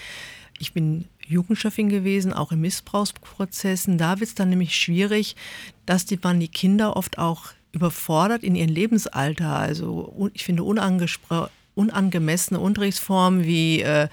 ich 0.59 0.73
bin 0.73 1.05
Jugendchefin 1.25 1.87
gewesen, 1.87 2.33
auch 2.33 2.51
in 2.51 2.59
Missbrauchsprozessen. 2.59 3.97
Da 3.97 4.19
wird 4.19 4.27
es 4.27 4.35
dann 4.35 4.49
nämlich 4.49 4.75
schwierig, 4.75 5.37
dass 5.85 6.05
die, 6.05 6.19
man 6.21 6.41
die 6.41 6.49
Kinder 6.49 6.97
oft 6.97 7.17
auch 7.17 7.53
überfordert 7.71 8.43
in 8.43 8.55
ihrem 8.55 8.71
Lebensalter. 8.71 9.55
Also 9.55 10.29
ich 10.33 10.43
finde 10.43 10.63
unangesprochen 10.63 11.49
unangemessene 11.79 12.59
Unterrichtsformen 12.59 13.45
wie 13.45 13.81
äh, 13.81 14.09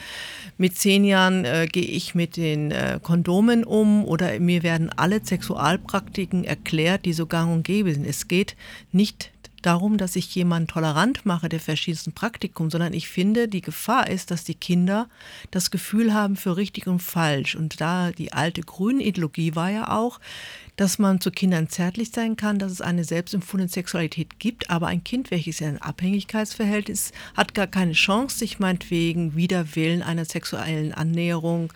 mit 0.56 0.78
zehn 0.78 1.04
Jahren 1.04 1.44
äh, 1.44 1.66
gehe 1.70 1.84
ich 1.84 2.14
mit 2.14 2.36
den 2.36 2.70
äh, 2.70 3.00
Kondomen 3.02 3.64
um 3.64 4.04
oder 4.04 4.38
mir 4.38 4.62
werden 4.62 4.90
alle 4.96 5.20
Sexualpraktiken 5.22 6.44
erklärt, 6.44 7.04
die 7.04 7.12
so 7.12 7.26
gang 7.26 7.52
und 7.52 7.64
gäbe 7.64 7.92
sind. 7.92 8.06
Es 8.06 8.28
geht 8.28 8.56
nicht 8.92 9.32
darum, 9.62 9.98
dass 9.98 10.16
ich 10.16 10.32
jemanden 10.34 10.68
tolerant 10.68 11.26
mache 11.26 11.48
der 11.48 11.60
verschiedensten 11.60 12.12
Praktikum, 12.12 12.70
sondern 12.70 12.92
ich 12.92 13.08
finde, 13.08 13.48
die 13.48 13.62
Gefahr 13.62 14.08
ist, 14.08 14.30
dass 14.30 14.44
die 14.44 14.54
Kinder 14.54 15.08
das 15.50 15.72
Gefühl 15.72 16.14
haben 16.14 16.36
für 16.36 16.56
richtig 16.56 16.86
und 16.86 17.02
falsch. 17.02 17.56
Und 17.56 17.80
da 17.80 18.12
die 18.12 18.32
alte 18.32 18.60
Grünideologie 18.60 19.56
war 19.56 19.70
ja 19.70 19.90
auch, 19.90 20.20
dass 20.76 20.98
man 20.98 21.20
zu 21.20 21.30
Kindern 21.30 21.68
zärtlich 21.68 22.10
sein 22.10 22.36
kann, 22.36 22.58
dass 22.58 22.70
es 22.70 22.80
eine 22.80 23.04
selbstempfundene 23.04 23.70
Sexualität 23.70 24.38
gibt, 24.38 24.70
aber 24.70 24.88
ein 24.88 25.02
Kind, 25.02 25.30
welches 25.30 25.60
in 25.60 25.68
einem 25.68 25.78
Abhängigkeitsverhältnis 25.78 27.12
hat, 27.34 27.54
gar 27.54 27.66
keine 27.66 27.92
Chance, 27.92 28.38
sich 28.38 28.58
meinetwegen 28.58 29.34
wider 29.36 29.74
Willen 29.74 30.02
einer 30.02 30.26
sexuellen 30.26 30.92
Annäherung 30.92 31.72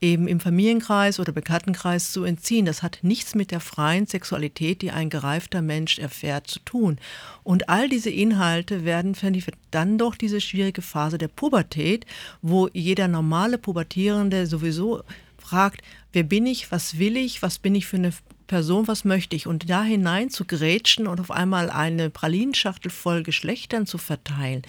eben 0.00 0.26
im 0.26 0.40
Familienkreis 0.40 1.20
oder 1.20 1.32
Bekanntenkreis 1.32 2.10
zu 2.10 2.24
entziehen. 2.24 2.66
Das 2.66 2.82
hat 2.82 2.98
nichts 3.02 3.34
mit 3.34 3.50
der 3.50 3.60
freien 3.60 4.06
Sexualität, 4.06 4.82
die 4.82 4.90
ein 4.90 5.10
gereifter 5.10 5.62
Mensch 5.62 5.98
erfährt, 5.98 6.48
zu 6.48 6.58
tun. 6.60 6.98
Und 7.44 7.68
all 7.68 7.88
diese 7.88 8.10
Inhalte 8.10 8.84
werden, 8.84 9.14
finde 9.14 9.38
ich, 9.38 9.46
dann 9.70 9.98
doch 9.98 10.16
diese 10.16 10.40
schwierige 10.40 10.82
Phase 10.82 11.18
der 11.18 11.28
Pubertät, 11.28 12.06
wo 12.42 12.68
jeder 12.72 13.08
normale 13.08 13.58
Pubertierende 13.58 14.46
sowieso 14.46 15.02
fragt, 15.38 15.82
wer 16.12 16.22
bin 16.22 16.46
ich, 16.46 16.70
was 16.72 16.98
will 16.98 17.16
ich, 17.16 17.42
was 17.42 17.58
bin 17.58 17.74
ich 17.74 17.86
für 17.86 17.96
eine 17.96 18.12
Person, 18.46 18.88
was 18.88 19.04
möchte 19.04 19.36
ich? 19.36 19.46
Und 19.46 19.70
da 19.70 19.84
hinein 19.84 20.28
zu 20.28 20.44
grätschen 20.44 21.06
und 21.06 21.20
auf 21.20 21.30
einmal 21.30 21.70
eine 21.70 22.10
Pralinenschachtel 22.10 22.90
voll 22.90 23.22
Geschlechtern 23.22 23.86
zu 23.86 23.96
verteilen. 23.96 24.62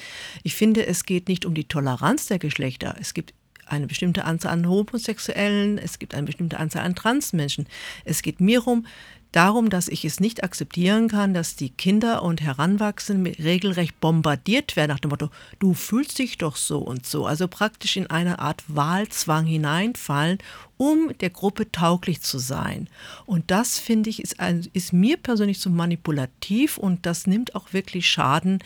Ich 0.43 0.54
finde, 0.54 0.86
es 0.86 1.06
geht 1.06 1.27
nicht 1.27 1.45
um 1.45 1.56
die 1.56 1.67
Toleranz 1.67 2.27
der 2.27 2.38
Geschlechter. 2.38 2.95
Es 2.99 3.15
gibt 3.15 3.34
eine 3.65 3.88
bestimmte 3.88 4.25
Anzahl 4.25 4.54
an 4.54 4.67
Homosexuellen, 4.67 5.77
es 5.77 5.97
gibt 5.97 6.13
eine 6.13 6.27
bestimmte 6.27 6.60
Anzahl 6.60 6.84
an 6.84 6.95
Transmenschen. 6.95 7.65
Es 8.06 8.21
geht 8.21 8.39
mir 8.39 8.67
um, 8.67 8.86
darum, 9.31 9.69
dass 9.69 9.87
ich 9.87 10.05
es 10.05 10.19
nicht 10.19 10.43
akzeptieren 10.43 11.07
kann, 11.07 11.33
dass 11.33 11.55
die 11.55 11.69
Kinder 11.69 12.23
und 12.23 12.41
Heranwachsenden 12.41 13.33
regelrecht 13.35 13.99
bombardiert 13.99 14.75
werden 14.75 14.91
nach 14.91 14.99
dem 14.99 15.09
Motto, 15.09 15.29
du 15.59 15.73
fühlst 15.73 16.19
dich 16.19 16.37
doch 16.37 16.55
so 16.55 16.79
und 16.79 17.05
so. 17.05 17.25
Also 17.25 17.47
praktisch 17.47 17.97
in 17.97 18.07
eine 18.07 18.39
Art 18.39 18.63
Wahlzwang 18.67 19.45
hineinfallen, 19.45 20.39
um 20.77 21.11
der 21.19 21.29
Gruppe 21.29 21.71
tauglich 21.71 22.21
zu 22.21 22.39
sein. 22.39 22.89
Und 23.25 23.51
das, 23.51 23.79
finde 23.79 24.09
ich, 24.09 24.21
ist, 24.21 24.39
ein, 24.39 24.67
ist 24.73 24.93
mir 24.93 25.17
persönlich 25.17 25.59
so 25.59 25.69
manipulativ 25.69 26.77
und 26.77 27.05
das 27.05 27.27
nimmt 27.27 27.55
auch 27.55 27.73
wirklich 27.73 28.09
Schaden, 28.09 28.59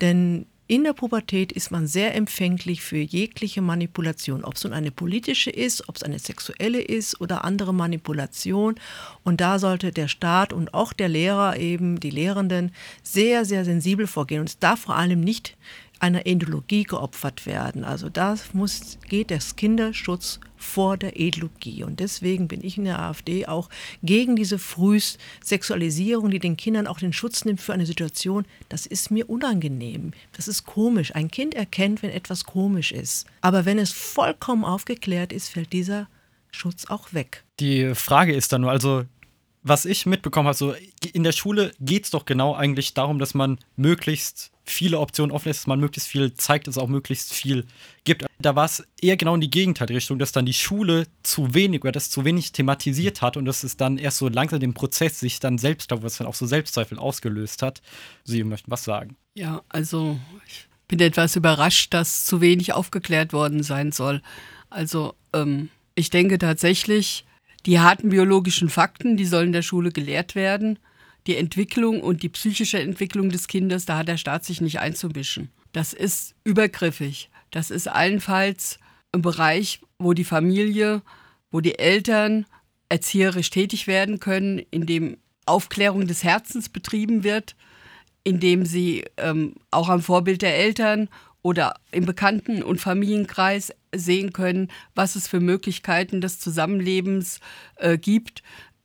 denn 0.00 0.46
in 0.72 0.84
der 0.84 0.94
Pubertät 0.94 1.52
ist 1.52 1.70
man 1.70 1.86
sehr 1.86 2.14
empfänglich 2.14 2.80
für 2.80 2.96
jegliche 2.96 3.60
Manipulation, 3.60 4.42
ob 4.42 4.54
es 4.54 4.64
nun 4.64 4.72
eine 4.72 4.90
politische 4.90 5.50
ist, 5.50 5.86
ob 5.86 5.96
es 5.96 6.02
eine 6.02 6.18
sexuelle 6.18 6.80
ist 6.80 7.20
oder 7.20 7.44
andere 7.44 7.74
Manipulation. 7.74 8.76
Und 9.22 9.42
da 9.42 9.58
sollte 9.58 9.92
der 9.92 10.08
Staat 10.08 10.54
und 10.54 10.72
auch 10.72 10.94
der 10.94 11.10
Lehrer 11.10 11.58
eben, 11.58 12.00
die 12.00 12.08
Lehrenden, 12.08 12.72
sehr, 13.02 13.44
sehr 13.44 13.66
sensibel 13.66 14.06
vorgehen. 14.06 14.40
Und 14.40 14.48
es 14.48 14.60
darf 14.60 14.80
vor 14.80 14.96
allem 14.96 15.20
nicht 15.20 15.58
einer 16.02 16.26
Ideologie 16.26 16.82
geopfert 16.82 17.46
werden. 17.46 17.84
Also 17.84 18.08
da 18.08 18.34
muss, 18.52 18.98
geht 19.08 19.30
das 19.30 19.54
Kinderschutz 19.54 20.40
vor 20.56 20.96
der 20.96 21.18
Ideologie. 21.18 21.84
Und 21.84 22.00
deswegen 22.00 22.48
bin 22.48 22.64
ich 22.64 22.76
in 22.76 22.84
der 22.84 22.98
AfD 22.98 23.46
auch 23.46 23.68
gegen 24.02 24.34
diese 24.34 24.58
Frühsexualisierung, 24.58 26.30
die 26.30 26.40
den 26.40 26.56
Kindern 26.56 26.88
auch 26.88 26.98
den 26.98 27.12
Schutz 27.12 27.44
nimmt 27.44 27.60
für 27.60 27.72
eine 27.72 27.86
Situation. 27.86 28.46
Das 28.68 28.84
ist 28.84 29.12
mir 29.12 29.30
unangenehm. 29.30 30.12
Das 30.32 30.48
ist 30.48 30.66
komisch. 30.66 31.14
Ein 31.14 31.30
Kind 31.30 31.54
erkennt, 31.54 32.02
wenn 32.02 32.10
etwas 32.10 32.44
komisch 32.44 32.90
ist. 32.90 33.26
Aber 33.40 33.64
wenn 33.64 33.78
es 33.78 33.92
vollkommen 33.92 34.64
aufgeklärt 34.64 35.32
ist, 35.32 35.50
fällt 35.50 35.72
dieser 35.72 36.08
Schutz 36.50 36.86
auch 36.86 37.12
weg. 37.14 37.44
Die 37.60 37.94
Frage 37.94 38.34
ist 38.34 38.52
dann 38.52 38.62
nur, 38.62 38.72
also 38.72 39.04
was 39.62 39.84
ich 39.84 40.06
mitbekommen 40.06 40.48
habe, 40.48 40.56
so 40.56 40.74
in 41.12 41.22
der 41.22 41.32
Schule 41.32 41.72
geht 41.80 42.04
es 42.04 42.10
doch 42.10 42.24
genau 42.24 42.54
eigentlich 42.54 42.94
darum, 42.94 43.18
dass 43.18 43.34
man 43.34 43.58
möglichst 43.76 44.50
viele 44.64 44.98
Optionen 44.98 45.32
offen 45.32 45.48
lässt, 45.48 45.60
dass 45.60 45.66
man 45.66 45.80
möglichst 45.80 46.08
viel 46.08 46.34
zeigt, 46.34 46.66
dass 46.66 46.76
es 46.76 46.82
auch 46.82 46.88
möglichst 46.88 47.32
viel 47.32 47.66
gibt. 48.04 48.24
Da 48.38 48.56
war 48.56 48.64
es 48.64 48.84
eher 49.00 49.16
genau 49.16 49.34
in 49.34 49.40
die 49.40 49.50
Gegenteilrichtung, 49.50 50.18
dass 50.18 50.32
dann 50.32 50.46
die 50.46 50.52
Schule 50.52 51.06
zu 51.22 51.54
wenig 51.54 51.82
oder 51.82 51.92
das 51.92 52.10
zu 52.10 52.24
wenig 52.24 52.52
thematisiert 52.52 53.22
hat 53.22 53.36
und 53.36 53.44
dass 53.44 53.62
es 53.62 53.76
dann 53.76 53.98
erst 53.98 54.18
so 54.18 54.28
langsam 54.28 54.60
den 54.60 54.74
Prozess 54.74 55.20
sich 55.20 55.40
dann 55.40 55.58
selbst, 55.58 55.90
da 55.90 56.02
was 56.02 56.18
dann 56.18 56.26
auch 56.26 56.34
so 56.34 56.46
Selbstzweifel 56.46 56.98
ausgelöst 56.98 57.62
hat. 57.62 57.82
Sie 58.24 58.42
möchten 58.44 58.70
was 58.70 58.84
sagen. 58.84 59.16
Ja, 59.34 59.62
also 59.68 60.18
ich 60.46 60.68
bin 60.88 61.00
etwas 61.00 61.36
überrascht, 61.36 61.94
dass 61.94 62.24
zu 62.24 62.40
wenig 62.40 62.72
aufgeklärt 62.72 63.32
worden 63.32 63.62
sein 63.62 63.92
soll. 63.92 64.22
Also 64.70 65.14
ähm, 65.32 65.70
ich 65.94 66.10
denke 66.10 66.38
tatsächlich, 66.38 67.24
die 67.66 67.80
harten 67.80 68.08
biologischen 68.08 68.68
Fakten, 68.68 69.16
die 69.16 69.26
sollen 69.26 69.48
in 69.48 69.52
der 69.52 69.62
Schule 69.62 69.92
gelehrt 69.92 70.34
werden 70.34 70.78
die 71.26 71.36
Entwicklung 71.36 72.00
und 72.00 72.22
die 72.22 72.28
psychische 72.28 72.80
Entwicklung 72.80 73.30
des 73.30 73.46
Kindes, 73.46 73.86
da 73.86 73.98
hat 73.98 74.08
der 74.08 74.16
Staat 74.16 74.44
sich 74.44 74.60
nicht 74.60 74.80
einzumischen. 74.80 75.50
Das 75.72 75.92
ist 75.92 76.34
übergriffig. 76.44 77.30
Das 77.50 77.70
ist 77.70 77.88
allenfalls 77.88 78.78
ein 79.12 79.22
Bereich, 79.22 79.80
wo 79.98 80.14
die 80.14 80.24
Familie, 80.24 81.02
wo 81.50 81.60
die 81.60 81.78
Eltern 81.78 82.46
erzieherisch 82.88 83.50
tätig 83.50 83.86
werden 83.86 84.20
können, 84.20 84.58
in 84.70 84.86
dem 84.86 85.16
Aufklärung 85.46 86.06
des 86.06 86.24
Herzens 86.24 86.68
betrieben 86.68 87.24
wird, 87.24 87.56
indem 88.24 88.66
sie 88.66 89.04
ähm, 89.16 89.54
auch 89.70 89.88
am 89.88 90.02
Vorbild 90.02 90.42
der 90.42 90.56
Eltern 90.56 91.08
oder 91.42 91.74
im 91.90 92.06
Bekannten- 92.06 92.62
und 92.62 92.80
Familienkreis 92.80 93.72
sehen 93.94 94.32
können, 94.32 94.68
was 94.94 95.16
es 95.16 95.28
für 95.28 95.40
Möglichkeiten 95.40 96.20
des 96.20 96.38
Zusammenlebens 96.38 97.40
äh, 97.76 97.98
gibt, 97.98 98.42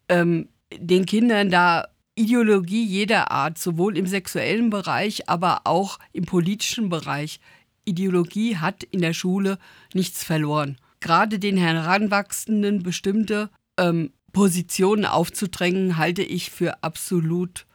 ähm, 0.10 0.50
den 0.76 1.06
Kindern 1.06 1.50
da 1.50 1.88
Ideologie 2.16 2.84
jeder 2.84 3.30
Art, 3.30 3.60
sowohl 3.60 3.96
im 3.96 4.08
sexuellen 4.08 4.72
Bereich, 4.72 5.30
aber 5.30 5.62
auch 5.66 6.00
im 6.14 6.26
politischen 6.26 6.90
Bereich. 6.90 7.40
Ideologie 7.86 8.58
hat 8.58 8.84
in 8.84 9.02
der 9.02 9.14
Schule 9.14 9.60
nichts 9.94 10.24
verloren. 10.24 10.78
Gerade 11.00 11.38
den 11.38 11.58
Heranwachsenden 11.58 12.82
bestimmte 12.82 13.52
ähm, 13.78 14.12
Positionen 14.34 15.06
aufzudrängen, 15.06 15.98
halte 15.98 16.24
ich 16.24 16.50
für 16.50 16.84
absolut, 16.84 17.68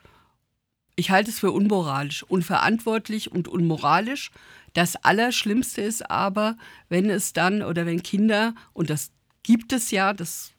ich 0.97 1.11
halte 1.11 1.31
es 1.31 1.39
für 1.39 1.53
unmoralisch, 1.53 2.25
unverantwortlich 2.25 3.31
und 3.31 3.47
unmoralisch. 3.47 4.33
Das 4.73 4.97
Allerschlimmste 4.97 5.83
ist 5.83 6.11
aber, 6.11 6.57
wenn 6.89 7.11
es 7.11 7.33
dann 7.33 7.63
oder 7.63 7.87
wenn 7.87 8.03
Kinder, 8.03 8.55
und 8.73 8.91
das 8.91 9.11
gibt 9.43 9.73
es 9.73 9.91
ja, 9.91 10.13
das 10.13 10.53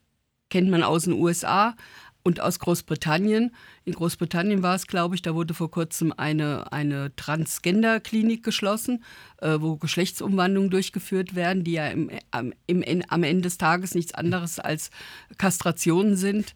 kennt 0.50 0.70
man 0.70 0.84
aus 0.84 1.06
den 1.06 1.14
USA, 1.14 1.76
und 2.24 2.40
aus 2.40 2.60
Großbritannien. 2.60 3.52
In 3.86 3.94
Großbritannien 3.94 4.64
war 4.64 4.76
es, 4.76 4.88
glaube 4.88 5.16
ich, 5.16 5.22
da 5.22 5.36
wurde 5.36 5.54
vor 5.54 5.70
kurzem 5.70 6.14
eine, 6.16 6.72
eine 6.72 7.14
Transgender-Klinik 7.16 8.44
geschlossen, 8.44 9.04
äh, 9.42 9.58
wo 9.60 9.76
Geschlechtsumwandlungen 9.76 10.70
durchgeführt 10.70 11.36
werden, 11.36 11.64
die 11.64 11.74
ja 11.74 11.88
im, 11.88 12.10
am, 12.32 12.54
im, 12.66 13.04
am 13.10 13.24
Ende 13.24 13.44
des 13.44 13.58
Tages 13.58 13.94
nichts 13.94 14.14
anderes 14.14 14.60
als 14.60 14.90
Kastrationen 15.38 16.16
sind. 16.16 16.56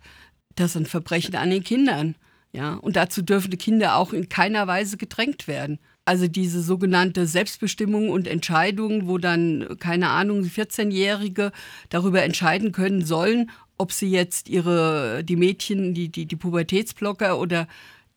Das 0.55 0.73
sind 0.73 0.87
Verbrechen 0.87 1.35
an 1.35 1.49
den 1.49 1.63
Kindern. 1.63 2.15
Ja? 2.53 2.75
Und 2.75 2.95
dazu 2.95 3.21
dürfen 3.21 3.51
die 3.51 3.57
Kinder 3.57 3.97
auch 3.97 4.13
in 4.13 4.29
keiner 4.29 4.67
Weise 4.67 4.97
gedrängt 4.97 5.47
werden. 5.47 5.79
Also 6.07 6.29
diese 6.29 6.61
sogenannte 6.61 7.27
Selbstbestimmung 7.27 8.09
und 8.09 8.29
Entscheidung, 8.29 9.09
wo 9.09 9.17
dann, 9.17 9.75
keine 9.77 10.07
Ahnung, 10.07 10.43
14-Jährige 10.43 11.51
darüber 11.89 12.23
entscheiden 12.23 12.71
können 12.71 13.03
sollen, 13.03 13.51
ob 13.77 13.91
sie 13.91 14.09
jetzt 14.09 14.47
ihre, 14.47 15.25
die 15.25 15.35
Mädchen, 15.35 15.93
die, 15.93 16.07
die, 16.07 16.25
die 16.25 16.35
Pubertätsblocker 16.37 17.37
oder 17.37 17.67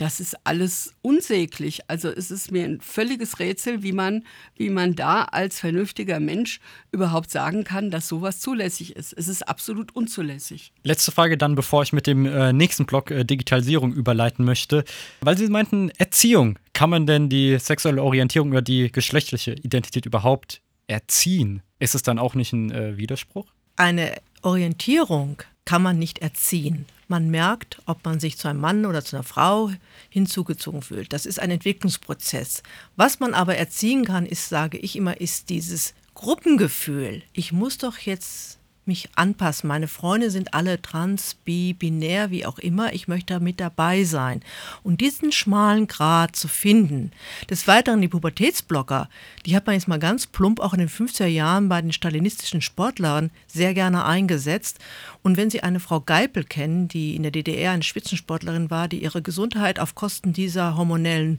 das 0.00 0.18
ist 0.18 0.34
alles 0.44 0.94
unsäglich. 1.02 1.82
Also 1.88 2.08
es 2.08 2.30
ist 2.30 2.50
mir 2.50 2.64
ein 2.64 2.80
völliges 2.80 3.38
Rätsel, 3.38 3.82
wie 3.82 3.92
man, 3.92 4.24
wie 4.56 4.70
man 4.70 4.94
da 4.94 5.24
als 5.24 5.60
vernünftiger 5.60 6.20
Mensch 6.20 6.60
überhaupt 6.90 7.30
sagen 7.30 7.64
kann, 7.64 7.90
dass 7.90 8.08
sowas 8.08 8.40
zulässig 8.40 8.96
ist. 8.96 9.12
Es 9.12 9.28
ist 9.28 9.46
absolut 9.46 9.94
unzulässig. 9.94 10.72
Letzte 10.84 11.12
Frage 11.12 11.36
dann, 11.36 11.54
bevor 11.54 11.82
ich 11.82 11.92
mit 11.92 12.06
dem 12.06 12.24
äh, 12.24 12.52
nächsten 12.54 12.86
Block 12.86 13.10
äh, 13.10 13.24
Digitalisierung 13.24 13.92
überleiten 13.92 14.42
möchte. 14.44 14.84
Weil 15.20 15.36
Sie 15.36 15.48
meinten, 15.48 15.90
Erziehung. 15.98 16.58
Kann 16.72 16.88
man 16.88 17.06
denn 17.06 17.28
die 17.28 17.58
sexuelle 17.58 18.02
Orientierung 18.02 18.52
oder 18.52 18.62
die 18.62 18.90
geschlechtliche 18.90 19.52
Identität 19.52 20.06
überhaupt 20.06 20.62
erziehen? 20.86 21.62
Ist 21.78 21.94
es 21.94 22.02
dann 22.02 22.18
auch 22.18 22.34
nicht 22.34 22.54
ein 22.54 22.70
äh, 22.70 22.96
Widerspruch? 22.96 23.52
Eine 23.76 24.14
Orientierung 24.40 25.42
kann 25.66 25.82
man 25.82 25.98
nicht 25.98 26.20
erziehen. 26.20 26.86
Man 27.10 27.28
merkt, 27.28 27.82
ob 27.86 28.04
man 28.04 28.20
sich 28.20 28.38
zu 28.38 28.46
einem 28.46 28.60
Mann 28.60 28.86
oder 28.86 29.04
zu 29.04 29.16
einer 29.16 29.24
Frau 29.24 29.72
hinzugezogen 30.10 30.80
fühlt. 30.80 31.12
Das 31.12 31.26
ist 31.26 31.40
ein 31.40 31.50
Entwicklungsprozess. 31.50 32.62
Was 32.94 33.18
man 33.18 33.34
aber 33.34 33.56
erziehen 33.56 34.04
kann, 34.04 34.26
ist, 34.26 34.48
sage 34.48 34.78
ich 34.78 34.94
immer, 34.94 35.20
ist 35.20 35.48
dieses 35.48 35.94
Gruppengefühl. 36.14 37.24
Ich 37.32 37.50
muss 37.50 37.78
doch 37.78 37.98
jetzt 37.98 38.59
mich 38.90 39.08
anpassen. 39.14 39.68
Meine 39.68 39.86
Freunde 39.86 40.32
sind 40.32 40.52
alle 40.52 40.82
trans, 40.82 41.36
bi, 41.44 41.74
binär, 41.74 42.32
wie 42.32 42.44
auch 42.44 42.58
immer. 42.58 42.92
Ich 42.92 43.06
möchte 43.06 43.34
da 43.34 43.38
mit 43.38 43.60
dabei 43.60 44.02
sein. 44.02 44.42
Und 44.82 45.00
diesen 45.00 45.30
schmalen 45.30 45.86
Grat 45.86 46.34
zu 46.34 46.48
finden. 46.48 47.12
Des 47.48 47.68
Weiteren 47.68 48.02
die 48.02 48.08
Pubertätsblocker, 48.08 49.08
die 49.46 49.54
hat 49.54 49.66
man 49.66 49.76
jetzt 49.76 49.86
mal 49.86 50.00
ganz 50.00 50.26
plump 50.26 50.58
auch 50.58 50.72
in 50.72 50.80
den 50.80 50.88
50er 50.88 51.26
Jahren 51.26 51.68
bei 51.68 51.80
den 51.80 51.92
stalinistischen 51.92 52.62
Sportlern 52.62 53.30
sehr 53.46 53.74
gerne 53.74 54.04
eingesetzt. 54.04 54.80
Und 55.22 55.36
wenn 55.36 55.50
Sie 55.50 55.62
eine 55.62 55.78
Frau 55.78 56.00
Geipel 56.00 56.42
kennen, 56.42 56.88
die 56.88 57.14
in 57.14 57.22
der 57.22 57.30
DDR 57.30 57.70
eine 57.70 57.84
Spitzensportlerin 57.84 58.70
war, 58.70 58.88
die 58.88 59.04
ihre 59.04 59.22
Gesundheit 59.22 59.78
auf 59.78 59.94
Kosten 59.94 60.32
dieser 60.32 60.76
hormonellen 60.76 61.38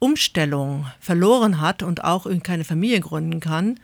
Umstellung 0.00 0.86
verloren 0.98 1.60
hat 1.60 1.82
und 1.84 2.02
auch 2.02 2.26
keine 2.42 2.64
Familie 2.64 3.00
gründen 3.00 3.38
kann, 3.38 3.78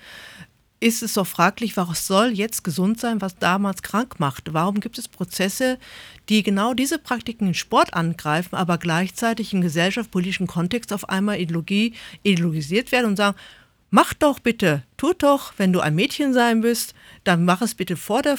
ist 0.78 1.02
es 1.02 1.14
doch 1.14 1.26
fraglich, 1.26 1.76
was 1.76 2.06
soll 2.06 2.28
jetzt 2.28 2.62
gesund 2.62 3.00
sein, 3.00 3.20
was 3.22 3.38
damals 3.38 3.82
krank 3.82 4.20
macht? 4.20 4.52
Warum 4.52 4.80
gibt 4.80 4.98
es 4.98 5.08
Prozesse, 5.08 5.78
die 6.28 6.42
genau 6.42 6.74
diese 6.74 6.98
Praktiken 6.98 7.48
in 7.48 7.54
Sport 7.54 7.94
angreifen, 7.94 8.56
aber 8.56 8.76
gleichzeitig 8.76 9.54
im 9.54 9.62
gesellschaftspolitischen 9.62 10.46
Kontext 10.46 10.92
auf 10.92 11.08
einmal 11.08 11.40
Ideologie, 11.40 11.94
ideologisiert 12.22 12.92
werden 12.92 13.06
und 13.06 13.16
sagen, 13.16 13.36
mach 13.90 14.12
doch 14.12 14.38
bitte, 14.38 14.82
tut 14.98 15.22
doch, 15.22 15.54
wenn 15.56 15.72
du 15.72 15.80
ein 15.80 15.94
Mädchen 15.94 16.34
sein 16.34 16.60
bist, 16.60 16.94
dann 17.24 17.44
mach 17.44 17.62
es 17.62 17.74
bitte 17.74 17.96
vor 17.96 18.20
der 18.20 18.38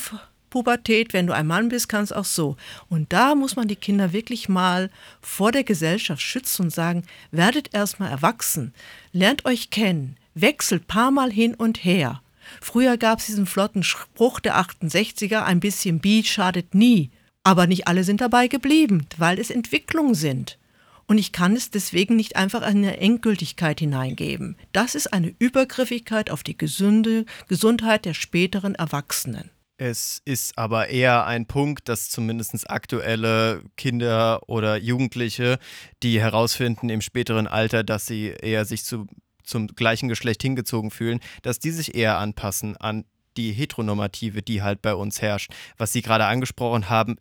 Pubertät, 0.51 1.13
wenn 1.13 1.27
du 1.27 1.33
ein 1.33 1.47
Mann 1.47 1.69
bist, 1.69 1.89
kannst 1.89 2.15
auch 2.15 2.25
so. 2.25 2.55
Und 2.87 3.11
da 3.11 3.33
muss 3.35 3.55
man 3.55 3.67
die 3.67 3.75
Kinder 3.75 4.13
wirklich 4.13 4.47
mal 4.47 4.91
vor 5.21 5.51
der 5.51 5.63
Gesellschaft 5.63 6.21
schützen 6.21 6.63
und 6.63 6.69
sagen, 6.69 7.03
werdet 7.31 7.73
erstmal 7.73 8.11
erwachsen, 8.11 8.73
lernt 9.11 9.45
euch 9.45 9.71
kennen, 9.71 10.17
wechselt 10.35 10.87
paar 10.87 11.11
Mal 11.11 11.31
hin 11.31 11.55
und 11.55 11.83
her. 11.83 12.21
Früher 12.61 12.97
gab 12.97 13.19
es 13.19 13.27
diesen 13.27 13.45
flotten 13.45 13.83
Spruch 13.83 14.39
der 14.39 14.57
68er, 14.57 15.43
ein 15.43 15.59
bisschen 15.59 15.99
Bi 15.99 16.23
schadet 16.23 16.75
nie. 16.75 17.11
Aber 17.43 17.67
nicht 17.67 17.87
alle 17.87 18.03
sind 18.03 18.21
dabei 18.21 18.47
geblieben, 18.47 19.05
weil 19.17 19.39
es 19.39 19.49
Entwicklungen 19.49 20.15
sind. 20.15 20.57
Und 21.05 21.17
ich 21.17 21.31
kann 21.31 21.55
es 21.55 21.71
deswegen 21.71 22.17
nicht 22.17 22.35
einfach 22.35 22.61
in 22.61 22.79
eine 22.79 22.97
Endgültigkeit 22.97 23.79
hineingeben. 23.79 24.57
Das 24.73 24.93
ist 24.93 25.13
eine 25.13 25.33
Übergriffigkeit 25.39 26.29
auf 26.29 26.43
die 26.43 26.57
gesunde 26.57 27.25
Gesundheit 27.47 28.03
der 28.03 28.13
späteren 28.13 28.75
Erwachsenen. 28.75 29.49
Es 29.77 30.21
ist 30.25 30.57
aber 30.57 30.89
eher 30.89 31.27
ein 31.27 31.45
Punkt, 31.45 31.87
dass 31.87 32.09
zumindest 32.09 32.69
aktuelle 32.69 33.61
Kinder 33.77 34.41
oder 34.49 34.75
Jugendliche, 34.75 35.59
die 36.01 36.19
herausfinden 36.19 36.89
im 36.89 37.01
späteren 37.01 37.45
Alter, 37.47 37.83
dass 37.83 38.07
sie 38.07 38.33
eher 38.41 38.65
sich 38.65 38.83
zu 38.83 39.05
zum 39.47 39.67
gleichen 39.67 40.09
Geschlecht 40.09 40.41
hingezogen 40.41 40.91
fühlen, 40.91 41.19
dass 41.41 41.59
die 41.59 41.71
sich 41.71 41.95
eher 41.95 42.17
anpassen 42.17 42.77
an 42.77 43.05
die 43.37 43.51
Heteronormative, 43.51 44.41
die 44.41 44.61
halt 44.61 44.81
bei 44.81 44.95
uns 44.95 45.21
herrscht. 45.21 45.51
Was 45.77 45.93
Sie 45.93 46.01
gerade 46.01 46.25
angesprochen 46.25 46.89
haben, 46.89 47.17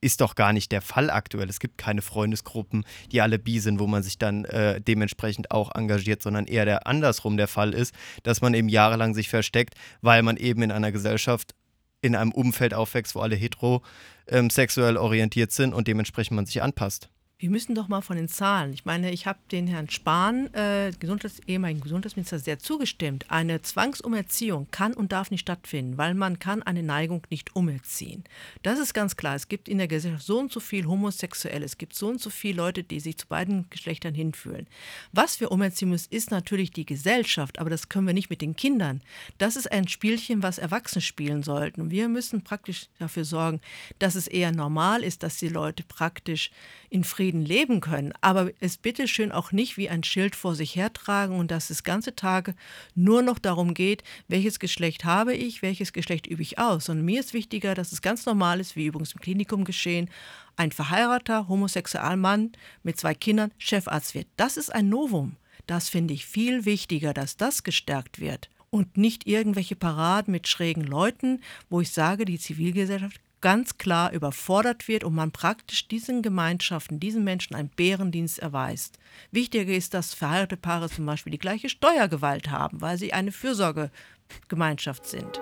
ist 0.00 0.20
doch 0.20 0.34
gar 0.34 0.52
nicht 0.52 0.70
der 0.70 0.82
Fall 0.82 1.10
aktuell. 1.10 1.48
Es 1.48 1.58
gibt 1.58 1.78
keine 1.78 2.02
Freundesgruppen, 2.02 2.84
die 3.10 3.20
alle 3.20 3.38
bi 3.38 3.58
sind, 3.58 3.80
wo 3.80 3.86
man 3.86 4.02
sich 4.02 4.18
dann 4.18 4.44
äh, 4.44 4.80
dementsprechend 4.80 5.50
auch 5.50 5.74
engagiert, 5.74 6.22
sondern 6.22 6.46
eher 6.46 6.64
der 6.64 6.86
andersrum 6.86 7.36
der 7.36 7.48
Fall 7.48 7.74
ist, 7.74 7.94
dass 8.22 8.40
man 8.40 8.54
eben 8.54 8.68
jahrelang 8.68 9.14
sich 9.14 9.28
versteckt, 9.28 9.74
weil 10.00 10.22
man 10.22 10.36
eben 10.36 10.62
in 10.62 10.70
einer 10.70 10.92
Gesellschaft 10.92 11.54
in 12.00 12.14
einem 12.14 12.30
Umfeld 12.30 12.74
aufwächst, 12.74 13.16
wo 13.16 13.20
alle 13.20 13.34
heterosexuell 13.34 14.96
ähm, 14.96 15.02
orientiert 15.02 15.50
sind 15.50 15.74
und 15.74 15.88
dementsprechend 15.88 16.36
man 16.36 16.46
sich 16.46 16.62
anpasst. 16.62 17.10
Wir 17.40 17.50
müssen 17.50 17.76
doch 17.76 17.86
mal 17.86 18.00
von 18.00 18.16
den 18.16 18.26
Zahlen. 18.26 18.72
Ich 18.72 18.84
meine, 18.84 19.12
ich 19.12 19.28
habe 19.28 19.38
den 19.52 19.68
Herrn 19.68 19.88
Spahn, 19.88 20.52
äh, 20.54 20.90
Gesundheits 20.98 21.38
ehemaligen 21.46 21.80
Gesundheitsminister, 21.80 22.40
sehr 22.40 22.58
zugestimmt. 22.58 23.26
Eine 23.28 23.62
Zwangsumerziehung 23.62 24.66
kann 24.72 24.92
und 24.92 25.12
darf 25.12 25.30
nicht 25.30 25.42
stattfinden, 25.42 25.98
weil 25.98 26.14
man 26.14 26.40
kann 26.40 26.64
eine 26.64 26.82
Neigung 26.82 27.24
nicht 27.30 27.54
umerziehen. 27.54 28.24
Das 28.64 28.80
ist 28.80 28.92
ganz 28.92 29.16
klar. 29.16 29.36
Es 29.36 29.46
gibt 29.46 29.68
in 29.68 29.78
der 29.78 29.86
Gesellschaft 29.86 30.26
so 30.26 30.40
und 30.40 30.50
so 30.50 30.58
viel 30.58 30.86
Homosexuelle. 30.86 31.64
Es 31.64 31.78
gibt 31.78 31.94
so 31.94 32.08
und 32.08 32.20
so 32.20 32.28
viele 32.28 32.56
Leute, 32.56 32.82
die 32.82 32.98
sich 32.98 33.18
zu 33.18 33.28
beiden 33.28 33.70
Geschlechtern 33.70 34.14
hinfühlen. 34.14 34.66
Was 35.12 35.38
wir 35.38 35.52
umerziehen 35.52 35.90
müssen, 35.90 36.12
ist 36.12 36.32
natürlich 36.32 36.72
die 36.72 36.86
Gesellschaft, 36.86 37.60
aber 37.60 37.70
das 37.70 37.88
können 37.88 38.08
wir 38.08 38.14
nicht 38.14 38.30
mit 38.30 38.42
den 38.42 38.56
Kindern. 38.56 39.00
Das 39.38 39.54
ist 39.54 39.70
ein 39.70 39.86
Spielchen, 39.86 40.42
was 40.42 40.58
Erwachsene 40.58 41.02
spielen 41.02 41.44
sollten. 41.44 41.92
Wir 41.92 42.08
müssen 42.08 42.42
praktisch 42.42 42.88
dafür 42.98 43.24
sorgen, 43.24 43.60
dass 44.00 44.16
es 44.16 44.26
eher 44.26 44.50
normal 44.50 45.04
ist, 45.04 45.22
dass 45.22 45.36
die 45.36 45.48
Leute 45.48 45.84
praktisch 45.84 46.50
in 46.90 47.04
Frieden 47.04 47.27
leben 47.36 47.80
können, 47.80 48.12
aber 48.20 48.50
es 48.60 48.76
bitteschön 48.76 49.32
auch 49.32 49.52
nicht 49.52 49.76
wie 49.76 49.88
ein 49.88 50.04
Schild 50.04 50.36
vor 50.36 50.54
sich 50.54 50.76
hertragen 50.76 51.38
und 51.38 51.50
dass 51.50 51.70
es 51.70 51.84
ganze 51.84 52.14
Tage 52.14 52.54
nur 52.94 53.22
noch 53.22 53.38
darum 53.38 53.74
geht, 53.74 54.02
welches 54.28 54.58
Geschlecht 54.58 55.04
habe 55.04 55.34
ich, 55.34 55.62
welches 55.62 55.92
Geschlecht 55.92 56.26
übe 56.26 56.42
ich 56.42 56.58
aus. 56.58 56.88
Und 56.88 57.04
mir 57.04 57.20
ist 57.20 57.34
wichtiger, 57.34 57.74
dass 57.74 57.92
es 57.92 58.02
ganz 58.02 58.26
normal 58.26 58.60
ist, 58.60 58.76
wie 58.76 58.86
übrigens 58.86 59.12
im 59.12 59.20
Klinikum 59.20 59.64
geschehen, 59.64 60.10
ein 60.56 60.72
verheirateter 60.72 61.48
homosexueller 61.48 62.16
Mann 62.16 62.52
mit 62.82 62.98
zwei 62.98 63.14
Kindern 63.14 63.52
Chefarzt 63.58 64.14
wird. 64.14 64.26
Das 64.36 64.56
ist 64.56 64.74
ein 64.74 64.88
Novum. 64.88 65.36
Das 65.66 65.88
finde 65.88 66.14
ich 66.14 66.26
viel 66.26 66.64
wichtiger, 66.64 67.12
dass 67.12 67.36
das 67.36 67.62
gestärkt 67.62 68.20
wird 68.20 68.48
und 68.70 68.96
nicht 68.96 69.26
irgendwelche 69.26 69.76
Paraden 69.76 70.32
mit 70.32 70.48
schrägen 70.48 70.84
Leuten, 70.84 71.40
wo 71.70 71.80
ich 71.80 71.90
sage, 71.90 72.24
die 72.24 72.38
Zivilgesellschaft 72.38 73.20
ganz 73.40 73.78
klar 73.78 74.12
überfordert 74.12 74.88
wird 74.88 75.04
und 75.04 75.14
man 75.14 75.32
praktisch 75.32 75.88
diesen 75.88 76.22
Gemeinschaften, 76.22 77.00
diesen 77.00 77.24
Menschen 77.24 77.54
einen 77.54 77.70
Bärendienst 77.70 78.38
erweist. 78.38 78.98
Wichtiger 79.30 79.72
ist, 79.72 79.94
dass 79.94 80.14
verheiratete 80.14 80.56
Paare 80.56 80.88
zum 80.88 81.06
Beispiel 81.06 81.30
die 81.30 81.38
gleiche 81.38 81.68
Steuergewalt 81.68 82.50
haben, 82.50 82.80
weil 82.80 82.98
sie 82.98 83.12
eine 83.12 83.32
Fürsorgegemeinschaft 83.32 85.06
sind. 85.06 85.40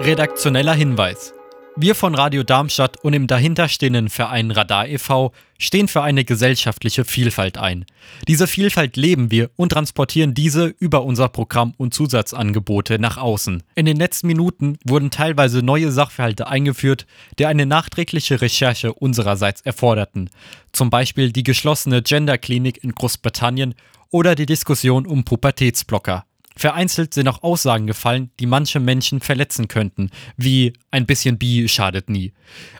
Redaktioneller 0.00 0.74
Hinweis. 0.74 1.34
Wir 1.80 1.94
von 1.94 2.16
Radio 2.16 2.42
Darmstadt 2.42 2.96
und 3.04 3.12
im 3.12 3.28
dahinterstehenden 3.28 4.08
Verein 4.08 4.50
Radar 4.50 4.88
e.V. 4.88 5.30
stehen 5.58 5.86
für 5.86 6.02
eine 6.02 6.24
gesellschaftliche 6.24 7.04
Vielfalt 7.04 7.56
ein. 7.56 7.84
Diese 8.26 8.48
Vielfalt 8.48 8.96
leben 8.96 9.30
wir 9.30 9.50
und 9.54 9.70
transportieren 9.70 10.34
diese 10.34 10.74
über 10.80 11.04
unser 11.04 11.28
Programm 11.28 11.74
und 11.76 11.94
Zusatzangebote 11.94 12.98
nach 12.98 13.16
außen. 13.16 13.62
In 13.76 13.86
den 13.86 13.96
letzten 13.96 14.26
Minuten 14.26 14.76
wurden 14.84 15.12
teilweise 15.12 15.62
neue 15.62 15.92
Sachverhalte 15.92 16.48
eingeführt, 16.48 17.06
die 17.38 17.46
eine 17.46 17.64
nachträgliche 17.64 18.40
Recherche 18.40 18.92
unsererseits 18.92 19.60
erforderten. 19.60 20.30
Zum 20.72 20.90
Beispiel 20.90 21.30
die 21.30 21.44
geschlossene 21.44 22.02
Genderklinik 22.02 22.82
in 22.82 22.90
Großbritannien 22.90 23.76
oder 24.10 24.34
die 24.34 24.46
Diskussion 24.46 25.06
um 25.06 25.22
Pubertätsblocker. 25.22 26.24
Vereinzelt 26.58 27.14
sind 27.14 27.28
auch 27.28 27.44
Aussagen 27.44 27.86
gefallen, 27.86 28.32
die 28.40 28.46
manche 28.46 28.80
Menschen 28.80 29.20
verletzen 29.20 29.68
könnten, 29.68 30.10
wie 30.36 30.72
ein 30.90 31.06
bisschen 31.06 31.38
Bi 31.38 31.68
schadet 31.68 32.10
nie. 32.10 32.32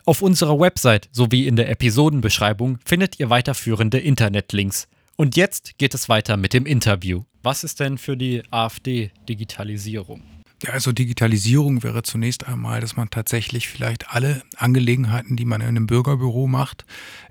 Auf 0.03 0.21
unserer 0.21 0.59
Website 0.59 1.07
sowie 1.13 1.47
in 1.47 1.55
der 1.55 1.69
Episodenbeschreibung 1.69 2.79
findet 2.83 3.21
ihr 3.21 3.29
weiterführende 3.29 3.97
Internetlinks. 3.97 4.89
Und 5.15 5.37
jetzt 5.37 5.77
geht 5.77 5.93
es 5.93 6.09
weiter 6.09 6.35
mit 6.35 6.51
dem 6.51 6.65
Interview. 6.65 7.23
Was 7.41 7.63
ist 7.63 7.79
denn 7.79 7.97
für 7.97 8.17
die 8.17 8.43
AfD 8.51 9.11
Digitalisierung? 9.29 10.23
Ja, 10.61 10.71
also 10.73 10.91
Digitalisierung 10.91 11.83
wäre 11.83 12.03
zunächst 12.03 12.45
einmal, 12.45 12.81
dass 12.81 12.97
man 12.97 13.09
tatsächlich 13.09 13.69
vielleicht 13.69 14.13
alle 14.13 14.43
Angelegenheiten, 14.57 15.37
die 15.37 15.45
man 15.45 15.61
in 15.61 15.67
einem 15.67 15.87
Bürgerbüro 15.87 16.47
macht, 16.47 16.85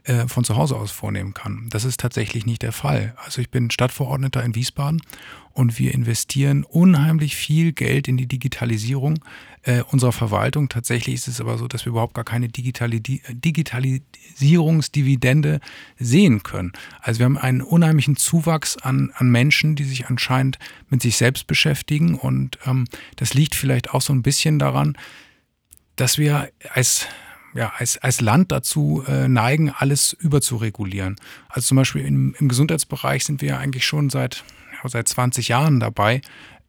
äh, 0.08 0.26
von 0.26 0.42
zu 0.42 0.56
Hause 0.56 0.74
aus 0.76 0.90
vornehmen 0.90 1.34
kann. 1.34 1.66
Das 1.68 1.84
ist 1.84 2.00
tatsächlich 2.00 2.46
nicht 2.46 2.62
der 2.62 2.72
Fall. 2.72 3.14
Also 3.22 3.42
ich 3.42 3.50
bin 3.50 3.70
Stadtverordneter 3.70 4.42
in 4.42 4.54
Wiesbaden 4.54 5.02
und 5.52 5.78
wir 5.78 5.92
investieren 5.92 6.64
unheimlich 6.64 7.36
viel 7.36 7.72
Geld 7.72 8.08
in 8.08 8.16
die 8.16 8.26
Digitalisierung 8.26 9.22
äh, 9.64 9.82
unserer 9.82 10.12
Verwaltung. 10.12 10.70
Tatsächlich 10.70 11.16
ist 11.16 11.28
es 11.28 11.42
aber 11.42 11.58
so, 11.58 11.68
dass 11.68 11.84
wir 11.84 11.90
überhaupt 11.90 12.14
gar 12.14 12.24
keine 12.24 12.48
Digitali 12.48 13.00
Digitalisierungsdividende 13.00 15.60
sehen 15.98 16.42
können. 16.42 16.72
Also 17.00 17.18
wir 17.18 17.26
haben 17.26 17.36
einen 17.36 17.60
unheimlichen 17.60 18.16
Zuwachs 18.16 18.78
an, 18.78 19.12
an 19.14 19.28
Menschen, 19.28 19.76
die 19.76 19.84
sich 19.84 20.06
anscheinend 20.06 20.58
mit 20.88 21.02
sich 21.02 21.18
selbst 21.18 21.46
beschäftigen 21.46 22.14
und 22.14 22.58
ähm, 22.64 22.86
das 23.16 23.34
liegt 23.34 23.54
vielleicht 23.54 23.90
auch 23.90 24.00
so 24.00 24.14
ein 24.14 24.22
bisschen 24.22 24.58
daran, 24.58 24.96
dass 25.96 26.16
wir 26.16 26.48
als 26.72 27.06
ja, 27.54 27.72
als, 27.76 27.98
als 27.98 28.20
Land 28.20 28.52
dazu 28.52 29.02
äh, 29.06 29.28
neigen, 29.28 29.70
alles 29.70 30.12
überzuregulieren. 30.12 31.16
Also 31.48 31.68
zum 31.68 31.76
Beispiel 31.76 32.04
im, 32.04 32.34
im 32.38 32.48
Gesundheitsbereich 32.48 33.24
sind 33.24 33.40
wir 33.40 33.48
ja 33.50 33.58
eigentlich 33.58 33.86
schon 33.86 34.10
seit 34.10 34.44
seit 34.84 35.08
20 35.08 35.48
Jahren 35.48 35.80
dabei, 35.80 36.20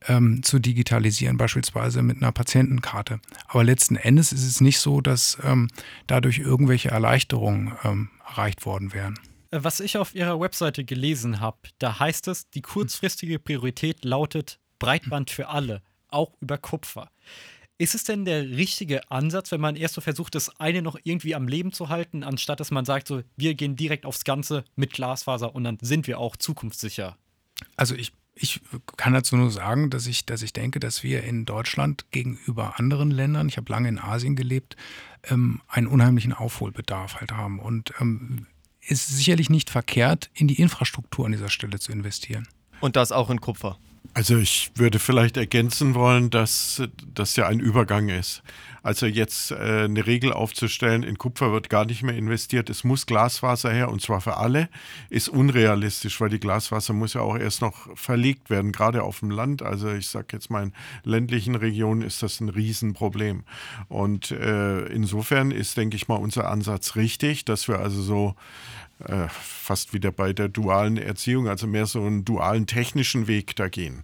ähm, 0.08 0.42
zu 0.44 0.60
digitalisieren, 0.60 1.38
beispielsweise 1.38 2.02
mit 2.02 2.18
einer 2.18 2.32
Patientenkarte. 2.32 3.20
Aber 3.48 3.64
letzten 3.64 3.96
Endes 3.96 4.32
ist 4.32 4.46
es 4.46 4.62
nicht 4.62 4.80
so, 4.80 5.02
dass 5.02 5.38
ähm, 5.44 5.68
dadurch 6.08 6.40
irgendwelche 6.40 6.90
Erleichterungen 6.90 7.74
ähm, 7.84 8.10
erreicht 8.28 8.66
worden 8.66 8.94
wären. 8.94 9.20
Äh, 9.52 9.60
was 9.62 9.80
ich 9.80 9.98
auf 9.98 10.16
Ihrer 10.16 10.40
Webseite 10.40 10.86
gelesen 10.86 11.40
habe, 11.40 11.58
da 11.80 12.00
heißt 12.00 12.28
es, 12.30 12.50
die 12.50 12.62
kurzfristige 12.62 13.40
Priorität 13.40 14.06
lautet 14.06 14.60
Breitband 14.80 15.32
für 15.32 15.50
alle, 15.50 15.82
auch 16.08 16.34
über 16.40 16.58
Kupfer. 16.58 17.12
Ist 17.82 17.96
es 17.96 18.04
denn 18.04 18.26
der 18.26 18.44
richtige 18.44 19.10
Ansatz, 19.10 19.54
wenn 19.54 19.62
man 19.62 19.78
erst 19.78 19.94
so 19.94 20.02
versucht, 20.02 20.36
das 20.36 20.60
eine 20.60 20.82
noch 20.82 21.00
irgendwie 21.02 21.34
am 21.34 21.48
Leben 21.48 21.72
zu 21.72 21.88
halten, 21.88 22.24
anstatt 22.26 22.60
dass 22.60 22.72
man 22.72 22.84
sagt, 22.84 23.08
so, 23.08 23.24
wir 23.38 23.56
gehen 23.56 23.78
direkt 23.78 24.06
aufs 24.06 24.26
Ganze 24.26 24.66
mit 24.76 24.92
Glasfaser 24.92 25.56
und 25.56 25.64
dann 25.64 25.78
sind 25.80 26.06
wir 26.06 26.20
auch 26.20 26.36
zukunftssicher? 26.36 27.16
Also 27.78 27.96
ich, 27.96 28.12
ich 28.36 28.60
kann 28.98 29.14
dazu 29.14 29.38
nur 29.38 29.50
sagen, 29.50 29.90
dass 29.90 30.08
ich, 30.08 30.26
dass 30.26 30.42
ich 30.42 30.52
denke, 30.52 30.82
dass 30.82 31.04
wir 31.04 31.24
in 31.24 31.46
Deutschland 31.46 32.12
gegenüber 32.12 32.78
anderen 32.78 33.12
Ländern, 33.12 33.48
ich 33.48 33.56
habe 33.56 33.72
lange 33.72 33.88
in 33.88 33.98
Asien 33.98 34.36
gelebt, 34.36 34.76
ähm, 35.30 35.62
einen 35.70 35.88
unheimlichen 35.88 36.34
Aufholbedarf 36.34 37.22
halt 37.22 37.32
haben. 37.32 37.60
Und 37.60 37.94
ähm, 38.02 38.48
ist 38.82 39.08
sicherlich 39.08 39.50
nicht 39.50 39.70
verkehrt, 39.70 40.30
in 40.34 40.50
die 40.50 40.60
Infrastruktur 40.60 41.26
an 41.26 41.32
dieser 41.32 41.50
Stelle 41.50 41.80
zu 41.80 41.94
investieren. 41.94 42.46
Und 42.82 42.98
das 42.98 43.14
auch 43.14 43.30
in 43.30 43.40
Kupfer. 43.40 43.78
Also 44.14 44.38
ich 44.38 44.72
würde 44.76 44.99
vielleicht 44.99 45.38
ergänzen 45.38 45.93
wollen, 45.93 46.30
dass 46.30 46.82
das 47.14 47.36
ja 47.36 47.47
ein 47.47 47.60
Übergang 47.60 48.10
ist. 48.10 48.41
Also 48.84 49.06
jetzt 49.06 49.52
äh, 49.52 49.84
eine 49.86 50.06
Regel 50.06 50.34
aufzustellen, 50.34 51.04
in 51.04 51.18
Kupfer 51.18 51.52
wird 51.52 51.70
gar 51.70 51.86
nicht 51.86 52.04
mehr 52.04 52.16
investiert, 52.16 52.70
es 52.70 52.84
muss 52.84 53.06
Glasfaser 53.06 53.72
her 53.72 53.90
und 53.90 54.02
zwar 54.02 54.22
für 54.22 54.38
alle, 54.38 54.70
ist 55.10 55.30
unrealistisch, 55.30 56.20
weil 56.22 56.30
die 56.30 56.40
Glasfaser 56.40 56.94
muss 56.94 57.14
ja 57.14 57.22
auch 57.22 57.38
erst 57.38 57.62
noch 57.62 57.96
verlegt 57.98 58.50
werden, 58.50 58.72
gerade 58.72 59.04
auf 59.04 59.20
dem 59.20 59.32
Land. 59.32 59.62
Also 59.62 59.92
ich 59.92 60.08
sage 60.08 60.28
jetzt 60.34 60.50
mal 60.50 60.64
in 60.64 60.74
ländlichen 61.04 61.56
Regionen 61.56 62.02
ist 62.02 62.24
das 62.24 62.40
ein 62.40 62.50
Riesenproblem. 62.50 63.44
Und 63.88 64.32
äh, 64.32 64.86
insofern 64.88 65.52
ist, 65.52 65.78
denke 65.78 65.96
ich 65.96 66.08
mal, 66.08 66.16
unser 66.16 66.50
Ansatz 66.50 66.96
richtig, 66.96 67.46
dass 67.46 67.68
wir 67.68 67.80
also 67.80 68.02
so 68.02 68.36
äh, 69.00 69.28
fast 69.30 69.94
wieder 69.94 70.12
bei 70.12 70.34
der 70.34 70.50
dualen 70.50 70.98
Erziehung, 70.98 71.48
also 71.48 71.68
mehr 71.68 71.86
so 71.86 72.04
einen 72.04 72.26
dualen 72.26 72.68
technischen 72.68 73.28
Weg 73.28 73.56
da 73.56 73.70
gehen. 73.70 74.04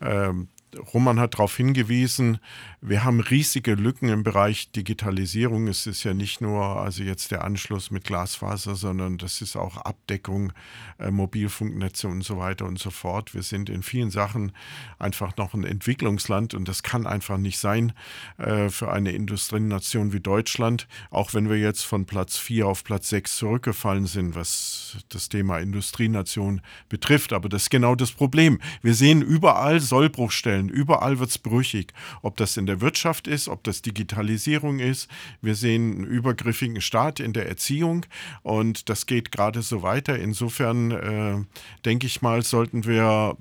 Ähm, 0.00 0.48
Roman 0.92 1.20
hat 1.20 1.34
darauf 1.34 1.56
hingewiesen, 1.56 2.38
wir 2.86 3.02
haben 3.02 3.20
riesige 3.20 3.74
Lücken 3.74 4.10
im 4.10 4.24
Bereich 4.24 4.70
Digitalisierung. 4.72 5.68
Es 5.68 5.86
ist 5.86 6.04
ja 6.04 6.12
nicht 6.12 6.42
nur 6.42 6.62
also 6.62 7.02
jetzt 7.02 7.30
der 7.30 7.42
Anschluss 7.42 7.90
mit 7.90 8.04
Glasfaser, 8.04 8.74
sondern 8.74 9.16
das 9.16 9.40
ist 9.40 9.56
auch 9.56 9.78
Abdeckung, 9.78 10.52
äh, 10.98 11.10
Mobilfunknetze 11.10 12.08
und 12.08 12.22
so 12.22 12.36
weiter 12.36 12.66
und 12.66 12.78
so 12.78 12.90
fort. 12.90 13.32
Wir 13.32 13.42
sind 13.42 13.70
in 13.70 13.82
vielen 13.82 14.10
Sachen 14.10 14.52
einfach 14.98 15.36
noch 15.38 15.54
ein 15.54 15.64
Entwicklungsland 15.64 16.52
und 16.52 16.68
das 16.68 16.82
kann 16.82 17.06
einfach 17.06 17.38
nicht 17.38 17.58
sein 17.58 17.92
äh, 18.36 18.68
für 18.68 18.92
eine 18.92 19.12
Industrienation 19.12 20.12
wie 20.12 20.20
Deutschland, 20.20 20.86
auch 21.10 21.32
wenn 21.32 21.48
wir 21.48 21.58
jetzt 21.58 21.84
von 21.86 22.04
Platz 22.04 22.36
4 22.36 22.66
auf 22.66 22.84
Platz 22.84 23.08
6 23.08 23.36
zurückgefallen 23.36 24.06
sind, 24.06 24.34
was 24.34 24.98
das 25.08 25.30
Thema 25.30 25.58
Industrienation 25.58 26.60
betrifft. 26.90 27.32
Aber 27.32 27.48
das 27.48 27.62
ist 27.62 27.70
genau 27.70 27.94
das 27.94 28.12
Problem. 28.12 28.60
Wir 28.82 28.94
sehen 28.94 29.22
überall 29.22 29.80
Sollbruchstellen 29.80 30.63
Ebenen. 30.64 30.68
Überall 30.68 31.18
wird 31.18 31.30
es 31.30 31.38
brüchig. 31.38 31.92
Ob 32.22 32.36
das 32.36 32.56
in 32.56 32.66
der 32.66 32.80
Wirtschaft 32.80 33.26
ist, 33.26 33.48
ob 33.48 33.64
das 33.64 33.82
Digitalisierung 33.82 34.78
ist. 34.78 35.08
Wir 35.40 35.54
sehen 35.54 35.96
einen 35.96 36.04
übergriffigen 36.04 36.80
Staat 36.80 37.20
in 37.20 37.32
der 37.32 37.48
Erziehung 37.48 38.06
und 38.42 38.88
das 38.88 39.06
geht 39.06 39.32
gerade 39.32 39.62
so 39.62 39.82
weiter. 39.82 40.18
Insofern 40.18 40.90
äh, 40.90 41.44
denke 41.84 42.06
ich 42.06 42.22
mal, 42.22 42.42
sollten 42.42 42.84
wir 42.84 43.36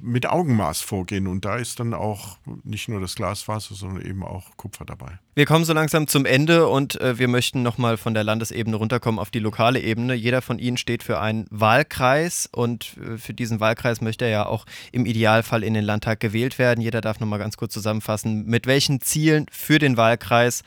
mit 0.00 0.26
Augenmaß 0.26 0.80
vorgehen 0.80 1.26
und 1.26 1.44
da 1.44 1.56
ist 1.56 1.80
dann 1.80 1.94
auch 1.94 2.38
nicht 2.64 2.88
nur 2.88 3.00
das 3.00 3.14
Glasfaser, 3.14 3.74
sondern 3.74 4.04
eben 4.04 4.22
auch 4.22 4.56
Kupfer 4.56 4.84
dabei. 4.84 5.18
Wir 5.38 5.46
kommen 5.46 5.64
so 5.64 5.72
langsam 5.72 6.08
zum 6.08 6.24
Ende 6.24 6.66
und 6.66 7.00
äh, 7.00 7.16
wir 7.20 7.28
möchten 7.28 7.62
nochmal 7.62 7.96
von 7.96 8.12
der 8.12 8.24
Landesebene 8.24 8.76
runterkommen 8.76 9.20
auf 9.20 9.30
die 9.30 9.38
lokale 9.38 9.80
Ebene. 9.80 10.14
Jeder 10.14 10.42
von 10.42 10.58
Ihnen 10.58 10.76
steht 10.76 11.04
für 11.04 11.20
einen 11.20 11.46
Wahlkreis 11.50 12.48
und 12.50 12.96
äh, 12.98 13.18
für 13.18 13.34
diesen 13.34 13.60
Wahlkreis 13.60 14.00
möchte 14.00 14.24
er 14.24 14.30
ja 14.32 14.46
auch 14.46 14.66
im 14.90 15.06
Idealfall 15.06 15.62
in 15.62 15.74
den 15.74 15.84
Landtag 15.84 16.18
gewählt 16.18 16.58
werden. 16.58 16.67
Jeder 16.76 17.00
darf 17.00 17.20
nochmal 17.20 17.38
ganz 17.38 17.56
kurz 17.56 17.72
zusammenfassen, 17.72 18.44
mit 18.46 18.66
welchen 18.66 19.00
Zielen 19.00 19.46
für 19.50 19.78
den 19.78 19.96
Wahlkreis 19.96 20.62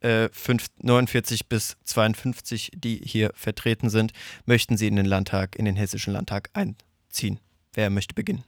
äh, 0.00 0.28
49 0.82 1.48
bis 1.48 1.76
52, 1.84 2.72
die 2.74 3.00
hier 3.04 3.30
vertreten 3.34 3.90
sind, 3.90 4.12
möchten 4.46 4.76
Sie 4.76 4.88
in 4.88 4.96
den 4.96 5.06
Landtag, 5.06 5.56
in 5.56 5.64
den 5.64 5.76
Hessischen 5.76 6.12
Landtag 6.12 6.50
einziehen. 6.52 7.38
Wer 7.74 7.90
möchte 7.90 8.14
beginnen? 8.14 8.44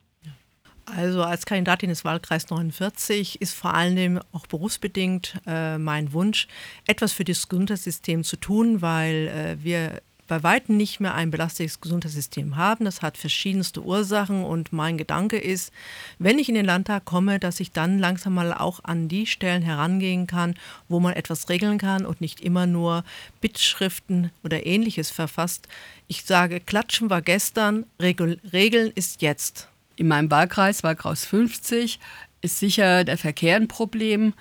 Also 0.87 1.23
als 1.23 1.47
Kandidatin 1.47 1.89
des 1.89 2.05
Wahlkreis 2.05 2.51
49 2.51 3.41
ist 3.41 3.55
vor 3.55 3.73
allem 3.73 4.21
auch 4.33 4.47
berufsbedingt 4.47 5.41
äh, 5.47 5.79
mein 5.79 6.13
Wunsch, 6.13 6.47
etwas 6.87 7.13
für 7.13 7.25
das 7.25 7.49
Gesundheitssystem 7.49 8.23
zu 8.23 8.37
tun, 8.37 8.83
weil 8.83 9.29
äh, 9.29 9.65
wir 9.65 10.03
bei 10.27 10.43
weitem 10.43 10.77
nicht 10.77 11.01
mehr 11.01 11.15
ein 11.15 11.31
belastetes 11.31 11.81
Gesundheitssystem 11.81 12.57
haben. 12.57 12.85
Das 12.85 13.03
hat 13.03 13.19
verschiedenste 13.19 13.83
Ursachen 13.83 14.45
und 14.45 14.73
mein 14.73 14.97
Gedanke 14.97 15.39
ist, 15.39 15.73
wenn 16.19 16.39
ich 16.39 16.49
in 16.49 16.55
den 16.55 16.65
Landtag 16.65 17.05
komme, 17.05 17.39
dass 17.39 17.61
ich 17.61 17.73
dann 17.73 17.99
langsam 17.99 18.35
mal 18.35 18.53
auch 18.55 18.81
an 18.85 19.09
die 19.09 19.27
Stellen 19.27 19.63
herangehen 19.63 20.27
kann, 20.27 20.55
wo 20.89 21.01
man 21.01 21.15
etwas 21.15 21.49
regeln 21.49 21.79
kann 21.79 22.07
und 22.07 22.21
nicht 22.21 22.41
immer 22.41 22.67
nur 22.67 23.05
Bittschriften 23.41 24.31
oder 24.43 24.67
ähnliches 24.67 25.11
verfasst. 25.11 25.69
Ich 26.09 26.25
sage, 26.25 26.61
Klatschen 26.61 27.11
war 27.11 27.23
gestern, 27.23 27.85
Regel, 28.01 28.41
Regeln 28.53 28.93
ist 28.95 29.23
jetzt. 29.23 29.69
In 29.97 30.09
meinem 30.09 30.31
Wahlkreis, 30.31 30.83
Wahlkreis 30.83 31.25
50, 31.27 32.01
ist 32.41 32.59
sicher 32.59 33.05
der 33.05 33.19
Verkehr 33.19 33.57
ein 33.57 33.69
Problem, 33.69 34.35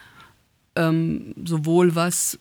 ähm, 0.76 1.34
sowohl 1.44 1.96
was 1.96 2.40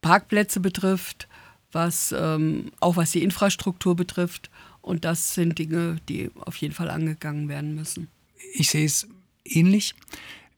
Parkplätze 0.00 0.60
betrifft, 0.60 1.28
was 1.72 2.14
ähm, 2.16 2.70
auch 2.80 2.96
was 2.96 3.12
die 3.12 3.22
Infrastruktur 3.22 3.96
betrifft. 3.96 4.50
Und 4.80 5.04
das 5.04 5.34
sind 5.34 5.58
Dinge, 5.58 5.96
die 6.08 6.30
auf 6.40 6.56
jeden 6.56 6.74
Fall 6.74 6.90
angegangen 6.90 7.48
werden 7.48 7.74
müssen. 7.74 8.08
Ich 8.54 8.70
sehe 8.70 8.86
es 8.86 9.06
ähnlich. 9.44 9.94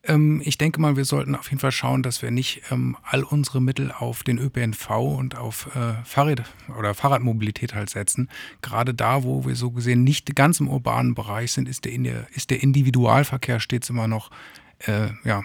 Ähm, 0.03 0.41
ich 0.45 0.57
denke 0.57 0.81
mal, 0.81 0.97
wir 0.97 1.05
sollten 1.05 1.35
auf 1.35 1.51
jeden 1.51 1.61
Fall 1.61 1.73
schauen, 1.73 2.03
dass 2.03 2.23
wir 2.23 2.31
nicht 2.31 2.63
ähm, 2.71 2.97
all 3.03 3.23
unsere 3.23 3.61
Mittel 3.61 3.93
auf 3.93 4.23
den 4.23 4.39
ÖPNV 4.39 4.91
und 4.91 5.37
auf 5.37 5.75
äh, 5.75 6.03
Fahrrad 6.05 6.45
oder 6.79 6.95
Fahrradmobilität 6.95 7.75
halt 7.75 7.91
setzen. 7.91 8.31
Gerade 8.63 8.95
da, 8.95 9.25
wo 9.25 9.45
wir 9.45 9.57
so 9.57 9.71
gesehen 9.71 10.05
nicht 10.05 10.35
ganz 10.35 10.61
im 10.61 10.69
urbanen 10.69 11.15
Bereich 11.15 11.53
sind, 11.53 11.69
ist 11.69 11.85
der, 11.85 12.27
ist 12.33 12.51
der 12.51 12.63
Individualverkehr 12.63 13.61
stets 13.61 13.91
immer 13.91 14.09
noch 14.09 14.31
äh, 14.79 15.09
ja, 15.25 15.43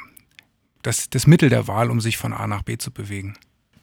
das, 0.83 1.09
das 1.09 1.27
Mittel 1.27 1.49
der 1.49 1.67
Wahl, 1.67 1.89
um 1.89 1.99
sich 1.99 2.15
von 2.15 2.31
A 2.31 2.47
nach 2.47 2.61
B 2.61 2.77
zu 2.77 2.91
bewegen. 2.91 3.35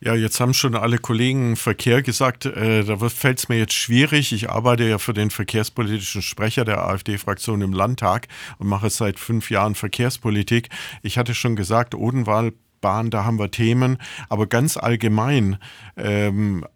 Ja, 0.04 0.16
jetzt 0.16 0.40
haben 0.40 0.52
schon 0.52 0.74
alle 0.74 0.98
Kollegen 0.98 1.54
Verkehr 1.54 2.02
gesagt, 2.02 2.44
äh, 2.44 2.82
da 2.82 2.96
fällt 3.08 3.38
es 3.38 3.48
mir 3.48 3.58
jetzt 3.58 3.74
schwierig. 3.74 4.32
Ich 4.32 4.50
arbeite 4.50 4.82
ja 4.82 4.98
für 4.98 5.14
den 5.14 5.30
verkehrspolitischen 5.30 6.22
Sprecher 6.22 6.64
der 6.64 6.84
AfD-Fraktion 6.84 7.62
im 7.62 7.72
Landtag 7.72 8.26
und 8.58 8.66
mache 8.66 8.90
seit 8.90 9.20
fünf 9.20 9.48
Jahren 9.48 9.76
Verkehrspolitik. 9.76 10.70
Ich 11.02 11.18
hatte 11.18 11.36
schon 11.36 11.54
gesagt, 11.54 11.94
Odenwaldbahn, 11.94 13.10
da 13.10 13.24
haben 13.24 13.38
wir 13.38 13.52
Themen, 13.52 13.98
aber 14.28 14.48
ganz 14.48 14.76
allgemein. 14.76 15.58
Ähm, 15.96 16.66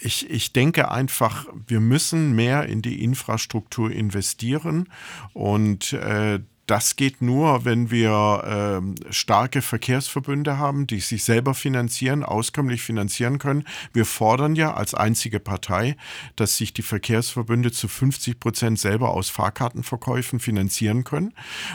ich, 0.00 0.28
ich 0.28 0.52
denke 0.52 0.90
einfach, 0.90 1.46
wir 1.68 1.78
müssen 1.78 2.34
mehr 2.34 2.66
in 2.66 2.82
die 2.82 3.04
Infrastruktur 3.04 3.92
investieren 3.92 4.88
und 5.32 5.92
äh, 5.92 6.40
das 6.66 6.96
geht 6.96 7.20
nur, 7.20 7.64
wenn 7.64 7.90
wir 7.90 8.82
äh, 8.82 9.12
starke 9.12 9.60
Verkehrsverbünde 9.60 10.58
haben, 10.58 10.86
die 10.86 11.00
sich 11.00 11.24
selber 11.24 11.54
finanzieren, 11.54 12.22
auskömmlich 12.22 12.82
finanzieren 12.82 13.38
können. 13.38 13.64
Wir 13.92 14.06
fordern 14.06 14.54
ja 14.54 14.74
als 14.74 14.94
einzige 14.94 15.40
Partei, 15.40 15.96
dass 16.36 16.56
sich 16.56 16.72
die 16.72 16.82
Verkehrsverbünde 16.82 17.70
zu 17.70 17.86
50 17.88 18.40
Prozent 18.40 18.78
selber 18.78 19.10
aus 19.10 19.28
Fahrkartenverkäufen 19.28 20.40
finanzieren 20.40 21.04
können, 21.04 21.34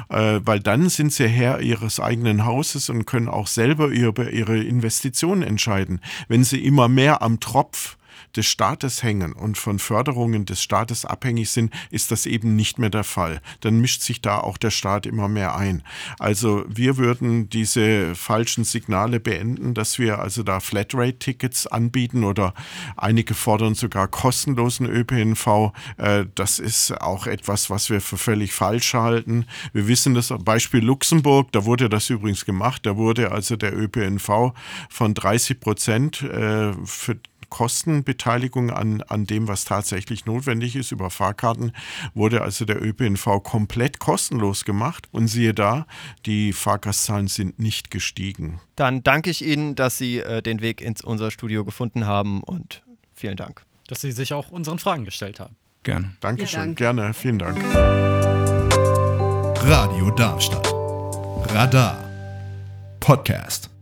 äh, 0.09 0.39
weil 0.43 0.59
dann 0.59 0.89
sind 0.89 1.13
sie 1.13 1.27
Herr 1.27 1.61
ihres 1.61 1.99
eigenen 1.99 2.45
Hauses 2.45 2.89
und 2.89 3.05
können 3.05 3.27
auch 3.27 3.47
selber 3.47 3.87
über 3.87 4.31
ihre 4.31 4.57
Investitionen 4.57 5.43
entscheiden. 5.43 6.01
Wenn 6.27 6.43
sie 6.43 6.65
immer 6.65 6.87
mehr 6.87 7.21
am 7.21 7.39
Tropf 7.39 7.98
des 8.35 8.45
Staates 8.45 9.03
hängen 9.03 9.33
und 9.33 9.57
von 9.57 9.79
Förderungen 9.79 10.45
des 10.45 10.61
Staates 10.61 11.05
abhängig 11.05 11.49
sind, 11.49 11.73
ist 11.91 12.11
das 12.11 12.25
eben 12.25 12.55
nicht 12.55 12.79
mehr 12.79 12.89
der 12.89 13.03
Fall. 13.03 13.41
Dann 13.61 13.79
mischt 13.79 14.01
sich 14.01 14.21
da 14.21 14.39
auch 14.39 14.57
der 14.57 14.71
Staat 14.71 15.05
immer 15.05 15.27
mehr 15.27 15.55
ein. 15.55 15.83
Also 16.19 16.63
wir 16.67 16.97
würden 16.97 17.49
diese 17.49 18.15
falschen 18.15 18.63
Signale 18.63 19.19
beenden, 19.19 19.73
dass 19.73 19.99
wir 19.99 20.19
also 20.19 20.43
da 20.43 20.59
Flatrate-Tickets 20.59 21.67
anbieten 21.67 22.23
oder 22.23 22.53
einige 22.97 23.33
fordern 23.33 23.75
sogar 23.75 24.07
kostenlosen 24.07 24.87
ÖPNV. 24.87 25.71
Äh, 25.97 26.25
das 26.35 26.59
ist 26.59 26.91
auch 27.01 27.27
etwas, 27.27 27.69
was 27.69 27.89
wir 27.89 28.01
für 28.01 28.17
völlig 28.17 28.53
falsch 28.53 28.93
halten. 28.93 29.45
Wir 29.73 29.87
wissen 29.87 30.13
das 30.13 30.33
Beispiel 30.39 30.83
Luxemburg, 30.83 31.51
da 31.51 31.65
wurde 31.65 31.89
das 31.89 32.09
übrigens 32.09 32.45
gemacht. 32.45 32.85
Da 32.85 32.97
wurde 32.97 33.31
also 33.31 33.55
der 33.55 33.75
ÖPNV 33.77 34.53
von 34.89 35.13
30 35.13 35.59
Prozent 35.59 36.21
äh, 36.21 36.73
für 36.85 37.17
Kostenbeteiligung 37.49 38.71
an, 38.71 39.01
an 39.03 39.25
dem, 39.25 39.47
was 39.47 39.65
tatsächlich 39.65 40.25
notwendig 40.25 40.75
ist, 40.75 40.91
über 40.91 41.09
Fahrkarten, 41.09 41.71
wurde 42.13 42.41
also 42.41 42.65
der 42.65 42.81
ÖPNV 42.81 43.43
komplett 43.43 43.99
kostenlos 43.99 44.65
gemacht. 44.65 45.07
Und 45.11 45.27
siehe 45.27 45.53
da, 45.53 45.85
die 46.25 46.53
Fahrgastzahlen 46.53 47.27
sind 47.27 47.59
nicht 47.59 47.91
gestiegen. 47.91 48.59
Dann 48.75 49.03
danke 49.03 49.29
ich 49.29 49.45
Ihnen, 49.45 49.75
dass 49.75 49.97
Sie 49.97 50.19
äh, 50.19 50.41
den 50.41 50.61
Weg 50.61 50.81
ins 50.81 51.03
unser 51.03 51.31
Studio 51.31 51.65
gefunden 51.65 52.05
haben 52.05 52.41
und 52.43 52.83
vielen 53.13 53.37
Dank. 53.37 53.63
Dass 53.87 54.01
Sie 54.01 54.11
sich 54.11 54.33
auch 54.33 54.49
unseren 54.51 54.79
Fragen 54.79 55.05
gestellt 55.05 55.39
haben. 55.39 55.55
Gerne. 55.83 56.15
Dankeschön. 56.19 56.59
Dank. 56.59 56.77
Gerne. 56.77 57.13
Vielen 57.13 57.39
Dank. 57.39 57.57
Radio 59.63 60.11
Darmstadt. 60.11 60.73
Radar. 61.53 62.05
Podcast. 62.99 63.78